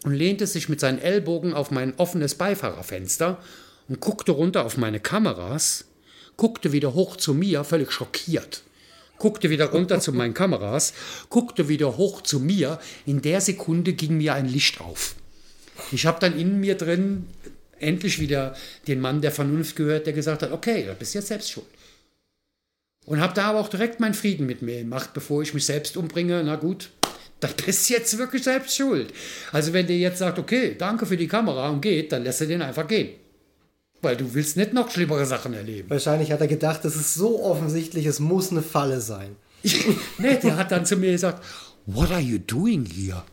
und 0.04 0.14
lehnte 0.14 0.46
sich 0.46 0.70
mit 0.70 0.80
seinen 0.80 1.00
Ellbogen 1.00 1.54
auf 1.54 1.72
mein 1.72 1.94
offenes 1.98 2.36
Beifahrerfenster 2.36 3.40
und 3.88 4.00
guckte 4.02 4.34
runter 4.34 4.66
auf 4.66 4.78
meine 4.78 5.00
Kameras, 5.00 5.86
guckte 6.38 6.71
wieder 6.71 6.93
hoch 6.93 7.17
zu 7.17 7.34
mir, 7.34 7.63
völlig 7.63 7.91
schockiert. 7.91 8.63
Guckte 9.17 9.50
wieder 9.50 9.65
runter 9.65 10.00
zu 10.00 10.13
meinen 10.13 10.36
Kameras, 10.36 10.93
guckte 11.30 11.67
wieder 11.67 11.97
hoch 11.97 12.21
zu 12.21 12.39
mir. 12.39 12.80
In 13.08 13.21
der 13.21 13.41
Sekunde 13.41 13.93
ging 13.93 14.17
mir 14.17 14.36
ein 14.36 14.47
Licht 14.47 14.80
auf. 14.80 15.15
Ich 15.91 16.06
habe 16.06 16.19
dann 16.19 16.38
in 16.38 16.60
mir 16.60 16.76
drin 16.76 17.26
endlich 17.80 18.19
wieder 18.19 18.56
den 18.88 19.00
Mann 19.00 19.21
der 19.21 19.32
Vernunft 19.32 19.76
gehört, 19.76 20.06
der 20.06 20.13
gesagt 20.13 20.43
hat, 20.43 20.52
okay, 20.52 20.86
du 20.86 20.93
bist 20.93 21.15
jetzt 21.15 21.28
selbst 21.28 21.52
schuld. 21.52 21.65
Und 23.06 23.21
habe 23.21 23.34
da 23.34 23.45
aber 23.45 23.60
auch 23.60 23.69
direkt 23.69 24.00
meinen 24.00 24.13
Frieden 24.13 24.45
mit 24.45 24.62
mir 24.62 24.80
gemacht, 24.80 25.12
bevor 25.13 25.41
ich 25.41 25.54
mich 25.54 25.65
selbst 25.65 25.97
umbringe. 25.97 26.43
Na 26.43 26.58
gut, 26.58 26.89
dann 27.39 27.52
bist 27.65 27.89
du 27.89 27.93
jetzt 27.93 28.17
wirklich 28.17 28.43
selbst 28.43 28.76
schuld. 28.76 29.13
Also 29.52 29.73
wenn 29.73 29.88
der 29.88 29.97
jetzt 29.97 30.19
sagt, 30.19 30.38
okay, 30.38 30.76
danke 30.78 31.06
für 31.06 31.17
die 31.17 31.28
Kamera 31.28 31.69
und 31.69 31.82
geht, 31.82 32.12
dann 32.12 32.23
lässt 32.23 32.41
er 32.41 32.47
den 32.47 32.62
einfach 32.62 32.88
gehen. 32.88 33.15
Weil 34.02 34.16
du 34.16 34.34
willst 34.34 34.58
nicht 34.58 34.74
noch 34.74 34.92
schlimmere 34.92 35.26
Sachen 35.26 35.54
erleben. 35.54 35.90
Wahrscheinlich 35.90 36.32
hat 36.32 36.42
er 36.42 36.48
gedacht, 36.48 36.82
das 36.84 36.96
ist 36.96 37.16
so 37.16 37.44
offensichtlich, 37.44 38.06
es 38.06 38.20
muss 38.20 38.52
eine 38.52 38.62
Falle 38.62 39.02
sein. 39.02 39.36
nee, 40.18 40.38
der 40.38 40.56
hat 40.56 40.72
dann 40.72 40.86
zu 40.86 40.98
mir 40.98 41.12
gesagt, 41.12 41.44
what 41.86 42.12
are 42.12 42.22
you 42.22 42.38
doing 42.38 42.86
here? 42.86 43.24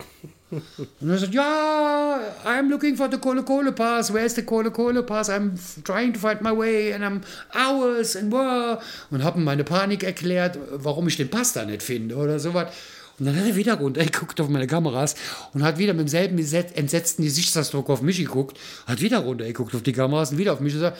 Und 1.01 1.09
er 1.09 1.17
sagt, 1.17 1.33
ja, 1.33 2.19
I'm 2.45 2.69
looking 2.69 2.95
for 2.95 3.09
the 3.11 3.17
Kole 3.17 3.43
Kole 3.43 3.71
Pass. 3.71 4.13
Where's 4.13 4.35
the 4.35 4.43
Kole 4.43 4.71
Kole 4.71 5.03
Pass? 5.03 5.29
I'm 5.29 5.57
trying 5.83 6.13
to 6.13 6.19
find 6.19 6.41
my 6.41 6.51
way 6.51 6.93
and 6.93 7.03
I'm 7.03 7.21
hours 7.53 8.15
and 8.15 8.31
wow. 8.31 8.81
Und 9.11 9.23
habe 9.23 9.39
ihm 9.39 9.43
meine 9.43 9.63
Panik 9.63 10.03
erklärt, 10.03 10.57
warum 10.71 11.07
ich 11.07 11.17
den 11.17 11.29
Pass 11.29 11.53
da 11.53 11.65
nicht 11.65 11.83
finde 11.83 12.15
oder 12.15 12.39
sowas. 12.39 12.71
Und 13.17 13.25
dann 13.27 13.35
hat 13.37 13.45
er 13.45 13.55
wieder 13.55 13.75
runtergeguckt 13.75 14.41
auf 14.41 14.49
meine 14.49 14.67
Kameras 14.67 15.15
und 15.53 15.63
hat 15.63 15.77
wieder 15.77 15.93
mit 15.93 16.01
demselben 16.01 16.37
entsetzten 16.37 17.23
Gesichtsausdruck 17.23 17.89
auf 17.89 18.01
mich 18.01 18.17
geguckt, 18.17 18.57
hat 18.87 18.99
wieder 19.01 19.19
runtergeguckt 19.19 19.73
auf 19.75 19.83
die 19.83 19.93
Kameras 19.93 20.31
und 20.31 20.37
wieder 20.37 20.53
auf 20.53 20.59
mich 20.59 20.73
gesagt, 20.73 20.97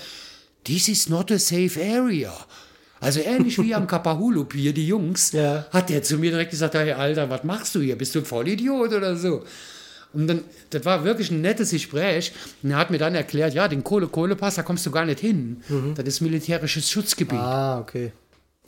this 0.63 0.87
is 0.87 1.09
not 1.09 1.31
a 1.31 1.37
safe 1.39 1.77
area. 1.81 2.33
Also 3.01 3.19
ähnlich 3.19 3.61
wie 3.61 3.75
am 3.75 3.85
Kapahulup 3.95 4.53
hier, 4.53 4.73
die 4.73 4.87
Jungs, 4.87 5.33
Ja. 5.33 5.65
hat 5.71 5.89
der 5.89 6.01
zu 6.03 6.17
mir 6.17 6.31
direkt 6.31 6.51
gesagt, 6.51 6.73
hey 6.75 6.93
Alter, 6.93 7.29
was 7.29 7.43
machst 7.43 7.75
du 7.75 7.81
hier? 7.81 7.97
Bist 7.97 8.15
du 8.15 8.19
ein 8.19 8.25
Vollidiot 8.25 8.93
oder 8.93 9.15
so? 9.17 9.43
Und 10.13 10.27
dann, 10.27 10.41
das 10.69 10.85
war 10.85 11.03
wirklich 11.03 11.29
ein 11.29 11.41
nettes 11.41 11.71
Gespräch. 11.71 12.31
Und 12.63 12.71
er 12.71 12.77
hat 12.77 12.89
mir 12.89 12.97
dann 12.97 13.13
erklärt, 13.15 13.53
ja, 13.53 13.67
den 13.67 13.83
Kohle-Kohle-Pass, 13.83 14.55
da 14.55 14.63
kommst 14.63 14.85
du 14.85 14.91
gar 14.91 15.03
nicht 15.03 15.19
hin. 15.19 15.61
Das 15.95 16.05
ist 16.07 16.21
militärisches 16.21 16.89
Schutzgebiet. 16.89 17.37
Ah, 17.37 17.79
okay. 17.79 18.13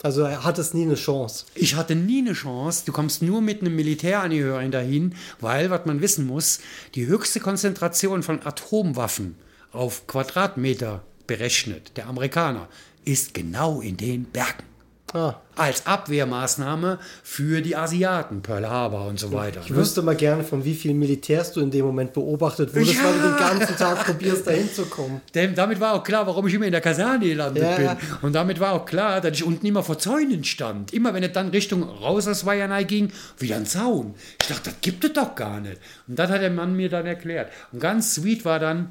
Also 0.02 0.22
er 0.22 0.44
hat 0.44 0.58
es 0.58 0.74
nie 0.74 0.82
eine 0.82 0.94
Chance. 0.94 1.46
Ich 1.54 1.74
hatte 1.74 1.94
nie 1.94 2.20
eine 2.20 2.32
Chance. 2.32 2.84
Du 2.86 2.92
kommst 2.92 3.22
nur 3.22 3.40
mit 3.40 3.60
einem 3.60 3.74
Militärangehörigen 3.74 4.70
dahin, 4.70 5.14
weil, 5.40 5.70
was 5.70 5.86
man 5.86 6.00
wissen 6.00 6.26
muss, 6.26 6.60
die 6.94 7.06
höchste 7.06 7.40
Konzentration 7.40 8.22
von 8.22 8.44
Atomwaffen 8.44 9.36
auf 9.72 10.06
Quadratmeter 10.06 11.02
berechnet, 11.26 11.96
der 11.96 12.06
Amerikaner, 12.06 12.68
ist 13.04 13.34
genau 13.34 13.80
in 13.80 13.96
den 13.96 14.24
Bergen. 14.24 14.64
Ah, 15.14 15.36
Als 15.56 15.86
Abwehrmaßnahme 15.86 16.98
für 17.22 17.62
die 17.62 17.74
Asiaten, 17.74 18.42
Pearl 18.42 18.68
Harbor 18.68 19.06
und 19.06 19.18
so 19.18 19.32
weiter. 19.32 19.62
ich 19.64 19.74
wüsste 19.74 20.02
mal 20.02 20.14
gerne, 20.14 20.44
von 20.44 20.64
wie 20.64 20.74
vielen 20.74 20.98
Militärs 20.98 21.52
du 21.52 21.60
in 21.60 21.70
dem 21.70 21.86
Moment 21.86 22.12
beobachtet 22.12 22.74
wurdest, 22.74 22.94
Ja. 22.96 23.04
weil 23.04 23.14
du 23.14 23.20
den 23.28 23.36
ganzen 23.38 23.76
Tag 23.76 24.04
probierst, 24.04 24.46
da 24.46 24.50
hinzukommen. 24.50 25.22
Denn 25.34 25.54
damit 25.54 25.80
war 25.80 25.94
auch 25.94 26.04
klar, 26.04 26.26
warum 26.26 26.46
ich 26.46 26.52
immer 26.54 26.66
in 26.66 26.72
der 26.72 26.82
Kaserne 26.82 27.26
gelandet 27.26 27.62
Ja, 27.62 27.76
bin. 27.76 27.88
Und 28.20 28.34
damit 28.34 28.60
war 28.60 28.72
auch 28.74 28.84
klar, 28.84 29.22
dass 29.22 29.32
ich 29.32 29.44
unten 29.44 29.64
immer 29.64 29.82
vor 29.82 29.98
Zäunen 29.98 30.44
stand. 30.44 30.92
Immer 30.92 31.14
wenn 31.14 31.22
es 31.22 31.32
dann 31.32 31.48
Richtung 31.48 31.82
raus 31.84 32.28
aus 32.28 32.44
Weihenei 32.44 32.84
ging, 32.84 33.10
wieder 33.38 33.56
ein 33.56 33.64
Zaun. 33.66 34.14
Ich 34.42 34.48
dachte, 34.48 34.64
das 34.70 34.80
gibt 34.82 35.04
es 35.04 35.14
doch 35.14 35.34
gar 35.34 35.60
nicht. 35.60 35.80
Und 36.06 36.18
das 36.18 36.30
hat 36.30 36.42
der 36.42 36.50
Mann 36.50 36.76
mir 36.76 36.90
dann 36.90 37.06
erklärt. 37.06 37.50
Und 37.72 37.80
ganz 37.80 38.14
sweet 38.14 38.44
war 38.44 38.58
dann, 38.58 38.90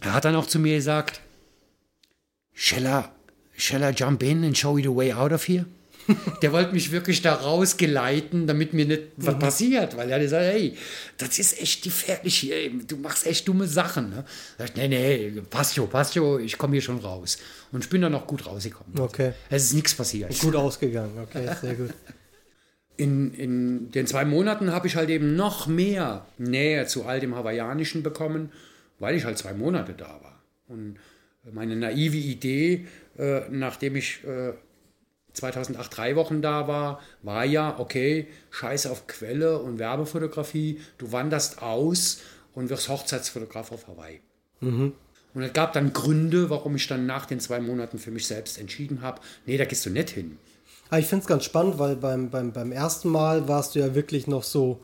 er 0.00 0.14
hat 0.14 0.24
dann 0.24 0.36
auch 0.36 0.46
zu 0.46 0.60
mir 0.60 0.76
gesagt, 0.76 1.20
shall 2.54 2.84
I, 2.86 3.02
shall 3.60 3.82
I 3.82 3.92
jump 3.92 4.22
in 4.22 4.44
and 4.44 4.56
show 4.56 4.76
you 4.76 4.82
the 4.82 4.96
way 4.96 5.12
out 5.12 5.32
of 5.32 5.44
here? 5.44 5.66
Der 6.42 6.52
wollte 6.52 6.72
mich 6.72 6.90
wirklich 6.90 7.22
da 7.22 7.34
rausgeleiten, 7.34 8.46
damit 8.46 8.72
mir 8.72 8.86
nicht 8.86 9.02
was 9.16 9.38
passiert, 9.38 9.96
weil 9.96 10.08
er 10.08 10.16
hat 10.16 10.22
gesagt, 10.22 10.44
hey, 10.44 10.76
das 11.18 11.38
ist 11.38 11.60
echt 11.60 11.84
gefährlich 11.84 12.36
hier, 12.36 12.70
du 12.86 12.96
machst 12.96 13.26
echt 13.26 13.46
dumme 13.46 13.66
Sachen. 13.66 14.10
Ne? 14.10 14.24
Da 14.58 14.64
ich, 14.64 14.74
nee, 14.74 14.88
nee, 14.88 15.42
passt 15.48 15.74
schon, 15.74 15.88
passt 15.88 16.14
schon, 16.14 16.42
ich 16.42 16.56
komme 16.58 16.72
hier 16.72 16.82
schon 16.82 16.98
raus. 16.98 17.38
Und 17.70 17.84
ich 17.84 17.90
bin 17.90 18.00
dann 18.00 18.14
auch 18.14 18.26
gut 18.26 18.46
rausgekommen. 18.46 18.98
Okay. 18.98 19.32
Es 19.50 19.64
ist 19.64 19.74
nichts 19.74 19.94
passiert. 19.94 20.36
Gut 20.40 20.56
ausgegangen, 20.56 21.12
okay, 21.22 21.48
sehr 21.60 21.74
gut. 21.74 21.90
In, 22.96 23.32
in 23.34 23.90
den 23.92 24.06
zwei 24.06 24.24
Monaten 24.24 24.72
habe 24.72 24.86
ich 24.86 24.96
halt 24.96 25.10
eben 25.10 25.36
noch 25.36 25.66
mehr 25.66 26.26
Nähe 26.38 26.86
zu 26.86 27.04
all 27.04 27.20
dem 27.20 27.34
Hawaiianischen 27.34 28.02
bekommen, 28.02 28.50
weil 28.98 29.14
ich 29.14 29.24
halt 29.24 29.38
zwei 29.38 29.54
Monate 29.54 29.94
da 29.94 30.20
war. 30.22 30.42
Und 30.68 30.96
meine 31.52 31.76
naive 31.76 32.16
Idee, 32.16 32.86
äh, 33.20 33.42
nachdem 33.50 33.96
ich 33.96 34.24
äh, 34.24 34.54
2008 35.34 35.96
drei 35.96 36.16
Wochen 36.16 36.42
da 36.42 36.66
war, 36.66 37.00
war 37.22 37.44
ja, 37.44 37.78
okay, 37.78 38.28
scheiß 38.50 38.86
auf 38.86 39.06
Quelle 39.06 39.58
und 39.58 39.78
Werbefotografie, 39.78 40.80
du 40.98 41.12
wanderst 41.12 41.62
aus 41.62 42.20
und 42.54 42.70
wirst 42.70 42.88
Hochzeitsfotograf 42.88 43.72
auf 43.72 43.86
Hawaii. 43.86 44.20
Und 45.34 45.42
es 45.42 45.52
gab 45.52 45.72
dann 45.74 45.92
Gründe, 45.92 46.50
warum 46.50 46.74
ich 46.74 46.88
dann 46.88 47.06
nach 47.06 47.26
den 47.26 47.38
zwei 47.40 47.60
Monaten 47.60 47.98
für 47.98 48.10
mich 48.10 48.26
selbst 48.26 48.58
entschieden 48.58 49.02
habe, 49.02 49.20
nee, 49.46 49.56
da 49.56 49.64
gehst 49.64 49.86
du 49.86 49.90
nicht 49.90 50.10
hin. 50.10 50.38
Aber 50.88 50.98
ich 50.98 51.06
finde 51.06 51.22
es 51.22 51.28
ganz 51.28 51.44
spannend, 51.44 51.78
weil 51.78 51.96
beim, 51.96 52.30
beim, 52.30 52.52
beim 52.52 52.72
ersten 52.72 53.10
Mal 53.10 53.46
warst 53.46 53.74
du 53.74 53.78
ja 53.78 53.94
wirklich 53.94 54.26
noch 54.26 54.42
so. 54.42 54.80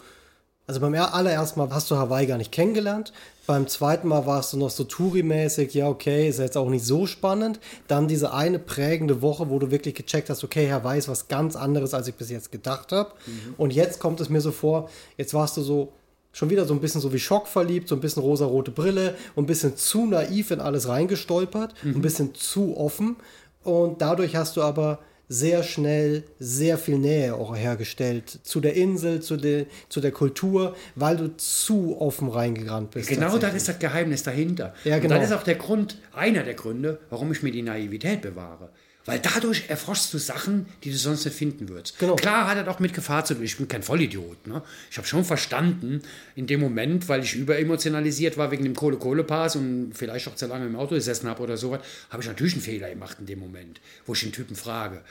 Also 0.67 0.81
beim 0.81 0.95
er- 0.95 1.15
allerersten 1.15 1.61
Mal 1.61 1.71
hast 1.71 1.91
du 1.91 1.97
Hawaii 1.97 2.27
gar 2.27 2.39
nicht 2.39 2.51
kennengelernt. 2.51 3.13
Beim 3.47 3.69
zweiten 3.69 4.09
Mal 4.09 4.27
warst 4.27 4.53
du 4.53 4.57
noch 4.57 4.71
so 4.71 4.83
Touri-mäßig, 4.85 5.73
ja, 5.75 5.89
okay, 5.89 6.29
ist 6.29 6.41
jetzt 6.41 6.57
auch 6.57 6.69
nicht 6.69 6.85
so 6.85 7.07
spannend. 7.07 7.61
Dann 7.87 8.09
diese 8.09 8.33
eine 8.33 8.59
prägende 8.59 9.23
Woche, 9.23 9.49
wo 9.49 9.61
du 9.61 9.71
wirklich 9.71 9.95
gecheckt 9.95 10.29
hast, 10.29 10.43
okay, 10.43 10.71
Hawaii 10.73 10.99
ist 10.99 11.09
was 11.09 11.29
ganz 11.29 11.55
anderes, 11.55 11.95
als 11.95 12.09
ich 12.09 12.15
bis 12.17 12.31
jetzt 12.31 12.51
gedacht 12.51 12.91
habe. 12.91 13.13
Und 13.57 13.73
jetzt 13.73 14.01
kommt 14.01 14.21
es 14.21 14.29
mir 14.29 14.41
so 14.41 14.51
vor, 14.51 14.91
jetzt 15.17 15.33
warst 15.35 15.57
du 15.57 15.63
so 15.63 15.93
schon 16.33 16.51
wieder 16.51 16.67
so 16.67 16.75
ein 16.75 16.81
bisschen 16.81 17.01
so 17.01 17.13
wie 17.13 17.19
Schock 17.21 17.47
verliebt, 17.47 17.89
so 17.89 17.95
ein 17.95 18.01
bisschen 18.01 18.21
rosarote 18.23 18.71
Brille 18.73 19.15
und 19.37 19.45
ein 19.45 19.47
bisschen 19.47 19.77
zu 19.77 20.05
naiv 20.07 20.51
in 20.51 20.61
alles 20.61 20.89
reingestolpert, 20.89 21.73
ein 21.85 22.03
bisschen 22.03 22.35
zu 22.35 22.77
offen. 22.77 23.17
Und 23.63 24.03
dadurch 24.03 24.35
hast 24.37 24.57
du 24.57 24.63
aber 24.63 24.99
sehr 25.29 25.63
schnell 25.63 26.25
sehr 26.39 26.79
viel 26.79 26.99
Nähe 26.99 27.35
auch 27.35 27.57
hergestellt 27.57 28.39
zu 28.43 28.61
der 28.61 28.75
Insel, 28.75 29.21
zu 29.21 29.37
der, 29.37 29.67
zu 29.89 30.01
der 30.01 30.13
Kultur, 30.13 30.77
weil 30.95 31.17
du 31.17 31.37
zu 31.37 32.01
offen 32.01 32.29
reingerannt 32.29 32.93
bist. 32.93 33.09
Genau 33.09 33.37
das 33.39 33.55
ist 33.55 33.69
das 33.69 33.79
Geheimnis 33.79 34.23
dahinter. 34.23 34.75
Ja, 34.85 34.99
genau. 34.99 35.15
Und 35.15 35.23
das 35.23 35.31
ist 35.31 35.37
auch 35.37 35.43
der 35.43 35.57
Grund, 35.57 35.99
einer 36.13 36.43
der 36.43 36.55
Gründe, 36.55 37.01
warum 37.11 37.33
ich 37.33 37.43
mir 37.43 37.51
die 37.51 37.63
Naivität 37.63 38.23
bewahre. 38.23 38.71
Weil 39.07 39.21
dadurch 39.21 39.65
erforschst 39.69 40.13
du 40.13 40.19
Sachen, 40.19 40.67
die 40.83 40.91
du 40.91 40.97
sonst 40.97 41.25
nicht 41.25 41.37
finden 41.37 41.69
würdest. 41.69 41.99
Genau. 41.99 42.17
Klar 42.17 42.49
hat 42.49 42.57
er 42.57 42.65
doch 42.65 42.81
mit 42.81 42.93
Gefahr 42.93 43.25
zu 43.25 43.35
tun. 43.35 43.45
Ich 43.45 43.57
bin 43.57 43.69
kein 43.69 43.83
Vollidiot. 43.83 44.47
Ne? 44.47 44.63
Ich 44.91 44.99
habe 44.99 45.07
schon 45.07 45.25
verstanden, 45.25 46.03
in 46.35 46.49
dem 46.49 46.61
Moment, 46.61 47.09
weil 47.09 47.23
ich 47.23 47.35
überemotionalisiert 47.35 48.37
war 48.37 48.51
wegen 48.51 48.65
dem 48.65 48.75
Kohle-Kohle-Pass 48.75 49.57
und 49.57 49.93
vielleicht 49.95 50.27
auch 50.27 50.35
zu 50.35 50.47
lange 50.47 50.67
im 50.67 50.75
Auto 50.75 50.97
gesessen 50.97 51.29
habe 51.29 51.43
oder 51.43 51.57
sowas, 51.57 51.81
habe 52.11 52.23
ich 52.23 52.29
natürlich 52.29 52.55
einen 52.55 52.63
Fehler 52.63 52.91
gemacht 52.91 53.19
in 53.21 53.27
dem 53.27 53.39
Moment, 53.39 53.81
wo 54.07 54.15
ich 54.15 54.21
den 54.21 54.33
Typen 54.33 54.57
frage. 54.57 55.03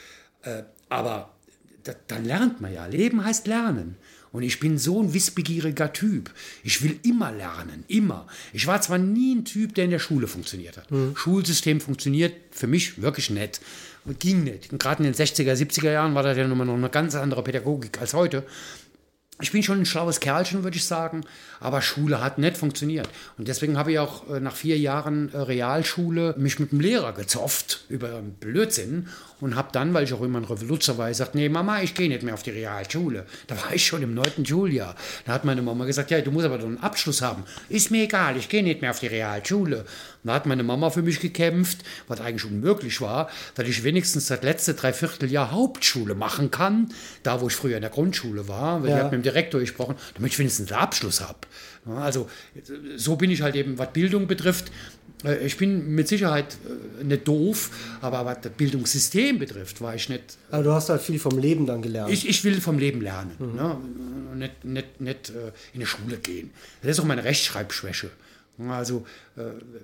Äh, 0.43 0.63
aber 0.89 1.31
da, 1.83 1.93
dann 2.07 2.25
lernt 2.25 2.59
man 2.59 2.73
ja. 2.73 2.85
Leben 2.87 3.23
heißt 3.23 3.47
lernen. 3.47 3.95
Und 4.35 4.43
ich 4.43 4.59
bin 4.59 4.77
so 4.77 5.01
ein 5.01 5.13
wissbegieriger 5.13 5.93
Typ. 5.93 6.29
Ich 6.63 6.83
will 6.83 6.99
immer 7.03 7.31
lernen, 7.31 7.85
immer. 7.87 8.27
Ich 8.51 8.67
war 8.67 8.81
zwar 8.81 8.97
nie 8.97 9.33
ein 9.33 9.45
Typ, 9.45 9.73
der 9.75 9.85
in 9.85 9.91
der 9.91 9.99
Schule 9.99 10.27
funktioniert 10.27 10.75
hat. 10.75 10.87
Schulsystem 11.15 11.79
funktioniert 11.79 12.33
für 12.51 12.67
mich 12.67 13.01
wirklich 13.01 13.29
nett. 13.29 13.61
Und 14.03 14.19
ging 14.19 14.43
nicht. 14.43 14.73
Und 14.73 14.79
gerade 14.79 15.03
in 15.03 15.11
den 15.11 15.15
60er, 15.15 15.53
70er 15.53 15.91
Jahren 15.91 16.13
war 16.15 16.21
das 16.21 16.37
ja 16.37 16.45
nun 16.45 16.57
mal 16.57 16.65
noch 16.65 16.75
eine 16.75 16.89
ganz 16.89 17.15
andere 17.15 17.43
Pädagogik 17.43 17.99
als 18.01 18.13
heute. 18.13 18.43
Ich 19.41 19.51
bin 19.51 19.61
schon 19.63 19.79
ein 19.81 19.85
schlaues 19.85 20.21
Kerlchen, 20.21 20.63
würde 20.63 20.77
ich 20.77 20.85
sagen, 20.85 21.25
aber 21.59 21.81
Schule 21.81 22.23
hat 22.23 22.37
nicht 22.37 22.55
funktioniert. 22.57 23.09
Und 23.37 23.49
deswegen 23.49 23.77
habe 23.77 23.91
ich 23.91 23.99
auch 23.99 24.29
äh, 24.29 24.39
nach 24.39 24.55
vier 24.55 24.77
Jahren 24.77 25.33
äh, 25.33 25.37
Realschule 25.37 26.35
mich 26.37 26.57
mit 26.59 26.71
dem 26.71 26.79
Lehrer 26.79 27.11
gezofft 27.11 27.83
über 27.89 28.21
Blödsinn 28.39 29.09
und 29.41 29.57
habe 29.57 29.67
dann, 29.73 29.93
weil 29.93 30.05
ich 30.05 30.13
auch 30.13 30.21
immer 30.21 30.39
ein 30.39 30.45
Revoluzer 30.45 30.97
war, 30.97 31.09
gesagt, 31.09 31.35
nee 31.35 31.49
Mama, 31.49 31.81
ich 31.81 31.93
gehe 31.95 32.07
nicht 32.07 32.23
mehr 32.23 32.33
auf 32.33 32.43
die 32.43 32.51
Realschule. 32.51 33.25
Da 33.47 33.57
war 33.61 33.73
ich 33.73 33.85
schon 33.85 34.01
im 34.01 34.13
neunten 34.13 34.45
Schuljahr. 34.45 34.95
Da 35.25 35.33
hat 35.33 35.43
meine 35.43 35.61
Mama 35.61 35.83
gesagt, 35.83 36.11
ja, 36.11 36.21
du 36.21 36.31
musst 36.31 36.45
aber 36.45 36.57
doch 36.57 36.65
einen 36.67 36.77
Abschluss 36.81 37.21
haben. 37.21 37.43
Ist 37.67 37.91
mir 37.91 38.03
egal, 38.03 38.37
ich 38.37 38.47
gehe 38.47 38.63
nicht 38.63 38.81
mehr 38.81 38.91
auf 38.91 38.99
die 38.99 39.07
Realschule. 39.07 39.79
Und 39.79 40.29
da 40.29 40.33
hat 40.35 40.45
meine 40.45 40.63
Mama 40.63 40.89
für 40.91 41.01
mich 41.01 41.19
gekämpft, 41.19 41.79
was 42.07 42.21
eigentlich 42.21 42.45
unmöglich 42.45 43.01
war, 43.01 43.29
dass 43.55 43.67
ich 43.67 43.83
wenigstens 43.83 44.27
das 44.27 44.41
letzte 44.43 44.75
Dreivierteljahr 44.75 45.51
Hauptschule 45.51 46.15
machen 46.15 46.49
kann, 46.51 46.93
da 47.23 47.41
wo 47.41 47.47
ich 47.47 47.55
früher 47.55 47.75
in 47.75 47.81
der 47.81 47.91
Grundschule 47.91 48.47
war, 48.47 48.81
weil 48.81 48.91
Ja. 48.91 48.97
ich 48.97 49.03
habe 49.03 49.17
mit 49.17 49.24
Direktor 49.25 49.59
gesprochen, 49.59 49.95
damit 50.13 50.31
ich 50.31 50.39
wenigstens 50.39 50.71
einen 50.71 50.81
Abschluss 50.81 51.19
habe. 51.21 51.39
Also 51.85 52.29
so 52.95 53.15
bin 53.15 53.29
ich 53.31 53.41
halt 53.41 53.55
eben, 53.55 53.77
was 53.77 53.91
Bildung 53.93 54.27
betrifft. 54.27 54.71
Äh, 55.23 55.45
Ich 55.45 55.57
bin 55.57 55.93
mit 55.93 56.07
Sicherheit 56.07 56.57
äh, 57.01 57.03
nicht 57.03 57.27
doof, 57.27 57.69
aber 58.01 58.25
was 58.25 58.41
das 58.41 58.51
Bildungssystem 58.53 59.37
betrifft, 59.39 59.81
war 59.81 59.93
ich 59.95 60.09
nicht. 60.09 60.37
Aber 60.51 60.63
du 60.63 60.71
hast 60.71 60.89
halt 60.89 61.01
viel 61.01 61.19
vom 61.19 61.37
Leben 61.37 61.65
dann 61.65 61.81
gelernt. 61.81 62.11
Ich, 62.11 62.27
ich 62.27 62.43
will 62.43 62.59
vom 62.61 62.79
Leben 62.79 63.01
lernen, 63.01 63.31
ne? 63.39 63.77
Und 64.31 64.39
nicht, 64.39 64.65
nicht, 64.65 65.01
nicht 65.01 65.29
äh, 65.29 65.51
in 65.73 65.79
die 65.81 65.85
Schule 65.85 66.17
gehen. 66.17 66.49
Das 66.81 66.91
ist 66.91 66.99
auch 66.99 67.05
meine 67.05 67.23
Rechtschreibschwäche. 67.23 68.09
Also 68.69 69.05
äh, 69.37 69.41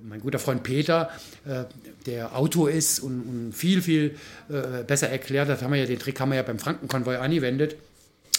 mein 0.07 0.21
guter 0.21 0.39
Freund 0.39 0.63
Peter, 0.63 1.09
äh, 1.45 1.65
der 2.05 2.35
Autor 2.37 2.71
ist 2.71 2.99
und, 2.99 3.21
und 3.21 3.53
viel, 3.53 3.81
viel 3.81 4.15
äh, 4.49 4.83
besser 4.85 5.09
erklärt, 5.09 5.49
das 5.49 5.61
haben 5.61 5.73
wir 5.73 5.79
ja, 5.81 5.85
den 5.85 5.99
Trick 5.99 6.17
haben 6.19 6.29
wir 6.29 6.37
ja 6.37 6.43
beim 6.43 6.57
Frankenkonvoi 6.57 7.17
angewendet. 7.17 7.75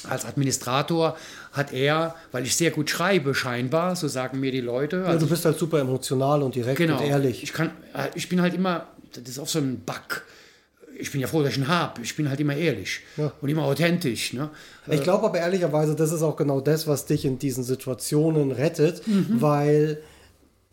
Als 0.09 0.25
Administrator 0.25 1.17
hat 1.53 1.73
er, 1.73 2.15
weil 2.33 2.45
ich 2.45 2.57
sehr 2.57 2.71
gut 2.71 2.91
schreibe, 2.91 3.35
scheinbar, 3.35 3.95
so 3.97 4.09
sagen 4.09 4.41
mir 4.41 4.51
die 4.53 4.61
Leute. 4.61 4.97
ja, 4.99 5.05
Also 5.05 5.27
du 5.27 5.31
bist 5.31 5.45
halt 5.45 5.59
super 5.59 5.81
emotional 5.81 6.43
und 6.43 6.55
direkt 6.55 6.79
genau, 6.79 6.99
und 6.99 7.05
ehrlich. 7.07 7.43
Ich, 7.43 7.53
kann, 7.53 7.69
äh, 7.95 8.09
ich 8.15 8.29
bin 8.29 8.41
halt 8.43 8.55
immer, 8.55 8.87
das 9.13 9.29
ist 9.29 9.39
auch 9.39 9.49
so 9.49 9.59
ein 9.59 9.81
Bug. 9.81 10.23
Ich 10.99 11.11
bin 11.11 11.21
ja 11.21 11.27
froh, 11.27 11.43
dass 11.43 11.53
ich 11.53 11.59
ihn 11.59 11.69
habe. 11.69 12.01
Ich 12.03 12.15
bin 12.17 12.29
halt 12.29 12.39
immer 12.41 12.55
ehrlich 12.55 13.01
Ja. 13.17 13.33
und 13.41 13.49
immer 13.49 13.65
authentisch. 13.65 14.33
Ne? 14.35 14.51
Ich 14.89 15.03
glaube 15.03 15.27
aber 15.27 15.39
ehrlicherweise, 15.39 15.97
das 15.97 16.13
ist 16.13 16.23
auch 16.23 16.37
genau 16.37 16.61
das, 16.61 16.87
was 16.87 17.07
dich 17.07 17.25
in 17.25 17.39
diesen 17.39 17.65
Situationen 17.65 18.53
rettet, 18.53 19.03
weil 19.29 19.99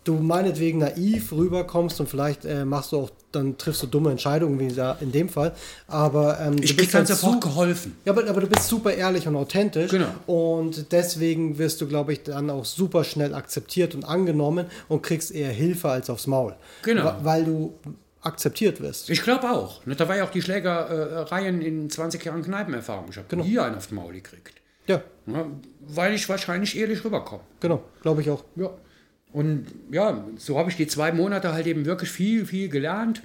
du 0.04 0.16
meinetwegen 0.16 0.80
naiv 0.80 1.32
rüberkommst 1.32 2.00
und 2.00 2.08
vielleicht 2.10 2.46
äh, 2.46 2.66
machst 2.66 2.92
du 2.94 2.98
auch, 3.00 3.10
dann 3.32 3.58
triffst 3.58 3.84
du 3.84 3.88
dumme 3.88 4.10
Entscheidungen, 4.12 4.60
wie 4.60 4.70
da 4.70 4.98
in 5.02 5.12
dem 5.12 5.30
Fall. 5.30 5.54
Aber 5.88 6.40
ähm, 6.40 6.54
Ich 6.54 6.62
du 6.62 6.68
krieg 6.68 6.78
bist 6.78 6.94
dann 6.96 7.00
halt 7.00 7.08
sofort 7.10 7.42
geholfen. 7.42 7.96
Ja, 8.06 8.14
aber, 8.14 8.28
aber 8.28 8.42
du 8.42 8.48
bist 8.48 8.68
super 8.68 8.92
ehrlich 8.94 9.28
und 9.28 9.36
authentisch. 9.36 9.92
Genau. 9.92 10.08
Und 10.26 10.92
deswegen 10.92 11.58
wirst 11.60 11.80
du, 11.82 11.88
glaube 11.88 12.14
ich, 12.14 12.24
dann 12.24 12.50
auch 12.50 12.66
super 12.66 13.04
schnell 13.04 13.34
akzeptiert 13.36 13.94
und 13.94 14.04
angenommen 14.04 14.66
und 14.88 15.04
kriegst 15.04 15.32
eher 15.32 15.52
Hilfe 15.52 15.90
als 15.90 16.10
aufs 16.10 16.26
Maul. 16.28 16.56
Genau. 16.82 17.14
Weil 17.22 17.44
du 17.46 17.74
akzeptiert 18.22 18.82
wirst. 18.82 19.10
Ich 19.10 19.22
glaube 19.22 19.50
auch. 19.52 19.86
Ne, 19.86 19.96
Da 19.96 20.08
war 20.10 20.18
ja 20.18 20.24
auch 20.26 20.32
die 20.32 20.42
Schlägereien 20.42 21.62
in 21.62 21.90
20 21.90 22.24
Jahren 22.26 22.42
Kneipenerfahrung. 22.42 23.06
Ich 23.10 23.18
habe 23.18 23.28
Genau. 23.30 23.44
hier 23.44 23.64
einen 23.64 23.76
auf 23.76 23.88
den 23.88 23.96
Maul 23.96 24.14
gekriegt. 24.14 24.54
Ja, 24.88 25.02
Ne? 25.26 25.46
Weil 25.88 26.14
ich 26.16 26.28
wahrscheinlich 26.28 26.76
ehrlich 26.78 27.04
rüberkomme. 27.06 27.44
genau. 27.60 27.84
Glaube 28.02 28.22
ich 28.22 28.30
auch. 28.32 28.44
Ja. 28.56 28.70
Und 29.32 29.68
ja, 29.92 30.26
so 30.38 30.58
habe 30.58 30.70
ich 30.70 30.78
die 30.78 30.88
zwei 30.88 31.12
Monate 31.12 31.54
halt 31.54 31.68
eben 31.68 31.86
wirklich 31.86 32.10
viel, 32.10 32.46
viel 32.46 32.70
gelernt. 32.70 33.22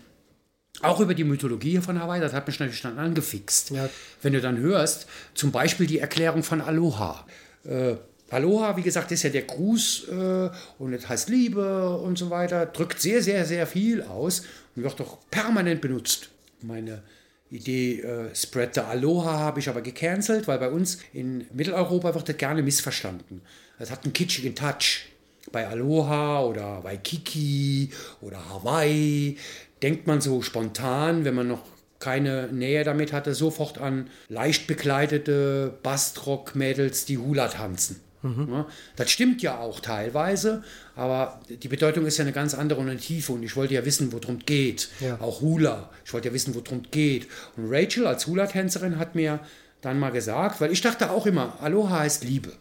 Auch 0.82 1.00
über 1.00 1.14
die 1.14 1.24
Mythologie 1.24 1.78
von 1.78 2.00
Hawaii, 2.00 2.20
das 2.20 2.32
hat 2.32 2.46
mich 2.46 2.58
natürlich 2.58 2.82
dann 2.82 2.98
angefixt. 2.98 3.70
Ja. 3.70 3.88
Wenn 4.22 4.32
du 4.32 4.40
dann 4.40 4.58
hörst, 4.58 5.06
zum 5.34 5.52
Beispiel 5.52 5.86
die 5.86 6.00
Erklärung 6.00 6.42
von 6.42 6.60
Aloha. 6.60 7.24
Äh, 7.64 7.94
Aloha, 8.30 8.76
wie 8.76 8.82
gesagt, 8.82 9.12
ist 9.12 9.22
ja 9.22 9.30
der 9.30 9.42
Gruß 9.42 10.08
äh, 10.08 10.50
und 10.78 10.92
das 10.92 11.08
heißt 11.08 11.28
Liebe 11.28 11.96
und 11.98 12.18
so 12.18 12.30
weiter, 12.30 12.66
drückt 12.66 13.00
sehr, 13.00 13.22
sehr, 13.22 13.44
sehr 13.44 13.66
viel 13.66 14.02
aus 14.02 14.42
und 14.74 14.82
wird 14.82 14.98
doch 14.98 15.18
permanent 15.30 15.80
benutzt. 15.80 16.30
Meine 16.60 17.02
Idee 17.50 18.00
äh, 18.00 18.34
Spread 18.34 18.74
the 18.74 18.80
Aloha 18.80 19.38
habe 19.38 19.60
ich 19.60 19.68
aber 19.68 19.82
gecancelt, 19.82 20.48
weil 20.48 20.58
bei 20.58 20.70
uns 20.70 20.98
in 21.12 21.46
Mitteleuropa 21.52 22.12
wird 22.14 22.28
das 22.28 22.36
gerne 22.36 22.62
missverstanden. 22.62 23.42
Das 23.78 23.92
hat 23.92 24.02
einen 24.02 24.12
kitschigen 24.12 24.56
Touch. 24.56 25.06
Bei 25.52 25.68
Aloha 25.68 26.42
oder 26.42 26.82
Waikiki 26.84 27.90
oder 28.20 28.38
Hawaii 28.50 29.36
denkt 29.82 30.06
man 30.06 30.20
so 30.20 30.42
spontan, 30.42 31.24
wenn 31.24 31.34
man 31.34 31.48
noch 31.48 31.62
keine 32.00 32.48
Nähe 32.48 32.84
damit 32.84 33.12
hatte, 33.12 33.34
sofort 33.34 33.78
an 33.78 34.10
leicht 34.28 34.66
bekleidete 34.66 35.74
Bastrock-Mädels, 35.82 37.04
die 37.04 37.18
Hula 37.18 37.48
tanzen. 37.48 38.00
Ja, 38.22 38.66
das 38.96 39.10
stimmt 39.10 39.42
ja 39.42 39.58
auch 39.58 39.80
teilweise, 39.80 40.64
aber 40.96 41.40
die 41.50 41.68
Bedeutung 41.68 42.06
ist 42.06 42.16
ja 42.16 42.24
eine 42.24 42.32
ganz 42.32 42.54
andere 42.54 42.80
und 42.80 42.88
eine 42.88 42.98
tiefe 42.98 43.32
und 43.32 43.42
ich 43.42 43.54
wollte 43.54 43.74
ja 43.74 43.84
wissen, 43.84 44.14
worum 44.14 44.36
es 44.36 44.46
geht. 44.46 44.88
Ja. 45.00 45.20
Auch 45.20 45.42
Hula. 45.42 45.90
Ich 46.06 46.12
wollte 46.14 46.28
ja 46.28 46.34
wissen, 46.34 46.54
worum 46.54 46.80
es 46.84 46.90
geht. 46.90 47.26
Und 47.58 47.70
Rachel 47.70 48.06
als 48.06 48.26
Hula-Tänzerin 48.26 48.98
hat 48.98 49.14
mir 49.14 49.40
dann 49.82 49.98
mal 49.98 50.08
gesagt, 50.08 50.62
weil 50.62 50.72
ich 50.72 50.80
dachte 50.80 51.10
auch 51.10 51.26
immer, 51.26 51.58
Aloha 51.60 51.98
heißt 51.98 52.24
Liebe. 52.24 52.52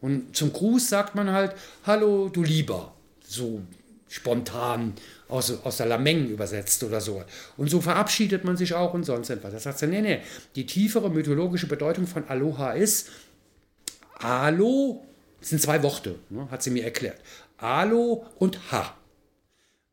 Und 0.00 0.36
zum 0.36 0.52
Gruß 0.52 0.88
sagt 0.88 1.14
man 1.14 1.32
halt, 1.32 1.54
hallo, 1.84 2.28
du 2.28 2.42
Lieber. 2.42 2.94
So 3.22 3.62
spontan 4.08 4.94
aus, 5.28 5.52
aus 5.64 5.76
der 5.76 5.86
Lameng 5.86 6.28
übersetzt 6.28 6.82
oder 6.82 7.00
so. 7.00 7.22
Und 7.56 7.68
so 7.68 7.80
verabschiedet 7.80 8.44
man 8.44 8.56
sich 8.56 8.74
auch 8.74 8.94
und 8.94 9.04
sonst 9.04 9.30
etwas. 9.30 9.52
Das 9.52 9.64
sagt 9.64 9.78
sie, 9.78 9.86
nee, 9.86 10.00
nee, 10.00 10.20
die 10.54 10.66
tiefere 10.66 11.10
mythologische 11.10 11.66
Bedeutung 11.66 12.06
von 12.06 12.26
Aloha 12.28 12.72
ist, 12.72 13.10
Alo, 14.18 15.04
das 15.40 15.50
sind 15.50 15.62
zwei 15.62 15.82
Worte, 15.82 16.16
ne, 16.30 16.48
hat 16.50 16.62
sie 16.62 16.70
mir 16.70 16.84
erklärt. 16.84 17.20
Alo 17.58 18.26
und 18.38 18.72
Ha. 18.72 18.96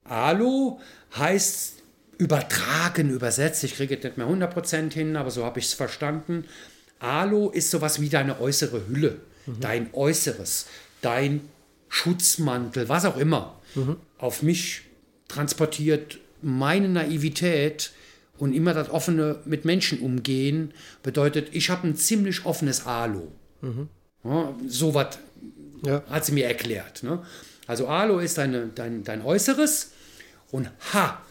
Alo 0.05 0.79
heißt 1.17 1.73
übertragen, 2.17 3.09
übersetzt, 3.09 3.63
ich 3.63 3.75
kriege 3.75 3.97
es 3.97 4.03
nicht 4.03 4.17
mehr 4.17 4.27
100% 4.27 4.93
hin, 4.93 5.15
aber 5.15 5.31
so 5.31 5.43
habe 5.43 5.59
ich 5.59 5.65
es 5.65 5.73
verstanden. 5.73 6.45
Alo 6.99 7.49
ist 7.49 7.71
sowas 7.71 7.99
wie 7.99 8.09
deine 8.09 8.39
äußere 8.39 8.87
Hülle, 8.87 9.19
dein 9.59 9.93
Äußeres, 9.93 10.67
dein 11.01 11.41
Schutzmantel, 11.89 12.89
was 12.89 13.05
auch 13.05 13.17
immer. 13.17 13.59
Auf 14.17 14.41
mich 14.43 14.81
transportiert 15.27 16.19
meine 16.41 16.87
Naivität 16.89 17.91
und 18.37 18.53
immer 18.53 18.73
das 18.73 18.89
offene 18.89 19.39
mit 19.45 19.65
Menschen 19.65 19.99
umgehen, 19.99 20.73
bedeutet, 21.03 21.49
ich 21.53 21.69
habe 21.69 21.87
ein 21.87 21.95
ziemlich 21.95 22.45
offenes 22.45 22.85
Alo. 22.85 23.31
Ja, 24.23 24.53
so 24.67 24.93
was 24.93 25.17
Ja. 25.85 26.03
hat 26.09 26.25
sie 26.25 26.31
mir 26.31 26.45
erklärt. 26.45 27.03
Ne? 27.03 27.23
Also 27.67 27.87
Alo 27.87 28.19
ist 28.19 28.37
deine, 28.37 28.67
dein, 28.73 29.03
dein 29.03 29.21
Äußeres 29.21 29.91
und 30.51 30.69
Ha 30.93 31.21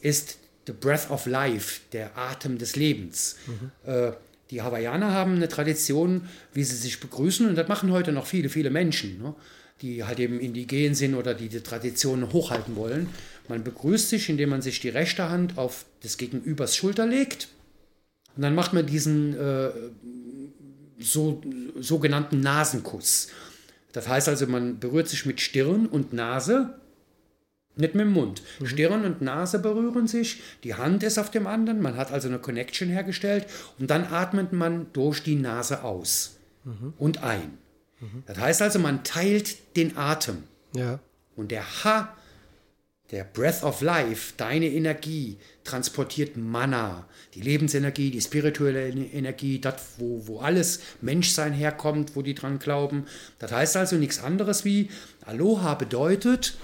ist 0.00 0.38
the 0.66 0.72
breath 0.72 1.10
of 1.10 1.26
life, 1.26 1.80
der 1.92 2.16
Atem 2.16 2.58
des 2.58 2.76
Lebens. 2.76 3.36
Äh, 3.84 4.12
die 4.50 4.62
Hawaiianer 4.62 5.12
haben 5.12 5.36
eine 5.36 5.48
Tradition, 5.48 6.28
wie 6.52 6.64
sie 6.64 6.76
sich 6.76 7.00
begrüßen 7.00 7.48
und 7.48 7.54
das 7.56 7.68
machen 7.68 7.92
heute 7.92 8.12
noch 8.12 8.26
viele, 8.26 8.48
viele 8.48 8.70
Menschen, 8.70 9.22
ne? 9.22 9.34
die 9.82 10.04
halt 10.04 10.18
eben 10.18 10.40
indigen 10.40 10.94
sind 10.94 11.14
oder 11.14 11.34
die 11.34 11.48
die 11.48 11.60
Tradition 11.60 12.32
hochhalten 12.32 12.76
wollen. 12.76 13.08
Man 13.48 13.64
begrüßt 13.64 14.10
sich, 14.10 14.28
indem 14.28 14.50
man 14.50 14.62
sich 14.62 14.80
die 14.80 14.90
rechte 14.90 15.30
Hand 15.30 15.56
auf 15.56 15.86
des 16.04 16.18
Gegenübers 16.18 16.76
Schulter 16.76 17.06
legt 17.06 17.48
und 18.36 18.42
dann 18.42 18.54
macht 18.54 18.72
man 18.72 18.86
diesen 18.86 19.38
äh, 19.38 19.70
so, 20.98 21.42
sogenannten 21.78 22.40
Nasenkuss. 22.40 23.28
Das 23.92 24.08
heißt 24.08 24.28
also, 24.28 24.46
man 24.46 24.78
berührt 24.78 25.08
sich 25.08 25.26
mit 25.26 25.40
Stirn 25.40 25.86
und 25.86 26.12
Nase 26.12 26.79
Nicht 27.76 27.94
mit 27.94 28.04
dem 28.04 28.12
Mund. 28.12 28.42
Stirn 28.64 29.04
und 29.04 29.22
Nase 29.22 29.58
berühren 29.58 30.06
sich, 30.06 30.42
die 30.64 30.74
Hand 30.74 31.02
ist 31.02 31.18
auf 31.18 31.30
dem 31.30 31.46
anderen, 31.46 31.80
man 31.80 31.96
hat 31.96 32.12
also 32.12 32.28
eine 32.28 32.38
Connection 32.38 32.88
hergestellt 32.88 33.46
und 33.78 33.90
dann 33.90 34.04
atmet 34.04 34.52
man 34.52 34.86
durch 34.92 35.22
die 35.22 35.36
Nase 35.36 35.84
aus 35.84 36.36
und 36.98 37.22
ein. 37.22 37.58
Das 38.26 38.38
heißt 38.38 38.62
also, 38.62 38.78
man 38.78 39.04
teilt 39.04 39.76
den 39.76 39.96
Atem. 39.96 40.44
Ja. 40.74 41.00
Und 41.36 41.50
der 41.50 41.64
Ha, 41.84 42.14
der 43.10 43.24
Breath 43.24 43.62
of 43.62 43.80
Life, 43.82 44.34
deine 44.36 44.68
Energie, 44.68 45.38
transportiert 45.64 46.36
Mana, 46.36 47.06
die 47.34 47.40
Lebensenergie, 47.40 48.10
die 48.10 48.20
spirituelle 48.20 48.88
Energie, 48.88 49.60
das, 49.60 49.74
wo, 49.98 50.26
wo 50.26 50.40
alles 50.40 50.80
Menschsein 51.00 51.52
herkommt, 51.52 52.14
wo 52.14 52.22
die 52.22 52.34
dran 52.34 52.58
glauben. 52.58 53.06
Das 53.38 53.52
heißt 53.52 53.76
also 53.76 53.96
nichts 53.96 54.22
anderes 54.22 54.64
wie 54.64 54.90
Aloha 55.26 55.74
bedeutet, 55.74 56.56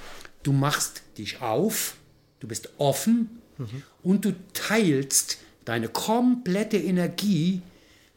du 0.46 0.52
machst 0.52 1.02
dich 1.18 1.42
auf, 1.42 1.94
du 2.40 2.48
bist 2.48 2.70
offen 2.78 3.42
und 4.02 4.24
du 4.24 4.34
teilst 4.52 5.38
deine 5.64 5.88
komplette 5.88 6.76
Energie 6.76 7.62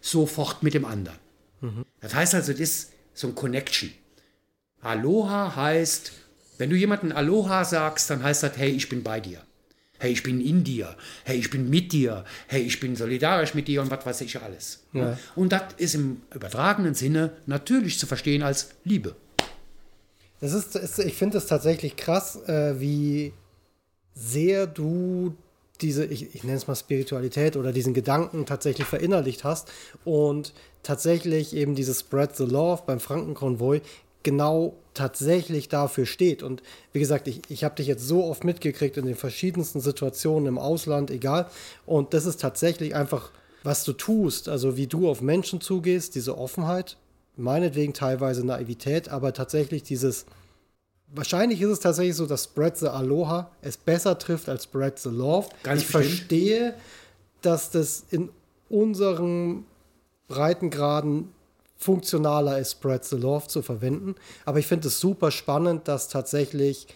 sofort 0.01 0.63
mit 0.63 0.73
dem 0.73 0.85
anderen. 0.85 1.17
Das 2.01 2.13
heißt 2.13 2.35
also, 2.35 2.51
das 2.51 2.61
ist 2.61 2.91
so 3.13 3.27
ein 3.27 3.35
Connection. 3.35 3.91
Aloha 4.81 5.55
heißt, 5.55 6.11
wenn 6.57 6.69
du 6.69 6.75
jemanden 6.75 7.11
Aloha 7.11 7.65
sagst, 7.65 8.09
dann 8.09 8.23
heißt 8.23 8.43
das, 8.43 8.57
hey, 8.57 8.69
ich 8.69 8.89
bin 8.89 9.03
bei 9.03 9.19
dir. 9.19 9.41
Hey, 9.97 10.13
ich 10.13 10.23
bin 10.23 10.39
in 10.39 10.63
dir. 10.63 10.95
Hey, 11.25 11.37
ich 11.37 11.49
bin 11.49 11.69
mit 11.69 11.91
dir. 11.91 12.23
Hey, 12.47 12.61
ich 12.61 12.79
bin 12.79 12.95
solidarisch 12.95 13.53
mit 13.53 13.67
dir 13.67 13.81
und 13.81 13.91
was 13.91 14.05
weiß 14.05 14.21
ich 14.21 14.41
alles. 14.41 14.83
Ja. 14.93 15.17
Und 15.35 15.51
das 15.51 15.73
ist 15.75 15.95
im 15.95 16.21
übertragenen 16.33 16.93
Sinne 16.93 17.33
natürlich 17.45 17.99
zu 17.99 18.07
verstehen 18.07 18.41
als 18.41 18.69
Liebe. 18.85 19.15
Das 20.41 20.53
ist, 20.53 20.75
ist 20.75 20.99
ich 20.99 21.15
finde 21.15 21.37
es 21.37 21.47
tatsächlich 21.47 21.95
krass, 21.95 22.35
äh, 22.47 22.79
wie 22.79 23.33
sehr 24.15 24.67
du 24.67 25.33
diese, 25.81 26.05
ich, 26.05 26.35
ich 26.35 26.43
nenne 26.43 26.57
es 26.57 26.67
mal 26.67 26.75
Spiritualität 26.75 27.55
oder 27.55 27.71
diesen 27.71 27.93
Gedanken 27.93 28.45
tatsächlich 28.45 28.87
verinnerlicht 28.87 29.43
hast 29.43 29.71
und 30.03 30.53
tatsächlich 30.83 31.55
eben 31.55 31.75
dieses 31.75 32.01
Spread 32.01 32.35
the 32.35 32.43
Love 32.43 32.83
beim 32.85 32.99
Frankenkonvoi 32.99 33.81
genau 34.23 34.75
tatsächlich 34.93 35.69
dafür 35.69 36.05
steht. 36.05 36.43
Und 36.43 36.61
wie 36.91 36.99
gesagt, 36.99 37.27
ich, 37.27 37.41
ich 37.49 37.63
habe 37.63 37.75
dich 37.75 37.87
jetzt 37.87 38.05
so 38.05 38.25
oft 38.25 38.43
mitgekriegt 38.43 38.97
in 38.97 39.05
den 39.05 39.15
verschiedensten 39.15 39.79
Situationen 39.79 40.47
im 40.47 40.57
Ausland, 40.57 41.11
egal. 41.11 41.49
Und 41.85 42.13
das 42.13 42.25
ist 42.25 42.41
tatsächlich 42.41 42.95
einfach, 42.95 43.31
was 43.63 43.85
du 43.85 43.93
tust, 43.93 44.49
also 44.49 44.75
wie 44.75 44.87
du 44.87 45.09
auf 45.09 45.21
Menschen 45.21 45.61
zugehst, 45.61 46.15
diese 46.15 46.37
Offenheit, 46.37 46.97
meinetwegen 47.39 47.93
teilweise 47.93 48.45
Naivität, 48.45 49.09
aber 49.09 49.33
tatsächlich 49.33 49.83
dieses, 49.83 50.25
wahrscheinlich 51.07 51.61
ist 51.61 51.69
es 51.69 51.79
tatsächlich 51.79 52.15
so, 52.15 52.25
dass 52.25 52.45
Spread 52.45 52.77
the 52.77 52.87
Aloha 52.87 53.51
es 53.61 53.77
besser 53.77 54.17
trifft 54.17 54.49
als 54.49 54.65
Spread 54.65 54.99
the 54.99 55.09
Love. 55.09 55.49
Ganz 55.63 55.81
ich 55.81 55.87
bestimmt. 55.87 56.05
verstehe, 56.05 56.73
dass 57.41 57.71
das 57.71 58.05
in 58.11 58.29
unserem 58.69 59.65
Breitengraden 60.27 61.29
funktionaler 61.77 62.59
ist, 62.59 62.73
Spread 62.73 63.05
the 63.05 63.15
Love 63.15 63.47
zu 63.47 63.61
verwenden. 63.61 64.15
Aber 64.45 64.59
ich 64.59 64.67
finde 64.67 64.89
es 64.89 64.99
super 64.99 65.31
spannend, 65.31 65.87
dass 65.87 66.09
tatsächlich 66.09 66.87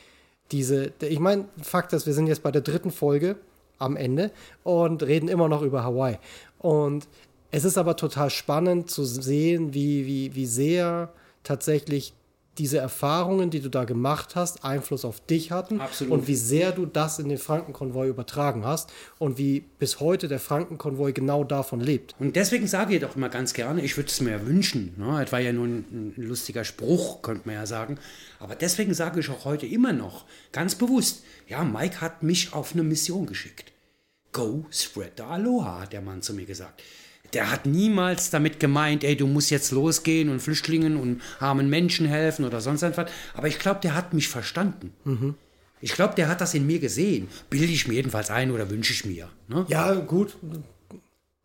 diese, 0.52 0.92
ich 1.02 1.20
meine, 1.20 1.46
Fakt 1.62 1.94
ist, 1.94 2.06
wir 2.06 2.14
sind 2.14 2.28
jetzt 2.28 2.44
bei 2.44 2.52
der 2.52 2.62
dritten 2.62 2.92
Folge 2.92 3.38
am 3.80 3.96
Ende 3.96 4.32
und 4.64 5.02
reden 5.04 5.30
immer 5.30 5.48
noch 5.48 5.62
über 5.62 5.84
Hawaii. 5.84 6.20
Und 6.60 7.08
es 7.54 7.66
ist 7.66 7.78
aber 7.78 7.96
total 7.96 8.32
spannend 8.32 8.90
zu 8.90 9.06
sehen, 9.06 9.76
wie, 9.76 10.08
wie, 10.08 10.34
wie 10.34 10.48
sehr 10.48 11.14
tatsächlich 11.44 12.14
diese 12.58 12.80
Erfahrungen, 12.80 13.52
die 13.52 13.60
du 13.60 13.70
da 13.70 13.84
gemacht 13.84 14.36
hast, 14.36 14.66
Einfluss 14.66 15.06
auf 15.06 15.20
dich 15.20 15.52
hatten 15.52 15.80
Absolut. 15.80 16.14
und 16.14 16.28
wie 16.28 16.36
sehr 16.36 16.72
du 16.72 16.88
das 16.88 17.20
in 17.20 17.30
den 17.30 17.38
Frankenkonvoi 17.38 18.08
übertragen 18.08 18.66
hast 18.66 18.92
und 19.20 19.38
wie 19.38 19.66
bis 19.78 20.00
heute 20.00 20.28
der 20.28 20.40
Frankenkonvoi 20.40 21.14
genau 21.14 21.44
davon 21.44 21.80
lebt. 21.80 22.16
Und 22.20 22.36
deswegen 22.36 22.66
sage 22.66 22.96
ich 22.96 23.02
doch 23.02 23.16
immer 23.16 23.30
ganz 23.30 23.54
gerne, 23.54 23.84
ich 23.84 23.98
würde 23.98 24.10
es 24.10 24.20
mir 24.20 24.32
ja 24.32 24.46
wünschen. 24.48 24.96
Ne? 24.98 25.20
Das 25.22 25.32
war 25.32 25.40
ja 25.40 25.54
nur 25.54 25.68
ein, 25.68 25.86
ein 25.92 26.14
lustiger 26.18 26.64
Spruch, 26.64 27.22
könnte 27.22 27.44
man 27.46 27.56
ja 27.56 27.68
sagen. 27.68 28.00
Aber 28.40 28.56
deswegen 28.56 28.96
sage 28.96 29.20
ich 29.20 29.30
auch 29.30 29.46
heute 29.46 29.68
immer 29.68 29.94
noch, 29.94 30.26
ganz 30.52 30.74
bewusst, 30.74 31.24
ja, 31.48 31.64
Mike 31.64 32.02
hat 32.02 32.24
mich 32.24 32.54
auf 32.54 32.74
eine 32.74 32.82
Mission 32.82 33.28
geschickt. 33.28 33.72
Go 34.32 34.66
spread 34.72 35.14
the 35.18 35.24
Aloha, 35.24 35.82
hat 35.82 35.94
der 35.94 36.02
Mann 36.02 36.24
zu 36.24 36.34
mir 36.34 36.46
gesagt. 36.46 36.82
Der 37.34 37.52
hat 37.52 37.66
niemals 37.66 38.30
damit 38.30 38.60
gemeint, 38.60 39.04
ey, 39.04 39.16
du 39.16 39.28
musst 39.28 39.50
jetzt 39.50 39.72
losgehen 39.72 40.30
und 40.30 40.40
Flüchtlingen 40.40 40.98
und 40.98 41.22
armen 41.40 41.70
Menschen 41.70 42.06
helfen 42.06 42.46
oder 42.46 42.62
sonst 42.62 42.84
etwas. 42.84 43.10
Aber 43.34 43.48
ich 43.48 43.60
glaube, 43.60 43.80
der 43.82 43.96
hat 43.96 44.14
mich 44.14 44.28
verstanden. 44.28 44.94
Ich 45.82 45.94
glaube, 45.94 46.16
der 46.16 46.30
hat 46.30 46.42
das 46.42 46.54
in 46.54 46.66
mir 46.66 46.80
gesehen. 46.80 47.28
Bilde 47.50 47.74
ich 47.74 47.88
mir 47.88 47.96
jedenfalls 47.96 48.30
ein 48.30 48.52
oder 48.52 48.70
wünsche 48.70 48.94
ich 48.94 49.04
mir. 49.04 49.28
Ne? 49.48 49.66
Ja, 49.68 49.94
gut. 49.96 50.38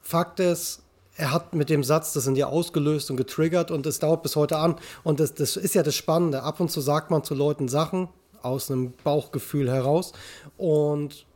Fakt 0.00 0.40
ist, 0.40 0.82
er 1.16 1.32
hat 1.32 1.54
mit 1.54 1.70
dem 1.70 1.82
Satz 1.82 2.12
das 2.12 2.28
in 2.28 2.34
dir 2.34 2.48
ausgelöst 2.48 3.10
und 3.10 3.16
getriggert 3.16 3.72
und 3.72 3.84
es 3.86 3.98
dauert 3.98 4.22
bis 4.22 4.36
heute 4.36 4.58
an. 4.58 4.76
Und 5.02 5.18
das, 5.18 5.34
das 5.34 5.56
ist 5.56 5.74
ja 5.74 5.82
das 5.82 5.96
Spannende. 5.96 6.44
Ab 6.44 6.60
und 6.60 6.70
zu 6.70 6.80
sagt 6.80 7.10
man 7.10 7.24
zu 7.24 7.34
Leuten 7.34 7.66
Sachen 7.66 8.08
aus 8.40 8.70
einem 8.70 8.92
Bauchgefühl 9.02 9.68
heraus 9.70 10.12
und 10.56 11.26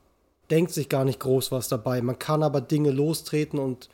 denkt 0.51 0.71
sich 0.71 0.89
gar 0.89 1.05
nicht 1.05 1.19
groß 1.19 1.51
was 1.51 1.69
dabei. 1.69 2.01
Man 2.03 2.21
kann 2.21 2.45
aber 2.45 2.61
Dinge 2.61 2.93
lostreten 2.93 3.59
und 3.59 3.89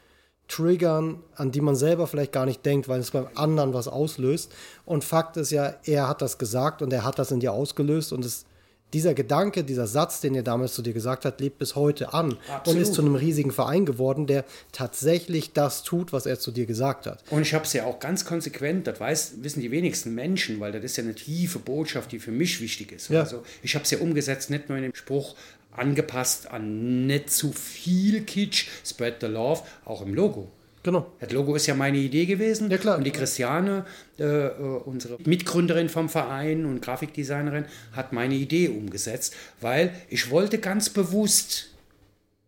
triggern, 0.49 1.23
an 1.37 1.53
die 1.53 1.61
man 1.61 1.77
selber 1.77 2.07
vielleicht 2.07 2.33
gar 2.33 2.47
nicht 2.47 2.65
denkt, 2.65 2.89
weil 2.89 3.01
es 3.01 3.11
beim 3.11 3.29
anderen 3.35 3.75
was 3.75 3.87
auslöst. 3.87 4.53
Und 4.85 5.05
Fakt 5.05 5.37
ist 5.37 5.51
ja, 5.51 5.75
er 5.85 6.09
hat 6.09 6.23
das 6.23 6.39
gesagt 6.39 6.83
und 6.83 6.93
er 6.93 7.05
hat 7.05 7.19
das 7.19 7.31
in 7.31 7.41
dir 7.41 7.53
ausgelöst 7.53 8.13
und 8.13 8.25
es, 8.25 8.47
dieser 8.95 9.13
Gedanke, 9.13 9.65
dieser 9.65 9.87
Satz, 9.87 10.23
den 10.23 10.35
er 10.35 10.43
damals 10.43 10.73
zu 10.73 10.81
dir 10.81 10.95
gesagt 10.95 11.27
hat, 11.27 11.43
lebt 11.43 11.59
bis 11.59 11.77
heute 11.77 12.15
an 12.15 12.31
und 12.31 12.39
Absolut. 12.51 12.81
ist 12.81 12.95
zu 12.95 13.03
einem 13.03 13.17
riesigen 13.17 13.51
Verein 13.51 13.85
geworden, 13.85 14.27
der 14.27 14.47
tatsächlich 14.73 15.53
das 15.53 15.83
tut, 15.83 16.15
was 16.15 16.25
er 16.25 16.39
zu 16.39 16.51
dir 16.51 16.65
gesagt 16.65 17.07
hat. 17.07 17.23
Und 17.29 17.43
ich 17.43 17.53
habe 17.53 17.65
es 17.65 17.75
ja 17.75 17.85
auch 17.85 18.01
ganz 18.01 18.25
konsequent, 18.25 18.87
das 18.87 18.99
weiß, 18.99 19.35
wissen 19.43 19.61
die 19.61 19.71
wenigsten 19.71 20.15
Menschen, 20.15 20.59
weil 20.61 20.73
das 20.73 20.83
ist 20.83 20.97
ja 20.97 21.05
eine 21.05 21.15
tiefe 21.15 21.59
Botschaft, 21.59 22.13
die 22.13 22.19
für 22.19 22.31
mich 22.31 22.63
wichtig 22.63 22.93
ist. 22.93 23.11
Ja. 23.11 23.21
Also 23.21 23.43
ich 23.63 23.75
habe 23.75 23.85
es 23.85 23.91
ja 23.91 23.99
umgesetzt, 23.99 24.49
nicht 24.49 24.71
nur 24.71 24.79
in 24.79 24.85
dem 24.85 24.95
Spruch 24.95 25.35
angepasst 25.79 26.51
an 26.51 27.07
nicht 27.07 27.31
zu 27.31 27.53
viel 27.53 28.23
Kitsch, 28.23 28.69
Spread 28.85 29.17
the 29.21 29.27
Love, 29.27 29.63
auch 29.85 30.03
im 30.03 30.15
Logo. 30.15 30.51
Genau. 30.83 31.13
Das 31.21 31.33
Logo 31.33 31.55
ist 31.55 31.67
ja 31.67 31.75
meine 31.75 31.99
Idee 31.99 32.27
gewesen. 32.27 32.71
Ja, 32.71 32.79
klar. 32.79 32.97
Und 32.99 33.05
die 33.05 33.11
Christiane, 33.11 33.85
äh, 34.19 34.25
äh, 34.25 34.51
unsere 34.85 35.19
Mitgründerin 35.25 35.89
vom 35.89 36.09
Verein 36.09 36.65
und 36.65 36.81
Grafikdesignerin, 36.81 37.67
hat 37.93 38.13
meine 38.13 38.35
Idee 38.35 38.69
umgesetzt, 38.69 39.35
weil 39.61 39.93
ich 40.09 40.31
wollte 40.31 40.59
ganz 40.59 40.89
bewusst 40.89 41.75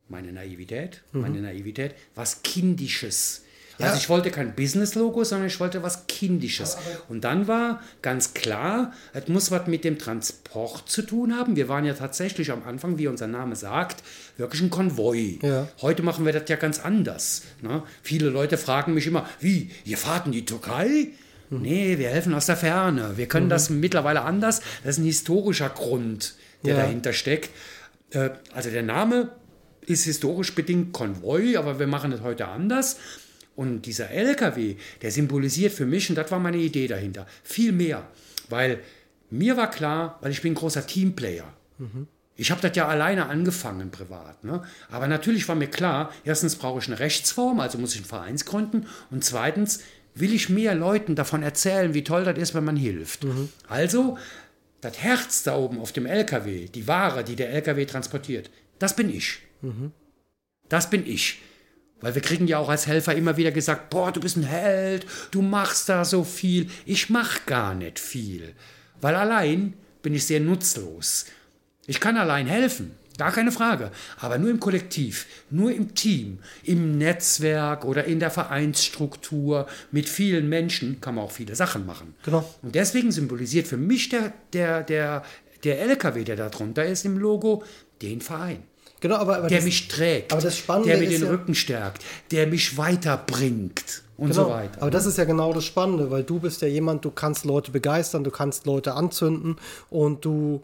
meine 0.09 0.33
Naivität, 0.33 1.03
meine 1.13 1.41
Naivität, 1.41 1.95
was 2.15 2.43
Kindisches. 2.43 3.45
Also 3.83 3.97
ich 3.97 4.09
wollte 4.09 4.31
kein 4.31 4.55
Business-Logo, 4.55 5.25
sondern 5.25 5.49
ich 5.49 5.59
wollte 5.61 5.83
was 5.83 6.07
Kindisches. 6.07 6.77
Und 7.09 7.25
dann 7.25 7.49
war 7.49 7.81
ganz 8.03 8.35
klar, 8.35 8.93
es 9.13 9.29
muss 9.29 9.51
was 9.51 9.67
mit 9.67 9.85
dem 9.85 9.99
Transport 9.99 10.89
zu 10.89 11.03
tun 11.03 11.37
haben. 11.37 11.57
Wir 11.57 11.69
waren 11.69 11.85
ja 11.85 11.95
tatsächlich 11.95 12.51
am 12.51 12.63
Anfang, 12.65 12.99
wie 12.99 13.07
unser 13.07 13.27
Name 13.27 13.57
sagt, 13.57 14.03
wirklich 14.37 14.63
ein 14.63 14.71
Konvoi. 14.71 15.39
Ja. 15.43 15.69
Heute 15.81 16.03
machen 16.03 16.25
wir 16.25 16.33
das 16.33 16.49
ja 16.49 16.57
ganz 16.57 16.81
anders. 16.81 17.43
Ne? 17.63 17.83
Viele 18.03 18.29
Leute 18.29 18.57
fragen 18.59 18.95
mich 18.95 19.07
immer, 19.07 19.27
wie, 19.41 19.71
ihr 19.85 19.99
fahrt 19.99 20.27
in 20.27 20.33
die 20.33 20.45
Türkei? 20.45 21.09
Nee, 21.51 21.99
wir 21.99 22.09
helfen 22.11 22.33
aus 22.35 22.47
der 22.47 22.57
Ferne. 22.57 23.17
Wir 23.17 23.27
können 23.27 23.49
das 23.49 23.71
mittlerweile 23.71 24.23
anders. 24.23 24.61
Das 24.85 24.97
ist 24.97 24.99
ein 24.99 25.05
historischer 25.05 25.69
Grund, 25.69 26.35
der 26.65 26.75
Ja. 26.77 26.83
dahinter 26.83 27.13
steckt. 27.13 27.51
Äh, 28.11 28.31
also 28.55 28.71
der 28.71 28.85
Name 28.85 29.31
ist 29.87 30.05
historisch 30.05 30.55
bedingt 30.55 30.93
Konvoi, 30.93 31.57
aber 31.57 31.81
wir 31.81 31.89
machen 31.89 32.13
es 32.13 32.21
heute 32.21 32.47
anders. 32.47 32.99
Und 33.61 33.85
dieser 33.85 34.09
LKW, 34.09 34.77
der 35.03 35.11
symbolisiert 35.11 35.75
für 35.75 35.85
mich, 35.85 36.09
und 36.09 36.17
das 36.17 36.31
war 36.31 36.39
meine 36.39 36.57
Idee 36.57 36.87
dahinter, 36.87 37.27
viel 37.45 37.73
mehr. 37.73 38.09
Weil 38.49 38.81
mir 39.29 39.59
war 39.59 39.71
klar, 39.71 40.17
weil 40.23 40.31
ich 40.31 40.41
bin 40.41 40.53
ein 40.53 40.55
großer 40.55 40.87
Teamplayer. 40.87 41.45
Ich 42.37 42.51
habe 42.51 42.63
das 42.63 42.75
ja 42.75 42.89
alleine 42.89 43.27
angefangen 43.27 43.91
privat. 43.91 44.45
Ne? 44.45 44.63
Aber 44.91 45.09
natürlich 45.09 45.47
war 45.47 45.57
mir 45.57 45.67
klar, 45.67 46.11
erstens 46.25 46.57
brauche 46.57 46.79
ich 46.79 46.87
eine 46.87 47.01
Rechtsform, 47.01 47.61
also 47.61 47.77
muss 47.77 47.93
ich 47.93 47.99
einen 47.99 48.07
Verein 48.07 48.37
gründen. 48.37 48.87
Und 49.11 49.25
zweitens 49.25 49.81
will 50.15 50.33
ich 50.33 50.49
mehr 50.49 50.75
Leuten 50.75 51.15
davon 51.15 51.43
erzählen, 51.43 51.93
wie 51.93 52.03
toll 52.03 52.25
das 52.25 52.39
ist, 52.39 52.55
wenn 52.55 52.65
man 52.65 52.77
hilft. 52.77 53.27
Also, 53.69 54.17
das 54.81 54.97
Herz 55.01 55.43
da 55.43 55.55
oben 55.55 55.79
auf 55.81 55.93
dem 55.93 56.07
LKW, 56.07 56.69
die 56.69 56.89
Ware, 56.89 57.25
die 57.25 57.37
der 57.37 57.51
LKW 57.51 57.85
transportiert, 57.85 58.51
das 58.79 58.97
bin 58.97 59.15
ich. 59.15 59.41
Das 60.71 60.89
bin 60.89 61.07
ich. 61.07 61.43
Weil 62.01 62.15
wir 62.15 62.23
kriegen 62.23 62.47
ja 62.47 62.59
auch 62.59 62.69
als 62.69 62.87
Helfer 62.87 63.15
immer 63.15 63.37
wieder 63.37 63.53
gesagt, 63.53 63.91
boah, 63.91 64.13
du 64.13 64.21
bist 64.21 64.37
ein 64.37 64.43
Held, 64.43 65.07
du 65.31 65.43
machst 65.43 65.89
da 65.89 66.05
so 66.05 66.25
viel. 66.25 66.71
Ich 66.87 67.11
mach 67.11 67.47
gar 67.47 67.75
nicht 67.75 67.99
viel. 67.99 68.55
Weil 69.01 69.15
allein 69.15 69.75
bin 70.03 70.15
ich 70.15 70.27
sehr 70.27 70.41
nutzlos. 70.41 71.27
Ich 71.87 72.01
kann 72.01 72.17
allein 72.17 72.47
helfen, 72.47 72.93
gar 73.19 73.33
keine 73.33 73.53
Frage. 73.53 73.91
Aber 74.19 74.39
nur 74.39 74.51
im 74.51 74.61
Kollektiv, 74.61 75.27
nur 75.51 75.73
im 75.73 75.95
Team, 75.95 76.39
im 76.63 76.99
Netzwerk 76.99 77.85
oder 77.85 78.05
in 78.05 78.21
der 78.21 78.31
Vereinsstruktur 78.31 79.67
mit 79.91 80.09
vielen 80.09 80.49
Menschen 80.49 81.01
kann 81.01 81.17
man 81.17 81.25
auch 81.25 81.33
viele 81.33 81.55
Sachen 81.55 81.87
machen. 81.87 82.15
Genau. 82.23 82.49
Und 82.63 82.75
deswegen 82.75 83.13
symbolisiert 83.13 83.67
für 83.67 83.77
mich 83.77 84.09
der, 84.09 84.33
der, 84.53 84.83
der, 84.83 85.25
der 85.65 85.81
LKW, 85.81 86.25
der 86.25 86.37
da 86.37 86.49
drunter 86.49 86.85
ist 86.85 87.05
im 87.05 87.19
Logo, 87.19 87.63
den 88.03 88.21
Verein. 88.21 88.63
Genau, 89.01 89.17
aber, 89.17 89.39
aber 89.39 89.49
der 89.49 89.59
das, 89.59 89.65
mich 89.65 89.89
trägt, 89.89 90.33
aber 90.33 90.43
das 90.43 90.57
Spannende 90.57 90.91
der 90.91 90.99
mir 90.99 91.09
den 91.09 91.23
ja- 91.23 91.31
Rücken 91.31 91.55
stärkt, 91.55 92.05
der 92.31 92.47
mich 92.47 92.77
weiterbringt 92.77 94.03
und 94.17 94.31
Genau, 94.31 94.45
so 94.45 94.51
weiter. 94.51 94.83
Aber 94.83 94.91
das 94.91 95.07
ist 95.07 95.17
ja 95.19 95.25
genau 95.25 95.53
das 95.53 95.65
Spannende, 95.65 96.11
weil 96.11 96.23
du 96.23 96.39
bist 96.41 96.61
ja 96.63 96.69
jemand, 96.69 97.05
du 97.05 97.11
kannst 97.11 97.45
Leute 97.45 97.71
begeistern, 97.71 98.25
du 98.25 98.31
kannst 98.31 98.67
Leute 98.67 98.93
anzünden 98.95 99.57
und 99.89 100.25
du, 100.25 100.63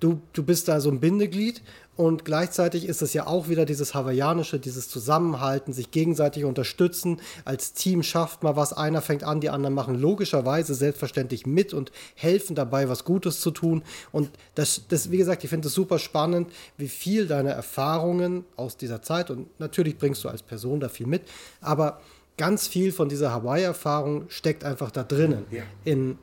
du, 0.00 0.20
du 0.32 0.42
bist 0.42 0.68
da 0.68 0.80
so 0.80 0.90
ein 0.90 1.00
Bindeglied 1.00 1.62
und 1.96 2.24
gleichzeitig 2.24 2.86
ist 2.86 3.02
es 3.02 3.12
ja 3.12 3.26
auch 3.26 3.48
wieder 3.48 3.64
dieses 3.64 3.92
Hawaiianische, 3.92 4.60
dieses 4.60 4.88
Zusammenhalten, 4.88 5.72
sich 5.72 5.90
gegenseitig 5.90 6.44
unterstützen. 6.44 7.20
Als 7.44 7.72
Team 7.72 8.04
schafft 8.04 8.44
man 8.44 8.54
was, 8.54 8.72
einer 8.72 9.02
fängt 9.02 9.24
an, 9.24 9.40
die 9.40 9.50
anderen 9.50 9.74
machen 9.74 9.96
logischerweise 9.96 10.74
selbstverständlich 10.74 11.44
mit 11.44 11.74
und 11.74 11.90
helfen 12.14 12.54
dabei, 12.54 12.88
was 12.88 13.04
Gutes 13.04 13.40
zu 13.40 13.50
tun. 13.50 13.82
Und 14.12 14.30
das, 14.54 14.82
das 14.88 15.10
wie 15.10 15.18
gesagt, 15.18 15.42
ich 15.42 15.50
finde 15.50 15.66
es 15.66 15.74
super 15.74 15.98
spannend, 15.98 16.52
wie 16.76 16.86
viel 16.86 17.26
deine 17.26 17.50
Erfahrungen 17.50 18.44
aus 18.54 18.76
dieser 18.76 19.02
Zeit 19.02 19.30
und 19.30 19.48
natürlich 19.58 19.98
bringst 19.98 20.22
du 20.22 20.28
als 20.28 20.44
Person 20.44 20.78
da 20.78 20.88
viel 20.88 21.06
mit, 21.06 21.22
aber 21.60 22.00
ganz 22.36 22.68
viel 22.68 22.92
von 22.92 23.08
dieser 23.08 23.32
Hawaii-Erfahrung 23.32 24.26
steckt 24.28 24.62
einfach 24.62 24.92
da 24.92 25.02
drinnen. 25.02 25.46
Ja. 25.50 25.64
In 25.84 26.16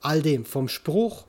all 0.00 0.22
dem, 0.22 0.44
vom 0.44 0.68
Spruch 0.68 1.24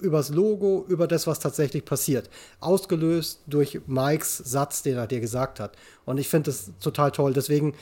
übers 0.00 0.30
Logo, 0.30 0.84
über 0.88 1.06
das, 1.06 1.26
was 1.26 1.38
tatsächlich 1.38 1.84
passiert. 1.84 2.30
Ausgelöst 2.60 3.40
durch 3.46 3.80
Mikes 3.86 4.38
Satz, 4.38 4.82
den 4.82 4.96
er 4.96 5.06
dir 5.06 5.20
gesagt 5.20 5.60
hat. 5.60 5.76
Und 6.04 6.18
ich 6.18 6.28
finde 6.28 6.50
das 6.50 6.70
total 6.80 7.12
toll. 7.12 7.32
Deswegen 7.32 7.74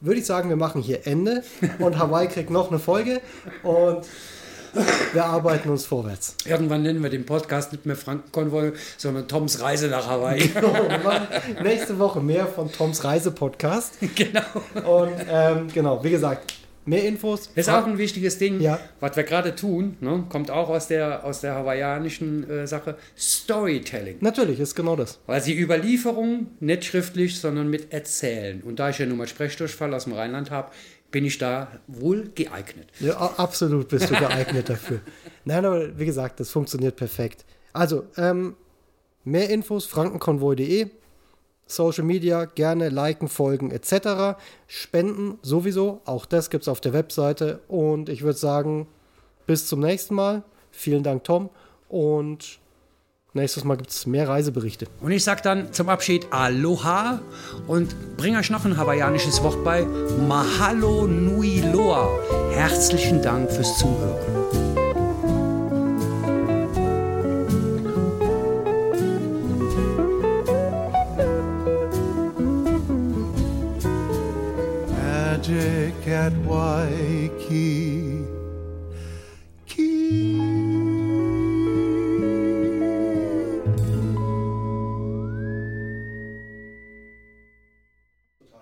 würde 0.00 0.20
ich 0.20 0.26
sagen, 0.26 0.48
wir 0.48 0.56
machen 0.56 0.82
hier 0.82 1.06
Ende 1.06 1.42
und 1.78 1.98
Hawaii 1.98 2.28
kriegt 2.28 2.50
noch 2.50 2.70
eine 2.70 2.78
Folge 2.78 3.20
und 3.62 4.06
wir 5.12 5.24
arbeiten 5.24 5.68
uns 5.68 5.84
vorwärts. 5.84 6.36
Irgendwann 6.44 6.82
nennen 6.82 7.02
wir 7.02 7.10
den 7.10 7.26
Podcast 7.26 7.72
nicht 7.72 7.86
mehr 7.86 7.96
Frankenkonvoi, 7.96 8.72
sondern 8.96 9.26
Toms 9.26 9.60
Reise 9.60 9.88
nach 9.88 10.06
Hawaii. 10.06 10.48
Machen 11.04 11.26
nächste 11.62 11.98
Woche 11.98 12.20
mehr 12.20 12.46
von 12.46 12.70
Toms 12.70 13.02
Reise-Podcast. 13.04 13.94
genau. 14.14 14.42
Und 14.84 15.14
ähm, 15.28 15.68
genau, 15.72 16.02
wie 16.04 16.10
gesagt, 16.10 16.54
mehr 16.84 17.04
Infos. 17.04 17.50
Das 17.54 17.66
ist 17.66 17.72
auch 17.72 17.86
ein 17.86 17.98
wichtiges 17.98 18.38
Ding, 18.38 18.60
Ja. 18.60 18.80
was 19.00 19.16
wir 19.16 19.22
gerade 19.24 19.54
tun, 19.54 19.96
ne? 20.00 20.24
kommt 20.28 20.50
auch 20.50 20.68
aus 20.68 20.88
der, 20.88 21.24
aus 21.24 21.40
der 21.40 21.54
hawaiianischen 21.54 22.48
äh, 22.48 22.66
Sache, 22.66 22.96
Storytelling. 23.16 24.16
Natürlich, 24.20 24.60
ist 24.60 24.74
genau 24.74 24.96
das. 24.96 25.18
Weil 25.26 25.40
sie 25.42 25.58
Überlieferung 25.58 26.48
nicht 26.60 26.84
schriftlich, 26.84 27.38
sondern 27.40 27.68
mit 27.68 27.92
Erzählen. 27.92 28.62
Und 28.62 28.78
da 28.78 28.90
ich 28.90 28.98
ja 28.98 29.06
nun 29.06 29.18
mal 29.18 29.26
Sprechdurchfall 29.28 29.92
aus 29.94 30.04
dem 30.04 30.14
Rheinland 30.14 30.50
habe, 30.50 30.70
bin 31.10 31.24
ich 31.24 31.38
da 31.38 31.68
wohl 31.86 32.30
geeignet. 32.34 32.88
Ja, 33.00 33.16
absolut 33.36 33.88
bist 33.88 34.10
du 34.10 34.14
geeignet 34.14 34.68
dafür. 34.68 35.00
Nein, 35.44 35.64
aber 35.64 35.98
wie 35.98 36.06
gesagt, 36.06 36.38
das 36.40 36.50
funktioniert 36.50 36.96
perfekt. 36.96 37.44
Also, 37.72 38.04
ähm, 38.16 38.54
mehr 39.24 39.50
Infos, 39.50 39.86
frankenkonvoi.de, 39.86 40.86
Social 41.70 42.04
Media, 42.04 42.44
gerne 42.44 42.88
liken, 42.88 43.28
folgen 43.28 43.70
etc. 43.70 44.38
Spenden 44.66 45.38
sowieso, 45.42 46.00
auch 46.04 46.26
das 46.26 46.50
gibt 46.50 46.62
es 46.62 46.68
auf 46.68 46.80
der 46.80 46.92
Webseite. 46.92 47.60
Und 47.68 48.08
ich 48.08 48.22
würde 48.22 48.38
sagen, 48.38 48.86
bis 49.46 49.66
zum 49.66 49.80
nächsten 49.80 50.14
Mal. 50.14 50.42
Vielen 50.70 51.02
Dank, 51.02 51.24
Tom. 51.24 51.50
Und 51.88 52.60
nächstes 53.32 53.64
Mal 53.64 53.76
gibt 53.76 53.90
es 53.90 54.06
mehr 54.06 54.28
Reiseberichte. 54.28 54.86
Und 55.00 55.12
ich 55.12 55.24
sage 55.24 55.42
dann 55.42 55.72
zum 55.72 55.88
Abschied 55.88 56.26
Aloha 56.30 57.20
und 57.66 58.16
bring 58.16 58.36
euch 58.36 58.50
noch 58.50 58.64
ein 58.64 58.76
hawaiianisches 58.76 59.42
Wort 59.42 59.64
bei. 59.64 59.84
Mahalo 60.28 61.06
Nui 61.06 61.60
Loa. 61.72 62.08
Herzlichen 62.52 63.22
Dank 63.22 63.50
fürs 63.50 63.78
Zuhören. 63.78 64.59
Magic 75.50 76.06
at 76.06 76.32
Waikiki. 76.46 78.24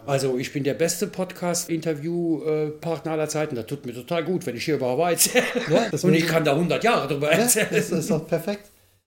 Also 0.06 0.38
ich 0.38 0.52
bin 0.54 0.64
der 0.64 0.72
beste 0.74 1.06
Podcast-Interview-Partner 1.06 3.12
aller 3.12 3.28
Zeiten. 3.28 3.56
Das 3.56 3.66
tut 3.66 3.84
mir 3.84 3.92
total 3.92 4.24
gut, 4.24 4.46
wenn 4.46 4.56
ich 4.56 4.64
hier 4.64 4.76
über 4.76 4.88
Hawaii 4.88 5.12
erzähle. 5.14 5.44
Ja, 5.70 5.90
und 6.02 6.14
ich- 6.14 6.26
kann 6.26 6.44
da 6.44 6.54
100 6.54 6.82
Jahre 6.82 7.08
drüber 7.08 7.30
Ja, 7.30 7.38
erzählen. 7.40 7.68
das 7.70 7.90
ist 7.90 8.10
doch 8.10 8.26
perfekt. 8.26 8.70